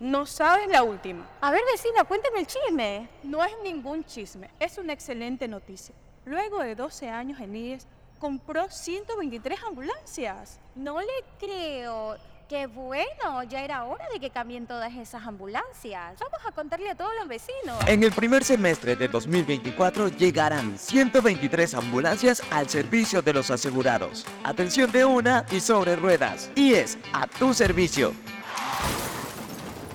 [0.00, 1.28] No sabes la última.
[1.40, 3.08] A ver, vecina, cuéntame el chisme.
[3.22, 5.94] No es ningún chisme, es una excelente noticia.
[6.24, 7.86] Luego de 12 años en IES,
[8.18, 10.60] compró 123 ambulancias.
[10.74, 12.16] No le creo.
[12.52, 16.20] Qué bueno, ya era hora de que cambien todas esas ambulancias.
[16.20, 17.78] Vamos a contarle a todos los vecinos.
[17.86, 24.26] En el primer semestre de 2024 llegarán 123 ambulancias al servicio de los asegurados.
[24.44, 26.50] Atención de una y sobre ruedas.
[26.54, 28.12] Y es a tu servicio.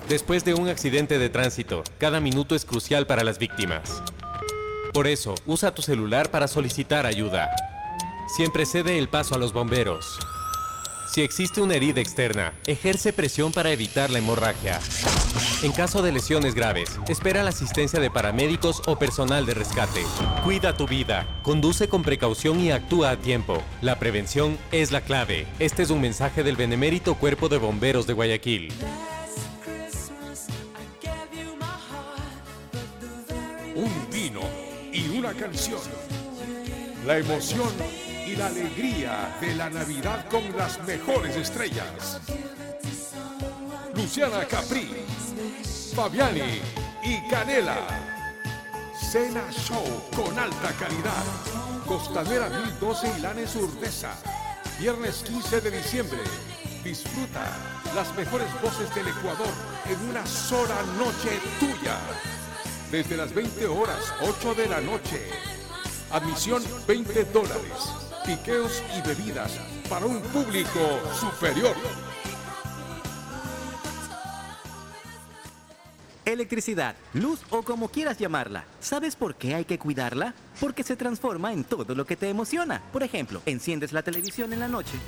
[0.08, 4.02] Después de un accidente de tránsito, cada minuto es crucial para las víctimas.
[4.92, 7.54] Por eso, usa tu celular para solicitar ayuda.
[8.26, 10.18] Siempre cede el paso a los bomberos.
[11.10, 14.78] Si existe una herida externa, ejerce presión para evitar la hemorragia.
[15.62, 20.02] En caso de lesiones graves, espera la asistencia de paramédicos o personal de rescate.
[20.44, 23.62] Cuida tu vida, conduce con precaución y actúa a tiempo.
[23.80, 25.46] La prevención es la clave.
[25.58, 28.72] Este es un mensaje del benemérito Cuerpo de Bomberos de Guayaquil.
[33.74, 34.40] Un vino
[34.92, 35.80] y una canción.
[37.06, 37.68] La emoción
[38.28, 42.20] y la alegría de la Navidad con las mejores estrellas.
[43.94, 45.04] Luciana Capri,
[45.94, 46.60] Fabiani
[47.02, 47.76] y Canela.
[49.10, 49.82] Cena Show
[50.14, 51.24] con alta calidad.
[51.86, 54.12] Costanera 1012 y Lanes Urdesa.
[54.78, 56.20] Viernes 15 de diciembre.
[56.84, 57.56] Disfruta
[57.94, 59.52] las mejores voces del Ecuador
[59.88, 61.96] en una sola noche tuya.
[62.90, 65.30] Desde las 20 horas, 8 de la noche.
[66.10, 68.07] Admisión 20 dólares.
[68.28, 71.74] Piqueos y bebidas para un público superior.
[76.26, 78.66] Electricidad, luz o como quieras llamarla.
[78.80, 80.34] ¿Sabes por qué hay que cuidarla?
[80.60, 82.82] Porque se transforma en todo lo que te emociona.
[82.92, 84.98] Por ejemplo, enciendes la televisión en la noche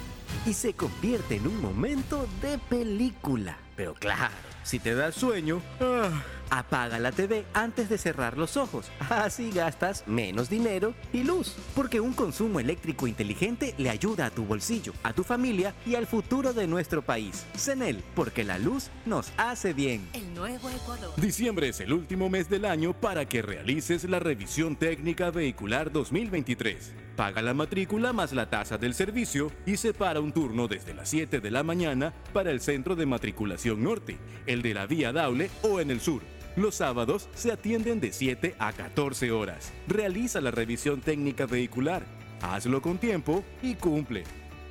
[0.47, 3.59] y se convierte en un momento de película.
[3.76, 4.32] Pero claro,
[4.62, 8.90] si te da sueño, ah, apaga la TV antes de cerrar los ojos.
[9.09, 11.56] Así gastas menos dinero y luz.
[11.74, 16.06] Porque un consumo eléctrico inteligente le ayuda a tu bolsillo, a tu familia y al
[16.06, 17.47] futuro de nuestro país.
[17.56, 20.06] CENEL, porque la luz nos hace bien.
[20.12, 21.12] El nuevo Ecuador.
[21.16, 26.94] Diciembre es el último mes del año para que realices la revisión técnica vehicular 2023.
[27.16, 31.40] Paga la matrícula más la tasa del servicio y separa un turno desde las 7
[31.40, 35.81] de la mañana para el centro de matriculación norte, el de la vía Daule o
[35.81, 36.22] en el sur.
[36.56, 39.72] Los sábados se atienden de 7 a 14 horas.
[39.86, 42.02] Realiza la revisión técnica vehicular.
[42.43, 44.24] Hazlo con tiempo y cumple.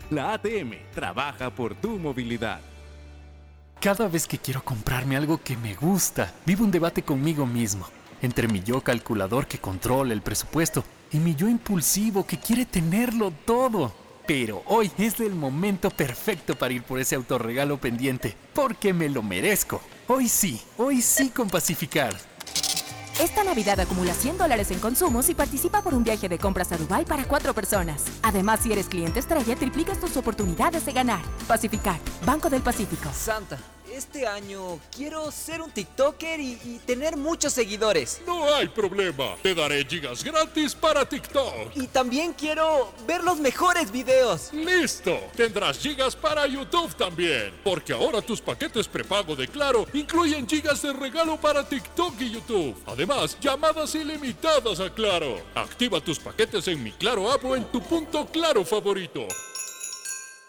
[0.10, 2.60] La ATM trabaja por tu movilidad.
[3.80, 7.86] Cada vez que quiero comprarme algo que me gusta, vivo un debate conmigo mismo.
[8.22, 10.84] Entre mi yo calculador que controla el presupuesto
[11.14, 13.94] y mi yo impulsivo que quiere tenerlo todo.
[14.30, 19.24] Pero hoy es el momento perfecto para ir por ese autorregalo pendiente, porque me lo
[19.24, 19.82] merezco.
[20.08, 22.16] Hoy sí, hoy sí con Pacificar.
[23.20, 26.78] Esta Navidad acumula 100 dólares en consumos y participa por un viaje de compras a
[26.78, 28.06] Dubai para cuatro personas.
[28.22, 31.22] Además, si eres cliente estrella, triplicas tus oportunidades de ganar.
[31.48, 33.10] Pacificar, Banco del Pacífico.
[33.12, 33.58] Santa,
[33.94, 38.22] este año quiero ser un TikToker y, y tener muchos seguidores.
[38.26, 39.36] No hay problema.
[39.42, 41.76] Te daré gigas gratis para TikTok.
[41.76, 44.52] Y también quiero ver los mejores videos.
[44.54, 45.20] ¡Listo!
[45.36, 47.54] Tendrás gigas para YouTube también.
[47.64, 52.76] Porque ahora tus paquetes prepago de Claro incluyen gigas de regalo para TikTok y YouTube.
[52.86, 55.42] Además, llamadas ilimitadas a Claro.
[55.56, 59.28] Activa tus paquetes en mi Claro app o en tu punto Claro favorito.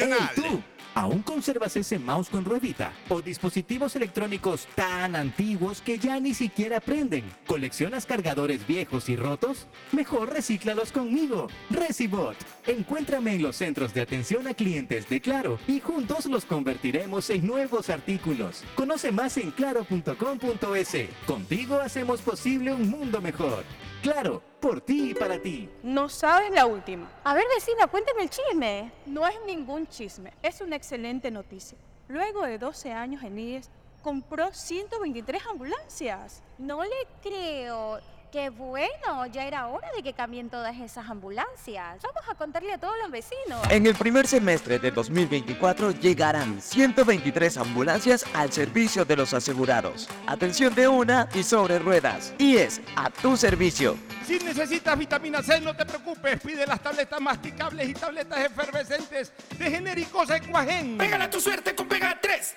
[0.00, 0.62] Hey, tú,
[0.94, 2.92] ¿Aún conservas ese mouse con ruedita?
[3.08, 7.24] ¿O dispositivos electrónicos tan antiguos que ya ni siquiera prenden?
[7.46, 9.68] ¿Coleccionas cargadores viejos y rotos?
[9.92, 11.48] Mejor recíclalos conmigo.
[11.70, 12.36] Recibot.
[12.66, 17.46] Encuéntrame en los centros de atención a clientes de Claro y juntos los convertiremos en
[17.46, 18.64] nuevos artículos.
[18.74, 20.96] Conoce más en claro.com.es.
[21.26, 23.64] Contigo hacemos posible un mundo mejor.
[24.02, 25.68] Claro, por ti y para ti.
[25.82, 27.10] No sabes la última.
[27.24, 28.92] A ver, vecina, cuéntame el chisme.
[29.06, 31.76] No es ningún chisme, es una excelente noticia.
[32.06, 33.70] Luego de 12 años en IES,
[34.02, 36.42] compró 123 ambulancias.
[36.58, 37.98] No le creo.
[38.30, 42.02] Qué bueno, ya era hora de que cambien todas esas ambulancias.
[42.02, 43.58] Vamos a contarle a todos los vecinos.
[43.70, 50.10] En el primer semestre de 2024 llegarán 123 ambulancias al servicio de los asegurados.
[50.26, 52.34] Atención de una y sobre ruedas.
[52.36, 53.96] Y es a tu servicio.
[54.26, 56.38] Si necesitas vitamina C, no te preocupes.
[56.38, 60.98] Pide las tabletas masticables y tabletas efervescentes de genéricos Equagen.
[60.98, 62.56] Pégala tu suerte con Pega 3.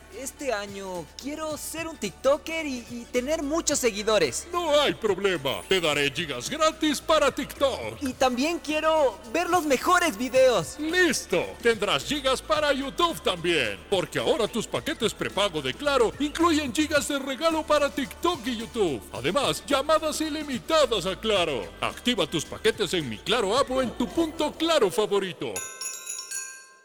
[0.17, 4.47] este año quiero ser un TikToker y, y tener muchos seguidores.
[4.51, 5.61] No hay problema.
[5.67, 8.01] Te daré gigas gratis para TikTok.
[8.01, 10.77] Y también quiero ver los mejores videos.
[10.79, 11.45] ¡Listo!
[11.61, 13.79] Tendrás gigas para YouTube también.
[13.89, 19.01] Porque ahora tus paquetes prepago de Claro incluyen gigas de regalo para TikTok y YouTube.
[19.13, 21.67] Además, llamadas ilimitadas a Claro.
[21.81, 25.53] Activa tus paquetes en mi Claro app o en tu punto Claro favorito.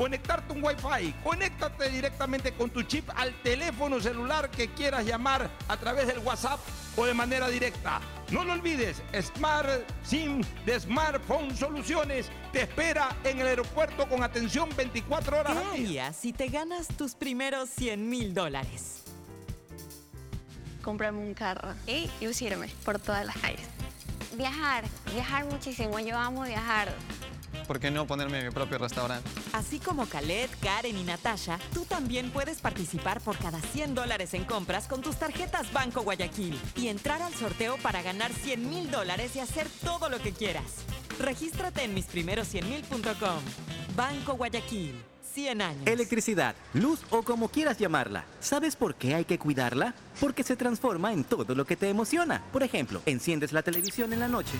[0.00, 1.12] conectarte un Wi-Fi.
[1.22, 6.58] Conéctate directamente con tu chip al teléfono celular que quieras llamar a través del WhatsApp
[6.96, 8.00] o de manera directa.
[8.30, 9.68] No lo olvides, Smart
[10.02, 15.64] SIM de Smartphone Soluciones te espera en el aeropuerto con atención 24 horas ¿Qué al
[15.76, 16.06] día.
[16.06, 19.02] harías si te ganas tus primeros 100 mil dólares?
[20.80, 23.68] Comprarme un carro y lucirme por todas las calles.
[24.34, 26.00] Viajar, viajar muchísimo.
[26.00, 26.90] Yo amo viajar.
[27.70, 29.30] ¿Por qué no ponerme mi propio restaurante?
[29.52, 34.42] Así como Khaled, Karen y Natasha, tú también puedes participar por cada 100 dólares en
[34.42, 39.36] compras con tus tarjetas Banco Guayaquil y entrar al sorteo para ganar 100 mil dólares
[39.36, 40.84] y hacer todo lo que quieras.
[41.20, 43.38] Regístrate en misprimeros100mil.com.
[43.94, 45.09] Banco Guayaquil.
[45.32, 45.86] 100 años.
[45.86, 48.24] Electricidad, luz o como quieras llamarla.
[48.40, 49.94] ¿Sabes por qué hay que cuidarla?
[50.20, 52.42] Porque se transforma en todo lo que te emociona.
[52.52, 54.58] Por ejemplo, enciendes la televisión en la noche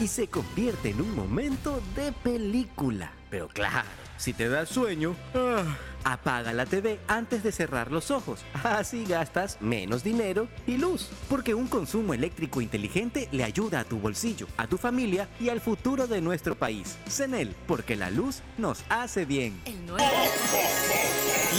[0.00, 3.12] y se convierte en un momento de película.
[3.30, 5.64] Pero claro, si te da sueño, ah,
[6.12, 8.44] apaga la TV antes de cerrar los ojos.
[8.62, 11.10] Así gastas menos dinero y luz.
[11.28, 15.60] Porque un consumo eléctrico inteligente le ayuda a tu bolsillo, a tu familia y al
[15.60, 16.96] futuro de nuestro país.
[17.08, 19.60] CENEL, porque la luz nos hace bien.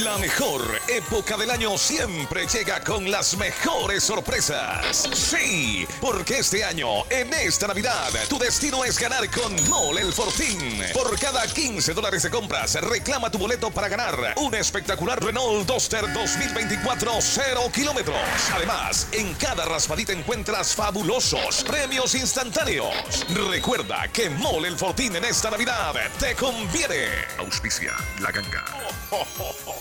[0.03, 5.07] La mejor época del año siempre llega con las mejores sorpresas.
[5.13, 10.83] Sí, porque este año, en esta Navidad, tu destino es ganar con Mole el Fortín.
[10.93, 16.13] Por cada 15 dólares de compras, reclama tu boleto para ganar un espectacular Renault Duster
[16.13, 18.17] 2024 0 kilómetros.
[18.53, 23.25] Además, en cada raspadita encuentras fabulosos premios instantáneos.
[23.49, 27.07] Recuerda que Mole el Fortín en esta Navidad te conviene.
[27.39, 28.65] Auspicia la ganga.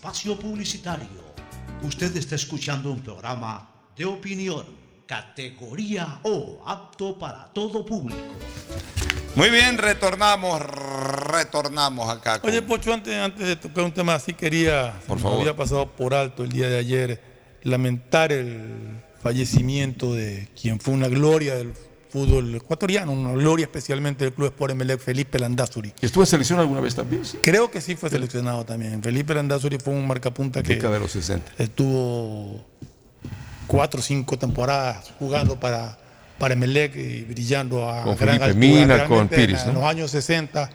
[0.00, 1.06] espacio publicitario.
[1.82, 4.64] Usted está escuchando un programa de opinión,
[5.04, 8.18] categoría O, apto para todo público.
[9.34, 12.40] Muy bien, retornamos, retornamos acá.
[12.40, 15.40] con- Oye, Pocho, antes, antes de tocar un tema así, quería, Por se me favor.
[15.42, 17.22] había pasado por alto el día de ayer,
[17.62, 21.74] lamentar el fallecimiento de quien fue una gloria del
[22.10, 25.92] fútbol ecuatoriano, una gloria especialmente del Club Sport Emelec, Felipe Landazuri.
[26.00, 27.24] ¿Estuvo en selección alguna vez también?
[27.24, 27.38] Sí.
[27.42, 29.02] Creo que sí fue seleccionado también.
[29.02, 31.52] Felipe Landazuri fue un marcapunta que Década de los 60.
[31.58, 32.64] estuvo
[33.66, 35.96] cuatro o cinco temporadas jugando para,
[36.38, 38.96] para Emelec y brillando a Con gran Felipe altura.
[38.96, 40.70] Mina, con en- Piris, En los años 60,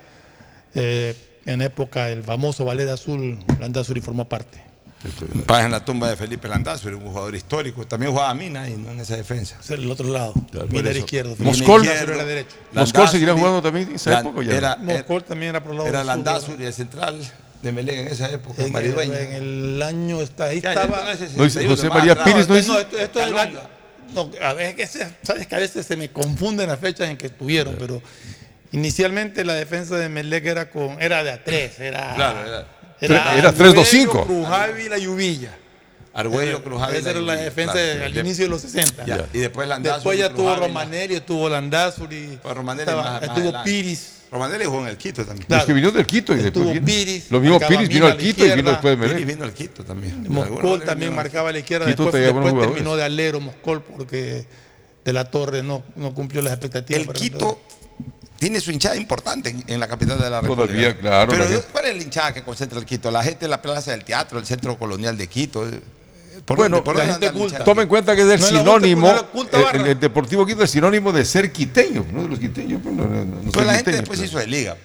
[0.73, 4.63] eh, en época del famoso Ballet Azul, Landazuri formó parte.
[5.45, 7.85] Paz en la tumba de Felipe Landazzo, era un jugador histórico.
[7.85, 9.57] También jugaba Mina y no en esa defensa.
[9.61, 10.33] Es el otro lado.
[10.33, 11.35] Por Mina era izquierdo.
[11.39, 12.55] Moscol era derecho.
[12.71, 14.57] ¿Moscol seguirá jugando también en esa época o ya no?
[14.57, 17.19] Era, Moscol también era por el lado era del sur, Landazuri, el central
[17.61, 21.03] de Melén en esa época, En el, en el año está, ahí estaba.
[21.35, 23.59] no, José María Pires, ¿no no, esto, esto es el año.
[24.13, 27.09] No, a ver, es que se- sabes que a veces se me confunden las fechas
[27.09, 28.01] en que estuvieron, pero
[28.71, 32.67] inicialmente la defensa de Melec era con era de a tres, era Claro, era-
[33.01, 34.25] Era Arguello, 3-2-5.
[34.25, 35.57] Cruz Ávila y Uvilla.
[36.13, 39.05] Argüello, Cruz Ávila Esa era la defensa claro, al De- inicio de los 60.
[39.05, 40.17] Ya, Y después Landazuri.
[40.17, 40.55] Después ya tuvo.
[40.55, 43.63] Romanelli, estuvo Landazuri, Pues Romanelli estaba- más- más estuvo.
[43.63, 44.11] Piris.
[44.31, 45.45] Romanelli jugó en el Quito también.
[45.49, 48.11] Los que vinieron del Quito y después Estuvo vino- Piris, Lo mismo Piris vino al
[48.13, 49.27] la Quito y vino después de Piris Melec.
[49.35, 50.25] vino al Quito también.
[50.29, 51.85] Moscol también marcaba a la izquierda.
[51.85, 52.73] Quito Después, después jugadores.
[52.75, 54.45] terminó de alero Moscol porque
[55.03, 57.01] de la Torre no, no cumplió las expectativas.
[57.01, 57.61] El Quito
[58.37, 60.97] tiene su hinchada importante en, en la capital de la Todavía, República.
[60.99, 63.09] claro, Pero gente- ¿cuál es la hinchada que concentra el Quito?
[63.11, 65.65] La gente de la Plaza del Teatro, el Centro Colonial de Quito.
[66.45, 67.63] ¿Por Bueno, por la gente culta.
[67.63, 69.91] Toma en cuenta que es el No es la sinónimo, culta, no es la culta
[69.91, 72.81] el- Deportivo Quito es sinónimo de ser quiteño, no de los quiteños.
[72.83, 74.29] pues, no, no, no Pues la gente quiteños, después pues.
[74.29, 74.75] hizo de liga.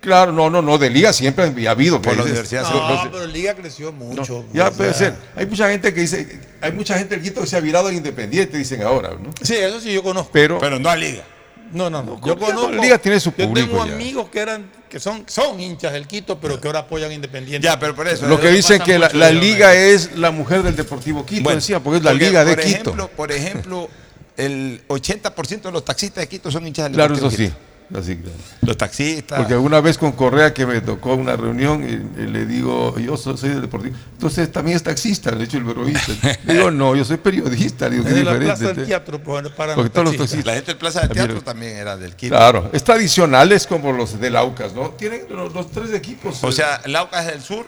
[0.00, 2.00] Claro, no, no, no, de liga siempre ha habido.
[2.00, 4.46] Por la que- Universidad no, pero Liga creció mucho.
[4.54, 5.14] Ya puede sea, ser.
[5.36, 7.96] Hay mucha gente que dice, hay mucha gente del Quito que se ha virado en
[7.96, 9.30] Independiente, dicen ahora, ¿no?
[9.42, 10.30] Sí, eso sí yo conozco.
[10.32, 11.22] Pero, Pero no a liga.
[11.72, 12.20] No, no, no.
[12.24, 12.70] Yo conozco.
[12.70, 13.94] la Liga tiene su Yo público tengo ya.
[13.94, 17.64] amigos que eran, que son, son hinchas del Quito, pero que ahora apoyan Independiente.
[17.64, 18.26] Ya, pero por eso.
[18.26, 21.98] lo que dicen que la, liga es la mujer del Deportivo Quito, Bueno, decía, porque
[21.98, 22.78] es la porque, liga de por Quito.
[22.80, 23.88] Ejemplo, por ejemplo,
[24.36, 27.52] el 80% de los taxistas de Quito son hinchas del Claro, eso sí.
[27.92, 28.18] Así.
[28.62, 29.38] Los taxistas.
[29.38, 33.16] Porque alguna vez con Correa que me tocó una reunión y, y le digo, yo
[33.16, 33.96] so- soy del Deportivo.
[34.12, 36.12] Entonces también es taxista, de hecho el periodista.
[36.44, 37.88] Le digo, no, yo soy periodista.
[37.88, 38.46] Le digo, qué de la diferente.
[38.46, 38.86] Plaza del este".
[38.86, 40.44] Teatro, pues, para Porque todos los taxistas.
[40.44, 40.46] taxistas.
[40.46, 42.36] La gente del Plaza del Teatro también era del Quito.
[42.36, 44.90] Claro, es tradicional, es como los del Aucas, ¿no?
[44.90, 46.42] Tienen los, los tres equipos.
[46.44, 47.66] O eh, sea, el Aucas del Sur,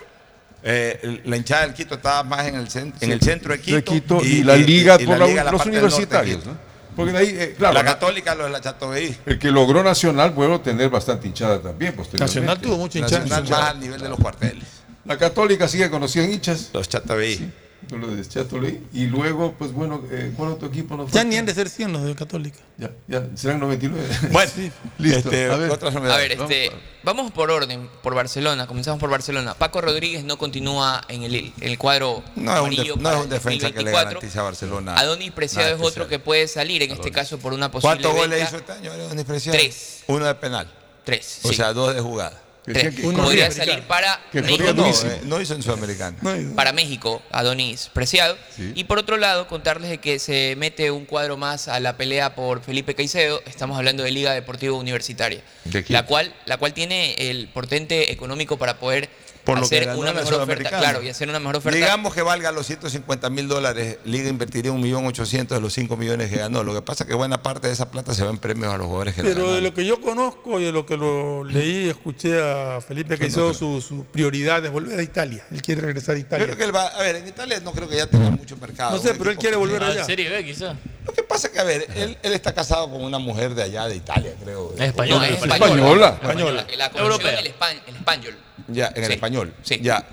[0.63, 3.77] eh, la hinchada del Quito estaba más en el, cen- en el centro de Quito.
[3.77, 6.47] de Quito y, la liga por la- liga, la los universitarios.
[6.47, 6.71] ¿no?
[6.95, 9.17] Porque de ahí, eh, claro, la Católica, los de la Chatoveí.
[9.27, 11.95] el que logró Nacional, puedo tener bastante hinchada también.
[11.95, 12.41] posteriormente.
[12.41, 13.25] Nacional tuvo mucha hinchada.
[13.25, 14.65] Nacional más al nivel de los cuarteles.
[15.05, 16.71] La Católica sigue conocida en hinchas.
[16.73, 17.53] Los Chatoveí.
[17.97, 18.83] Lo de Chatolí.
[18.93, 21.93] Y luego, pues bueno, eh, ¿cuál otro equipo nos Ya ni han de ser 100
[21.93, 22.59] los de Católica.
[22.79, 24.07] Ya, ya, serán 99.
[24.33, 24.51] Bueno,
[24.99, 25.29] listo.
[25.31, 25.71] este, a ver.
[25.71, 26.71] otras A ver, este,
[27.03, 29.55] vamos por orden, por Barcelona, comenzamos por Barcelona.
[29.55, 33.03] Paco Rodríguez no continúa en el, en el cuadro No es un, amarillo def- no
[33.03, 34.09] para es un el defensa que le 2024.
[34.11, 34.95] garantiza a Barcelona.
[34.97, 38.49] Adonis Preciado es otro que puede salir, en este caso por una posible ¿Cuántos goles
[38.49, 39.59] hizo este año Adonis Preciado?
[39.59, 40.05] Tres.
[40.07, 40.71] Uno de penal.
[41.05, 41.55] Tres, O sí.
[41.57, 42.41] sea, dos de jugada.
[42.65, 42.95] Tres.
[43.01, 46.17] Podría salir para Que México, corría No, eh, no hizo en Sudamericana.
[46.55, 48.37] para México, Adonis Preciado.
[48.55, 48.73] Sí.
[48.77, 52.35] Y por otro lado, contarles de que se mete un cuadro más a la pelea
[52.37, 53.43] por Felipe Caicedo.
[53.47, 55.43] Estamos hablando de Liga Deportiva Universitaria,
[55.89, 59.09] la cual, la cual tiene el portente económico para poder
[59.45, 60.69] Por lo que ganó una la oferta.
[60.69, 61.77] Claro, y hacer una mejor oferta.
[61.77, 66.37] Digamos que valga los 150 mil dólares, Liga invertiría 1.800.000 de los 5 millones que
[66.37, 66.63] ganó.
[66.63, 68.79] Lo que pasa es que buena parte de esa plata se va en premios a
[68.79, 71.43] los jugadores que la Pero de lo que yo conozco y de lo que lo
[71.45, 75.45] leí, escuché a Felipe Caicedo, su, su prioridad es volver a Italia.
[75.51, 76.47] Él quiere regresar a Yo Italia.
[76.47, 78.97] creo que él va, a ver, en Italia no creo que ya tenga mucho mercado.
[78.97, 80.05] No sé, pero él quiere que- volver allá.
[80.05, 80.77] Serie B, quizá.
[81.05, 83.65] Lo que pasa es que, a ver, él, él está casado con una mujer de
[83.65, 84.73] allá de Italia, creo.
[84.77, 86.19] Es española, No, es española.
[86.23, 86.67] española.
[86.79, 88.37] La espan- el español.
[88.69, 89.13] Ya, en el Sí.
[89.15, 89.55] español.
[89.81, 90.07] Ya.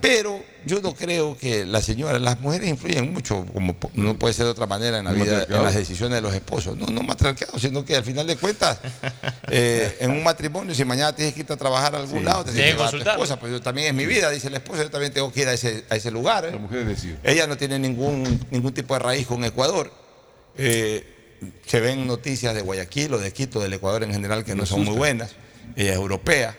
[0.00, 4.46] Pero yo no creo que las señoras, las mujeres influyen mucho, como no puede ser
[4.46, 6.76] de otra manera en la ¿El vida, en las decisiones de los esposos.
[6.76, 8.78] No, no matriarcado, sino que al final de cuentas,
[9.48, 12.24] eh, en un matrimonio, si mañana tienes que irte a trabajar a algún Sí.
[12.24, 14.50] lado, te Tienes que llevar a tu esposa, pues yo también es mi vida, dice
[14.50, 16.44] la esposa, yo también tengo que ir a ese, a ese lugar.
[16.44, 16.50] ¿eh?
[16.52, 17.18] La mujer decide.
[17.22, 19.92] Ella no tiene ningún, ningún tipo de raíz con Ecuador.
[20.56, 21.06] Eh,
[21.66, 24.84] se ven noticias de Guayaquil o de Quito, del Ecuador en general, que no son
[24.84, 25.32] muy buenas.
[25.76, 26.56] Ella es europea.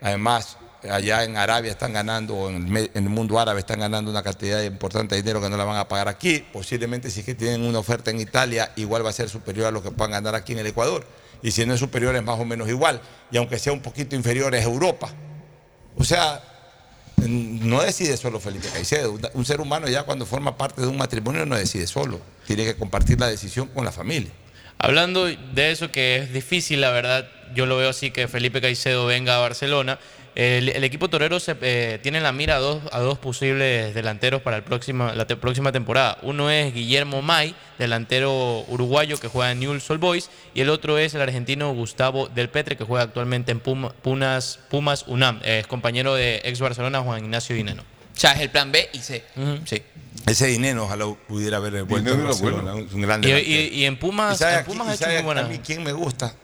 [0.00, 0.56] Además,
[0.90, 5.14] allá en Arabia están ganando, o en el, mundo árabe están ganando una cantidad importante
[5.14, 6.44] de dinero que no la van a pagar aquí.
[6.52, 9.70] Posiblemente si es que tienen una oferta en Italia, igual va a ser superior a
[9.70, 11.06] lo que puedan ganar aquí en el Ecuador.
[11.42, 13.00] Y si no es superior, es más o menos igual.
[13.30, 15.10] Y aunque sea un poquito inferior, es Europa.
[15.96, 16.42] O sea,
[17.28, 19.18] no decide solo Felipe Caicedo.
[19.34, 22.20] Un ser humano ya cuando forma parte de un matrimonio no decide solo.
[22.46, 24.30] Tiene que compartir la decisión con la familia.
[24.78, 29.06] Hablando de eso que es difícil, la verdad, yo lo veo así que Felipe Caicedo
[29.06, 29.98] venga a Barcelona.
[30.34, 33.94] El, el equipo torero se, eh, tiene en la mira a dos, a dos posibles
[33.94, 36.16] delanteros para el próximo, la te- próxima temporada.
[36.22, 40.96] Uno es Guillermo May, delantero uruguayo que juega en Newell's Old Boys, y el otro
[40.96, 45.40] es el argentino Gustavo Del Petre, que juega actualmente en Puma- Pumas, Pumas UNAM.
[45.44, 47.82] Eh, Es compañero de ex Barcelona Juan Ignacio Dineno.
[47.82, 49.24] O sea, es el plan B y C.
[49.66, 49.82] Sí.
[50.26, 52.88] Ese dinero ojalá pudiera haber vuelto a Barcelona, bueno.
[52.92, 53.50] un gran Y, delantero.
[53.50, 55.40] y- y en Pumas, ¿Y sabe en Pumas ha y hecho sabe muy buena.
[55.42, 56.34] a mí quién me gusta?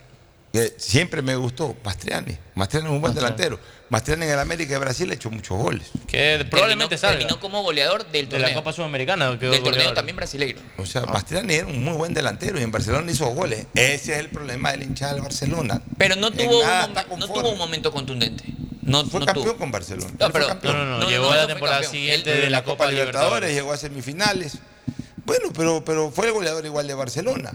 [0.76, 2.36] Siempre me gustó, Mastriani.
[2.55, 3.59] Mastriani es un buen delantero.
[3.90, 5.89] Mastriani en el América de Brasil ha hecho muchos goles.
[6.06, 7.18] Que probablemente terminó, salga.
[7.18, 8.48] terminó como goleador del De torneo.
[8.48, 9.30] la Copa Sudamericana.
[9.35, 10.60] del torneo también brasileiro.
[10.76, 13.66] O sea, Mastriani era un muy buen delantero y en Barcelona hizo goles.
[13.74, 15.80] Ese es el problema del hinchada del Barcelona.
[15.97, 18.44] Pero no tuvo, un, no tuvo un momento contundente.
[18.82, 19.56] No, Fue no campeón tuvo.
[19.59, 20.12] con Barcelona.
[20.18, 20.76] No, pero campeón.
[20.76, 23.52] No, no, No, llegó no, a la temporada siguiente de de la Copa Libertadores.
[23.55, 24.59] llegó a semifinales.
[25.26, 27.52] Bueno, pero, pero fue el goleador igual de Barcelona.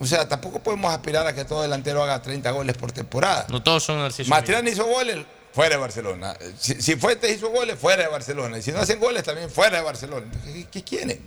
[0.00, 3.46] O sea, tampoco podemos aspirar a que todo delantero haga 30 goles por temporada.
[3.50, 4.30] No todos son Narciso.
[4.30, 5.18] Mastriani hizo goles,
[5.52, 6.34] fuera de Barcelona.
[6.58, 8.56] Si, si Fuentes hizo goles, fuera de Barcelona.
[8.56, 10.26] Y si no hacen goles, también fuera de Barcelona.
[10.42, 11.20] ¿Qué, qué quieren?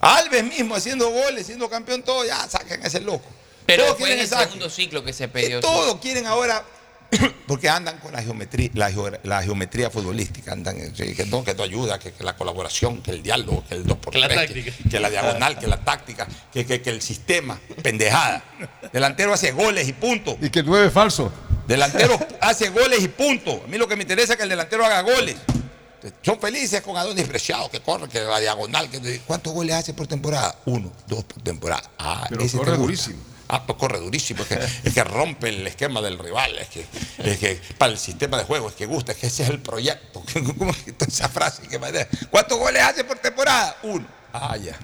[0.00, 3.28] Alves mismo haciendo goles, siendo campeón, todo, ya saquen a ese loco.
[3.66, 5.60] Pero Todos fue en quieren el segundo ciclo que se pidió.
[5.60, 6.64] Todo quieren ahora,
[7.46, 11.54] porque andan con la geometría, la, geo- la geometría futbolística, andan, eh, que no, que
[11.54, 14.28] no ayuda, que, que la colaboración, que el diálogo, que el 2 por Que la
[14.28, 14.76] 3 táctica.
[14.76, 18.42] que, que la diagonal, que la táctica, que, que- que el sistema, pendejada.
[18.92, 20.36] Delantero hace goles y punto.
[20.40, 21.32] Y que el 9 es falso.
[21.66, 23.62] Delantero hace goles y punto.
[23.64, 25.36] A mí lo que me interesa es que el delantero haga goles.
[26.22, 28.88] Son felices con Adonis Preciado, que corre, que la diagonal.
[28.88, 30.54] Que, ¿Cuántos goles hace por temporada?
[30.66, 31.82] Uno, dos por temporada.
[31.98, 32.82] Ah, Pero ese te corre gusta.
[32.82, 33.18] durísimo.
[33.48, 34.42] Ah, pues corre durísimo.
[34.42, 36.56] Es que, es rompe el esquema del rival.
[36.58, 36.84] Es que,
[37.18, 39.12] es que para el sistema de juego es que gusta.
[39.12, 40.22] Es que ese es el proyecto.
[40.58, 41.62] ¿Cómo es esa frase?
[42.30, 43.76] ¿Cuántos goles hace por temporada?
[43.82, 44.06] Uno.
[44.32, 44.78] Ah, ya.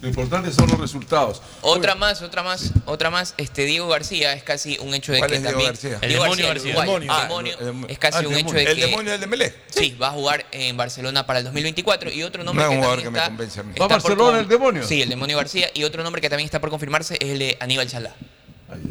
[0.00, 1.42] Lo importante son los resultados.
[1.60, 3.34] Otra más, otra más, otra más.
[3.36, 5.70] Este Diego García es casi un hecho de ¿Cuál que es Diego también.
[5.72, 5.98] García?
[6.00, 6.70] El Diego demonio el García.
[6.72, 7.12] El demonio.
[7.12, 8.64] el demonio Ah, el- es casi el un hecho demonio.
[8.64, 8.86] de El que.
[8.86, 9.54] demonio del Dembélé.
[9.68, 12.76] Sí, va a jugar en Barcelona para el 2024 y otro nombre No es que
[12.78, 13.72] un jugador también que me está, convence a mí.
[13.78, 14.86] ¿Va a por Barcelona con- el demonio?
[14.86, 17.56] Sí, el demonio García y otro nombre que también está por confirmarse es el de
[17.60, 18.14] Aníbal Chalá.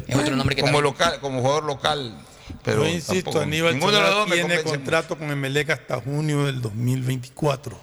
[0.06, 0.84] Es otro nombre que como también.
[0.92, 2.14] local, como jugador local.
[2.62, 5.70] Pero Yo insisto, tampoco- Aníbal ninguno de los Chalá dos me tiene contrato con Emelec
[5.70, 7.80] hasta junio del 2024.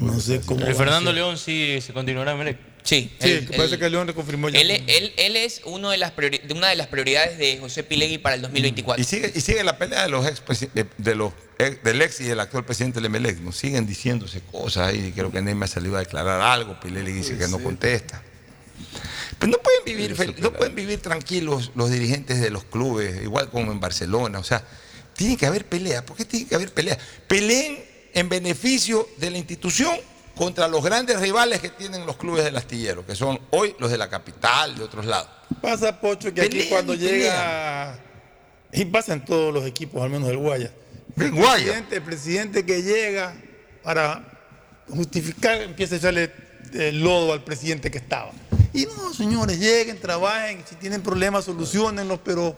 [0.00, 0.66] No sé cómo.
[0.66, 1.12] El Fernando.
[1.12, 2.58] León sí se continuará en Melec.
[2.84, 4.60] Sí, Sí, él- que parece que León le confirmó ya.
[4.60, 6.12] Él, él- él es uno de las
[6.52, 9.00] una de las prioridades de José Pilegui para el 2024.
[9.00, 10.42] Y sigue, y sigue la pelea de los ex
[10.98, 13.38] de los ex- del ex y del actual presidente del Emelec.
[13.38, 13.52] ¿no?
[13.52, 15.12] Siguen diciéndose cosas ahí.
[15.14, 16.78] Creo que Neyma salió a declarar algo.
[16.80, 18.20] Pileli dice que no contesta.
[19.38, 23.50] Pero no pueden vivir, fel- no pueden vivir tranquilos los dirigentes de los clubes, igual
[23.50, 24.38] como en Barcelona.
[24.38, 24.64] O sea,
[25.14, 26.04] tiene que haber pelea.
[26.06, 26.98] ¿Por qué tiene que haber pelea?
[27.26, 27.82] Peleen
[28.14, 29.94] en beneficio de la institución
[30.36, 33.98] contra los grandes rivales que tienen los clubes del astillero, que son hoy los de
[33.98, 35.28] la capital, de otros lados.
[35.60, 37.98] Pasa, Pocho, que aquí cuando y llega.
[38.72, 40.72] Y pasa en todos los equipos, al menos del Guaya.
[41.16, 41.56] El El Guaya.
[41.64, 43.34] presidente, el presidente que llega
[43.82, 44.24] para
[44.88, 46.32] justificar, empieza a echarle
[46.74, 48.32] el lodo al presidente que estaba.
[48.74, 52.56] Y no, señores, lleguen, trabajen, si tienen problemas, solucionenlos, pero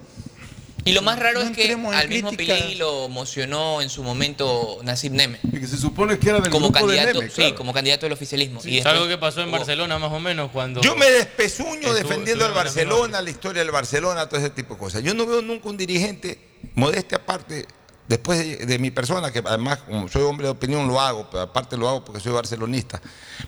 [0.86, 2.30] Y lo más raro No es que al mismo.
[2.32, 5.40] Pilegui lo emocionó en su momento Nasib Neme.
[5.42, 7.54] Y que se supone que era del Como grupo de candidato, Neme, sí, claro.
[7.56, 8.60] como candidato del oficialismo.
[8.64, 10.82] y Es después- algo que pasó en Barcelona más o menos cuando...
[10.82, 14.80] Yo me despezuño Estuvo- defendiendo al Barcelona, la historia del Barcelona, todo ese tipo de
[14.80, 15.02] cosas.
[15.02, 16.38] Yo no veo nunca un dirigente,
[16.74, 17.66] modestia aparte,
[18.08, 21.76] después de, mi persona, que además como soy hombre de opinión lo hago, pero aparte
[21.76, 23.00] lo hago porque soy barcelonista,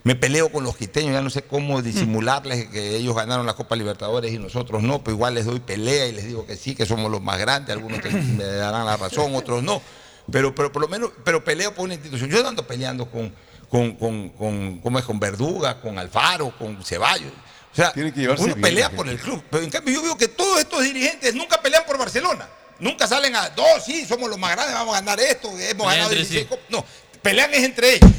[0.05, 3.77] me peleo con los quiteños, ya no sé cómo disimularles que ellos ganaron la Copa
[3.77, 6.87] Libertadores y nosotros no, pero igual les doy pelea y les digo que sí, que
[6.87, 9.83] somos los más grandes, algunos me darán la razón, otros no.
[10.31, 12.29] Pero, pero por lo menos, pero peleo por una institución.
[12.29, 13.33] Yo ando peleando con,
[13.69, 15.05] con, con, con, ¿cómo es?
[15.05, 17.33] con Verduga, con Alfaro, con Ceballos.
[17.73, 19.43] O sea, Tiene que uno bien, pelea por el club.
[19.51, 22.49] Pero en cambio yo veo que todos estos dirigentes nunca pelean por Barcelona.
[22.79, 26.11] Nunca salen a, no, sí, somos los más grandes, vamos a ganar esto, hemos ganado
[26.11, 26.59] entre 16 sí.
[26.69, 26.85] No,
[27.23, 28.11] pelean es entre ellos.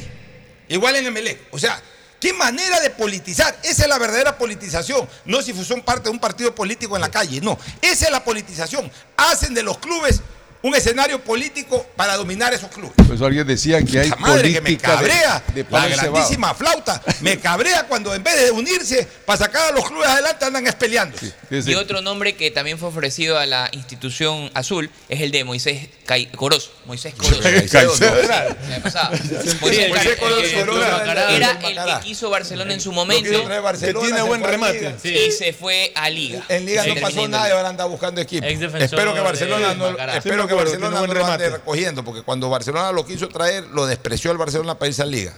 [0.68, 1.40] Igual en Emelec.
[1.50, 1.80] O sea,
[2.20, 3.56] qué manera de politizar.
[3.62, 5.08] Esa es la verdadera politización.
[5.24, 7.40] No si son parte de un partido político en la calle.
[7.40, 8.90] No, esa es la politización.
[9.16, 10.20] Hacen de los clubes
[10.62, 12.92] un escenario político para dominar esos clubes.
[12.96, 16.54] Por eso alguien decía que hay madre que me política de- cabrea, de, la grandísima
[16.54, 20.66] flauta, me cabrea cuando en vez de unirse para sacar a los clubes adelante andan
[20.66, 21.32] espeleándose.
[21.50, 25.88] Y otro nombre que también fue ofrecido a la institución azul es el de Moisés
[26.06, 26.72] Cai- Corozo.
[26.86, 27.40] Moisés Corozo.
[31.30, 33.30] Era el que quiso Barcelona en su momento.
[34.00, 34.96] tiene buen remate.
[35.04, 36.42] Y se fue a Liga.
[36.48, 38.46] En Liga no pasó nada y ahora anda buscando equipo.
[38.46, 43.04] Espero que Barcelona no, espero que Barcelona no lo ande recogiendo, porque cuando Barcelona lo
[43.06, 45.34] quiso traer, lo despreció el Barcelona para irse a Liga.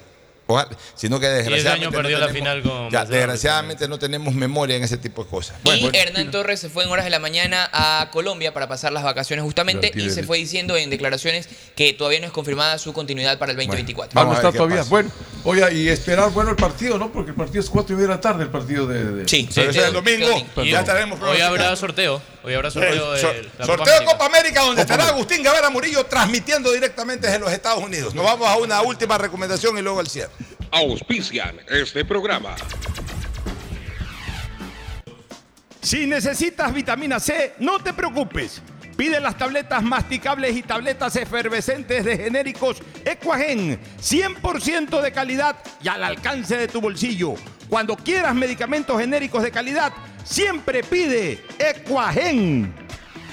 [0.46, 1.86] Ojalá- sino que desgraciadamente.
[1.86, 5.30] año perdió no la final con Ya, desgraciadamente no tenemos memoria en ese tipo de
[5.30, 5.54] cosas.
[5.64, 9.04] y Hernán Torres se fue en horas de la mañana a Colombia para pasar las
[9.04, 13.38] vacaciones justamente y se fue diciendo en declaraciones que todavía no es confirmada su continuidad
[13.38, 14.12] para el 2024.
[14.14, 14.78] Vamos a estar todavía.
[14.78, 14.90] pasa.
[14.90, 15.10] Bueno,
[15.44, 17.12] oiga, y esperar bueno el partido, ¿no?
[17.12, 19.04] Porque el partido es cuatro y media de la tarde, el partido de.
[19.04, 20.26] de- Sí, Pero ese es el domingo.
[20.56, 20.68] bien.
[20.72, 22.20] Ya estaremos Hoy habrá sorteo.
[22.42, 24.12] Hoy habrá sorteo Eh, de so- la sorteo de América.
[24.12, 28.14] Copa América donde estará Agustín Gavera Murillo transmitiendo directamente desde los Estados Unidos.
[28.14, 30.30] Nos vamos a una última recomendación y luego al cierre.
[30.70, 32.54] Auspician este programa.
[35.82, 38.60] Si necesitas vitamina C, no te preocupes.
[38.96, 46.04] Pide las tabletas masticables y tabletas efervescentes de genéricos Equagen, 100% de calidad y al
[46.04, 47.34] alcance de tu bolsillo.
[47.68, 49.92] Cuando quieras medicamentos genéricos de calidad,
[50.24, 52.74] siempre pide Equagen.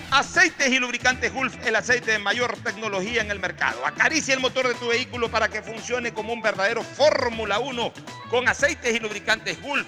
[0.09, 3.85] Aceites y lubricantes Gulf, el aceite de mayor tecnología en el mercado.
[3.85, 7.91] Acaricia el motor de tu vehículo para que funcione como un verdadero Fórmula 1
[8.29, 9.85] con aceites y lubricantes Gulf.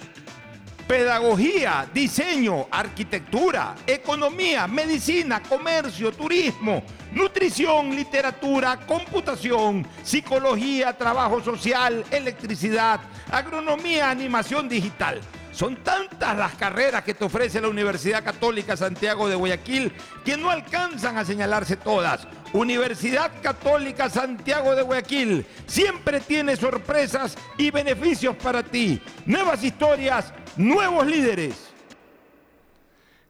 [0.86, 14.10] Pedagogía, diseño, arquitectura, economía, medicina, comercio, turismo, nutrición, literatura, computación, psicología, trabajo social, electricidad, agronomía,
[14.10, 15.20] animación digital.
[15.60, 19.92] Son tantas las carreras que te ofrece la Universidad Católica Santiago de Guayaquil
[20.24, 22.26] que no alcanzan a señalarse todas.
[22.54, 29.02] Universidad Católica Santiago de Guayaquil siempre tiene sorpresas y beneficios para ti.
[29.26, 31.68] Nuevas historias, nuevos líderes.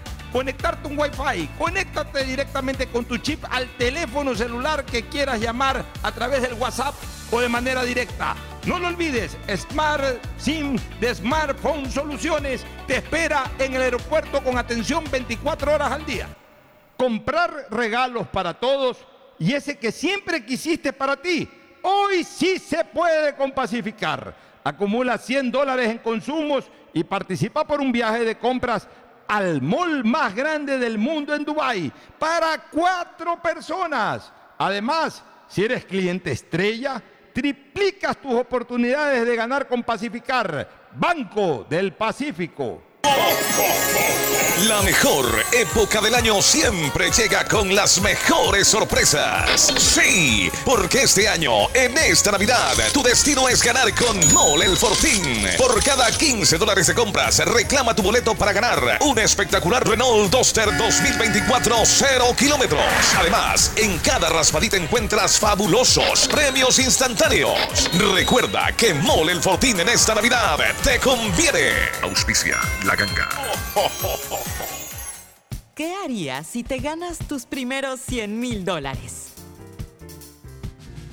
[0.31, 1.49] conectarte un Wi-Fi.
[1.57, 6.95] Conéctate directamente con tu chip al teléfono celular que quieras llamar a través del WhatsApp
[7.31, 8.35] o de manera directa.
[8.65, 15.03] No lo olvides, Smart SIM de Smartphone Soluciones te espera en el aeropuerto con atención
[15.09, 16.27] 24 horas al día.
[16.95, 18.97] Comprar regalos para todos
[19.39, 21.49] y ese que siempre quisiste para ti.
[21.81, 24.35] Hoy sí se puede con Pacificar.
[24.63, 28.87] Acumula 100 dólares en consumos y participa por un viaje de compras
[29.31, 34.29] al mall más grande del mundo en Dubai para cuatro personas.
[34.57, 37.01] Además, si eres cliente estrella,
[37.31, 42.83] triplicas tus oportunidades de ganar con Pacificar, Banco del Pacífico.
[44.59, 49.73] La mejor época del año siempre llega con las mejores sorpresas.
[49.77, 55.47] Sí, porque este año, en esta Navidad, tu destino es ganar con Mole el Fortín.
[55.57, 60.77] Por cada 15 dólares de compras, reclama tu boleto para ganar un espectacular Renault Duster
[60.77, 62.83] 2024 0 kilómetros.
[63.17, 67.89] Además, en cada raspadita encuentras fabulosos premios instantáneos.
[68.13, 71.71] Recuerda que Mole el Fortín en esta Navidad te conviene.
[72.01, 73.29] Auspicia la ganga.
[75.75, 79.33] ¿Qué harías si te ganas tus primeros 100 mil dólares?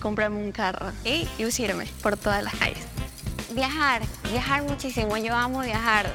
[0.00, 2.84] Comprarme un carro y lucirme por todas las calles.
[3.54, 5.16] Viajar, viajar muchísimo.
[5.16, 6.10] Yo amo viajar.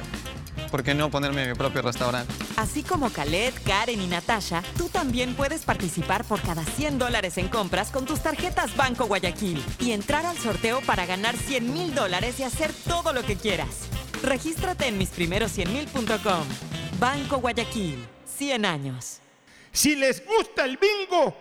[0.70, 2.32] ¿Por qué no ponerme mi propio restaurante?
[2.56, 7.48] Así como Khaled, Karen y Natasha, tú también puedes participar por cada 100 dólares en
[7.48, 12.38] compras con tus tarjetas Banco Guayaquil y entrar al sorteo para ganar 100 mil dólares
[12.40, 13.88] y hacer todo lo que quieras.
[14.24, 16.46] Regístrate en misprimeros100mil.com.
[16.98, 19.20] Banco Guayaquil, 100 años.
[19.70, 21.36] Si les gusta el bingo,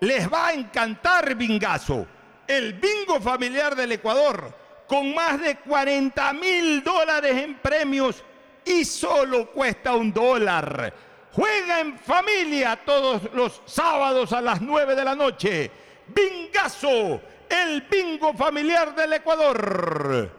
[0.00, 2.06] les va a encantar Bingazo,
[2.46, 4.54] el bingo familiar del Ecuador,
[4.86, 8.22] con más de 40 mil dólares en premios
[8.64, 10.94] y solo cuesta un dólar.
[11.32, 15.70] Juega en familia todos los sábados a las 9 de la noche.
[16.06, 20.38] Bingazo, el bingo familiar del Ecuador.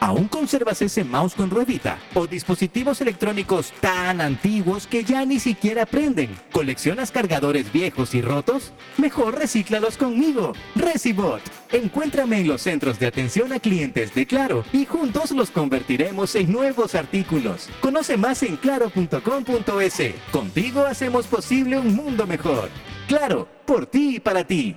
[0.00, 1.98] ¿Aún conservas ese mouse con ruedita?
[2.14, 6.36] ¿O dispositivos electrónicos tan antiguos que ya ni siquiera prenden?
[6.52, 8.72] ¿Coleccionas cargadores viejos y rotos?
[8.96, 11.42] Mejor recíclalos conmigo, Recibot.
[11.72, 16.52] Encuéntrame en los centros de atención a clientes de Claro y juntos los convertiremos en
[16.52, 17.68] nuevos artículos.
[17.80, 20.14] Conoce más en claro.com.es.
[20.30, 22.70] Contigo hacemos posible un mundo mejor.
[23.08, 24.76] Claro, por ti y para ti.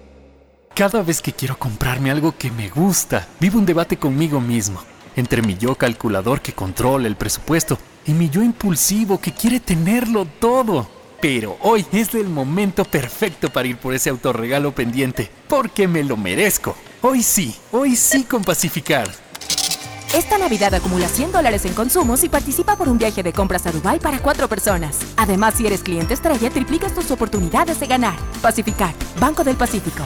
[0.75, 4.81] Cada vez que quiero comprarme algo que me gusta, vivo un debate conmigo mismo,
[5.17, 10.25] entre mi yo calculador que controla el presupuesto y mi yo impulsivo que quiere tenerlo
[10.25, 10.87] todo.
[11.21, 16.15] Pero hoy es el momento perfecto para ir por ese autorregalo pendiente, porque me lo
[16.15, 16.75] merezco.
[17.01, 19.09] Hoy sí, hoy sí con Pacificar.
[20.15, 23.71] Esta Navidad acumula 100 dólares en consumos y participa por un viaje de compras a
[23.71, 24.97] Dubai para cuatro personas.
[25.17, 28.15] Además, si eres cliente estrella, triplicas tus oportunidades de ganar.
[28.41, 30.05] Pacificar, Banco del Pacífico.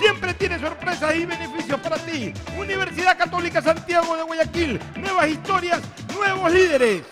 [0.00, 2.32] Siempre tiene sorpresas y beneficios para ti.
[2.58, 4.80] Universidad Católica Santiago de Guayaquil.
[4.96, 5.82] Nuevas historias,
[6.14, 7.02] nuevos líderes.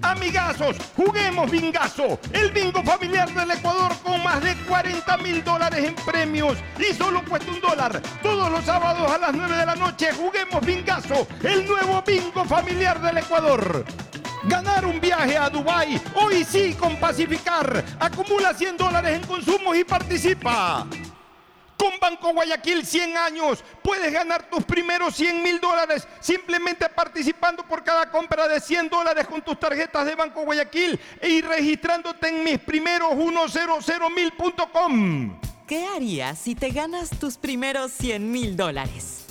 [0.00, 5.94] Amigazos, juguemos bingazo, el bingo familiar del Ecuador con más de 40 mil dólares en
[5.94, 8.00] premios y solo cuesta un dólar.
[8.22, 12.98] Todos los sábados a las 9 de la noche juguemos bingazo, el nuevo bingo familiar
[13.02, 13.84] del Ecuador.
[14.44, 17.84] Ganar un viaje a Dubai, hoy sí con Pacificar.
[18.00, 20.86] Acumula 100 dólares en consumos y participa.
[21.76, 27.82] Con Banco Guayaquil 100 años puedes ganar tus primeros 100 mil dólares simplemente participando por
[27.82, 32.58] cada compra de 100 dólares con tus tarjetas de Banco Guayaquil y registrándote en mis
[32.58, 35.40] primeros 100mil.com.
[35.66, 39.24] ¿Qué harías si te ganas tus primeros 100 mil dólares?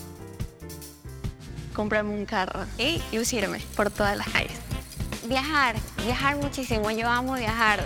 [1.73, 4.57] Comprarme un carro y lucirme por todas las calles.
[5.25, 6.89] Viajar, viajar muchísimo.
[6.91, 7.85] Yo amo viajar.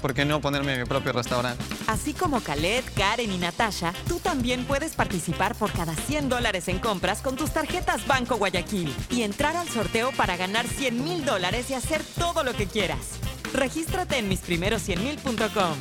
[0.00, 1.64] ¿Por qué no ponerme mi propio restaurante?
[1.86, 6.78] Así como Khaled, Karen y Natasha, tú también puedes participar por cada 100 dólares en
[6.78, 11.70] compras con tus tarjetas Banco Guayaquil y entrar al sorteo para ganar 100 mil dólares
[11.70, 13.18] y hacer todo lo que quieras.
[13.52, 15.76] Regístrate en misprimeros100mil.com.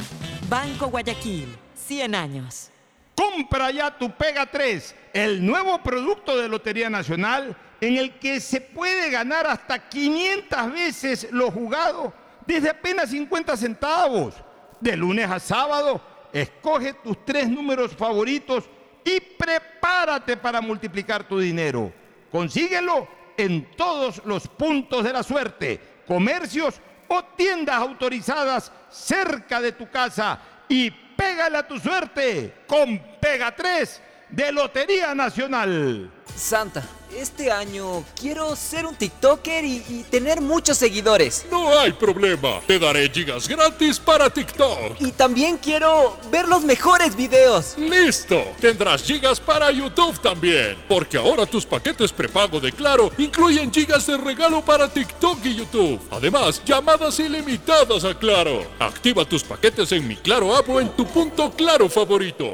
[0.50, 2.69] Banco Guayaquil, 100 años.
[3.16, 8.61] Compra ya tu Pega 3, el nuevo producto de Lotería Nacional en el que se
[8.61, 12.14] puede ganar hasta 500 veces lo jugado
[12.45, 14.35] desde apenas 50 centavos.
[14.80, 16.01] De lunes a sábado,
[16.33, 18.65] escoge tus tres números favoritos
[19.03, 21.93] y prepárate para multiplicar tu dinero.
[22.32, 23.07] Consíguelo
[23.38, 30.40] en todos los puntos de la suerte, comercios o tiendas autorizadas cerca de tu casa
[30.67, 36.11] y pégale a tu suerte con Pega 3 de Lotería Nacional.
[36.36, 36.84] Santa,
[37.16, 41.46] este año quiero ser un TikToker y, y tener muchos seguidores.
[41.50, 45.00] No hay problema, te daré gigas gratis para TikTok.
[45.00, 47.76] Y también quiero ver los mejores videos.
[47.78, 54.06] Listo, tendrás gigas para YouTube también, porque ahora tus paquetes prepago de Claro incluyen gigas
[54.06, 56.02] de regalo para TikTok y YouTube.
[56.12, 58.66] Además, llamadas ilimitadas a Claro.
[58.80, 62.52] Activa tus paquetes en mi Claro app o en tu punto Claro favorito.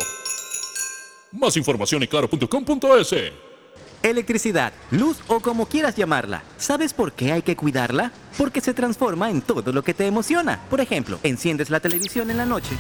[1.32, 3.51] Más información en claro.com.es.
[4.04, 6.42] Electricidad, luz o como quieras llamarla.
[6.58, 8.12] ¿Sabes por qué hay que cuidarla?
[8.38, 10.60] Porque se transforma en todo lo que te emociona.
[10.70, 12.76] Por ejemplo, enciendes la televisión en la noche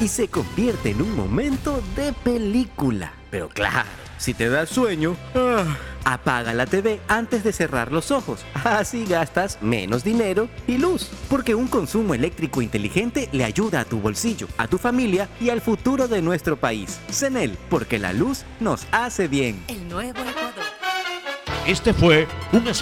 [0.00, 3.12] y se convierte en un momento de película.
[3.30, 3.88] Pero claro,
[4.20, 5.64] si te da sueño, ah,
[6.04, 8.44] apaga la TV antes de cerrar los ojos.
[8.64, 11.10] Así gastas menos dinero y luz.
[11.28, 15.62] Porque un consumo eléctrico inteligente le ayuda a tu bolsillo, a tu familia y al
[15.62, 17.00] futuro de nuestro país.
[17.10, 19.64] CENEL, porque la luz nos hace bien.
[21.66, 22.66] Este fue un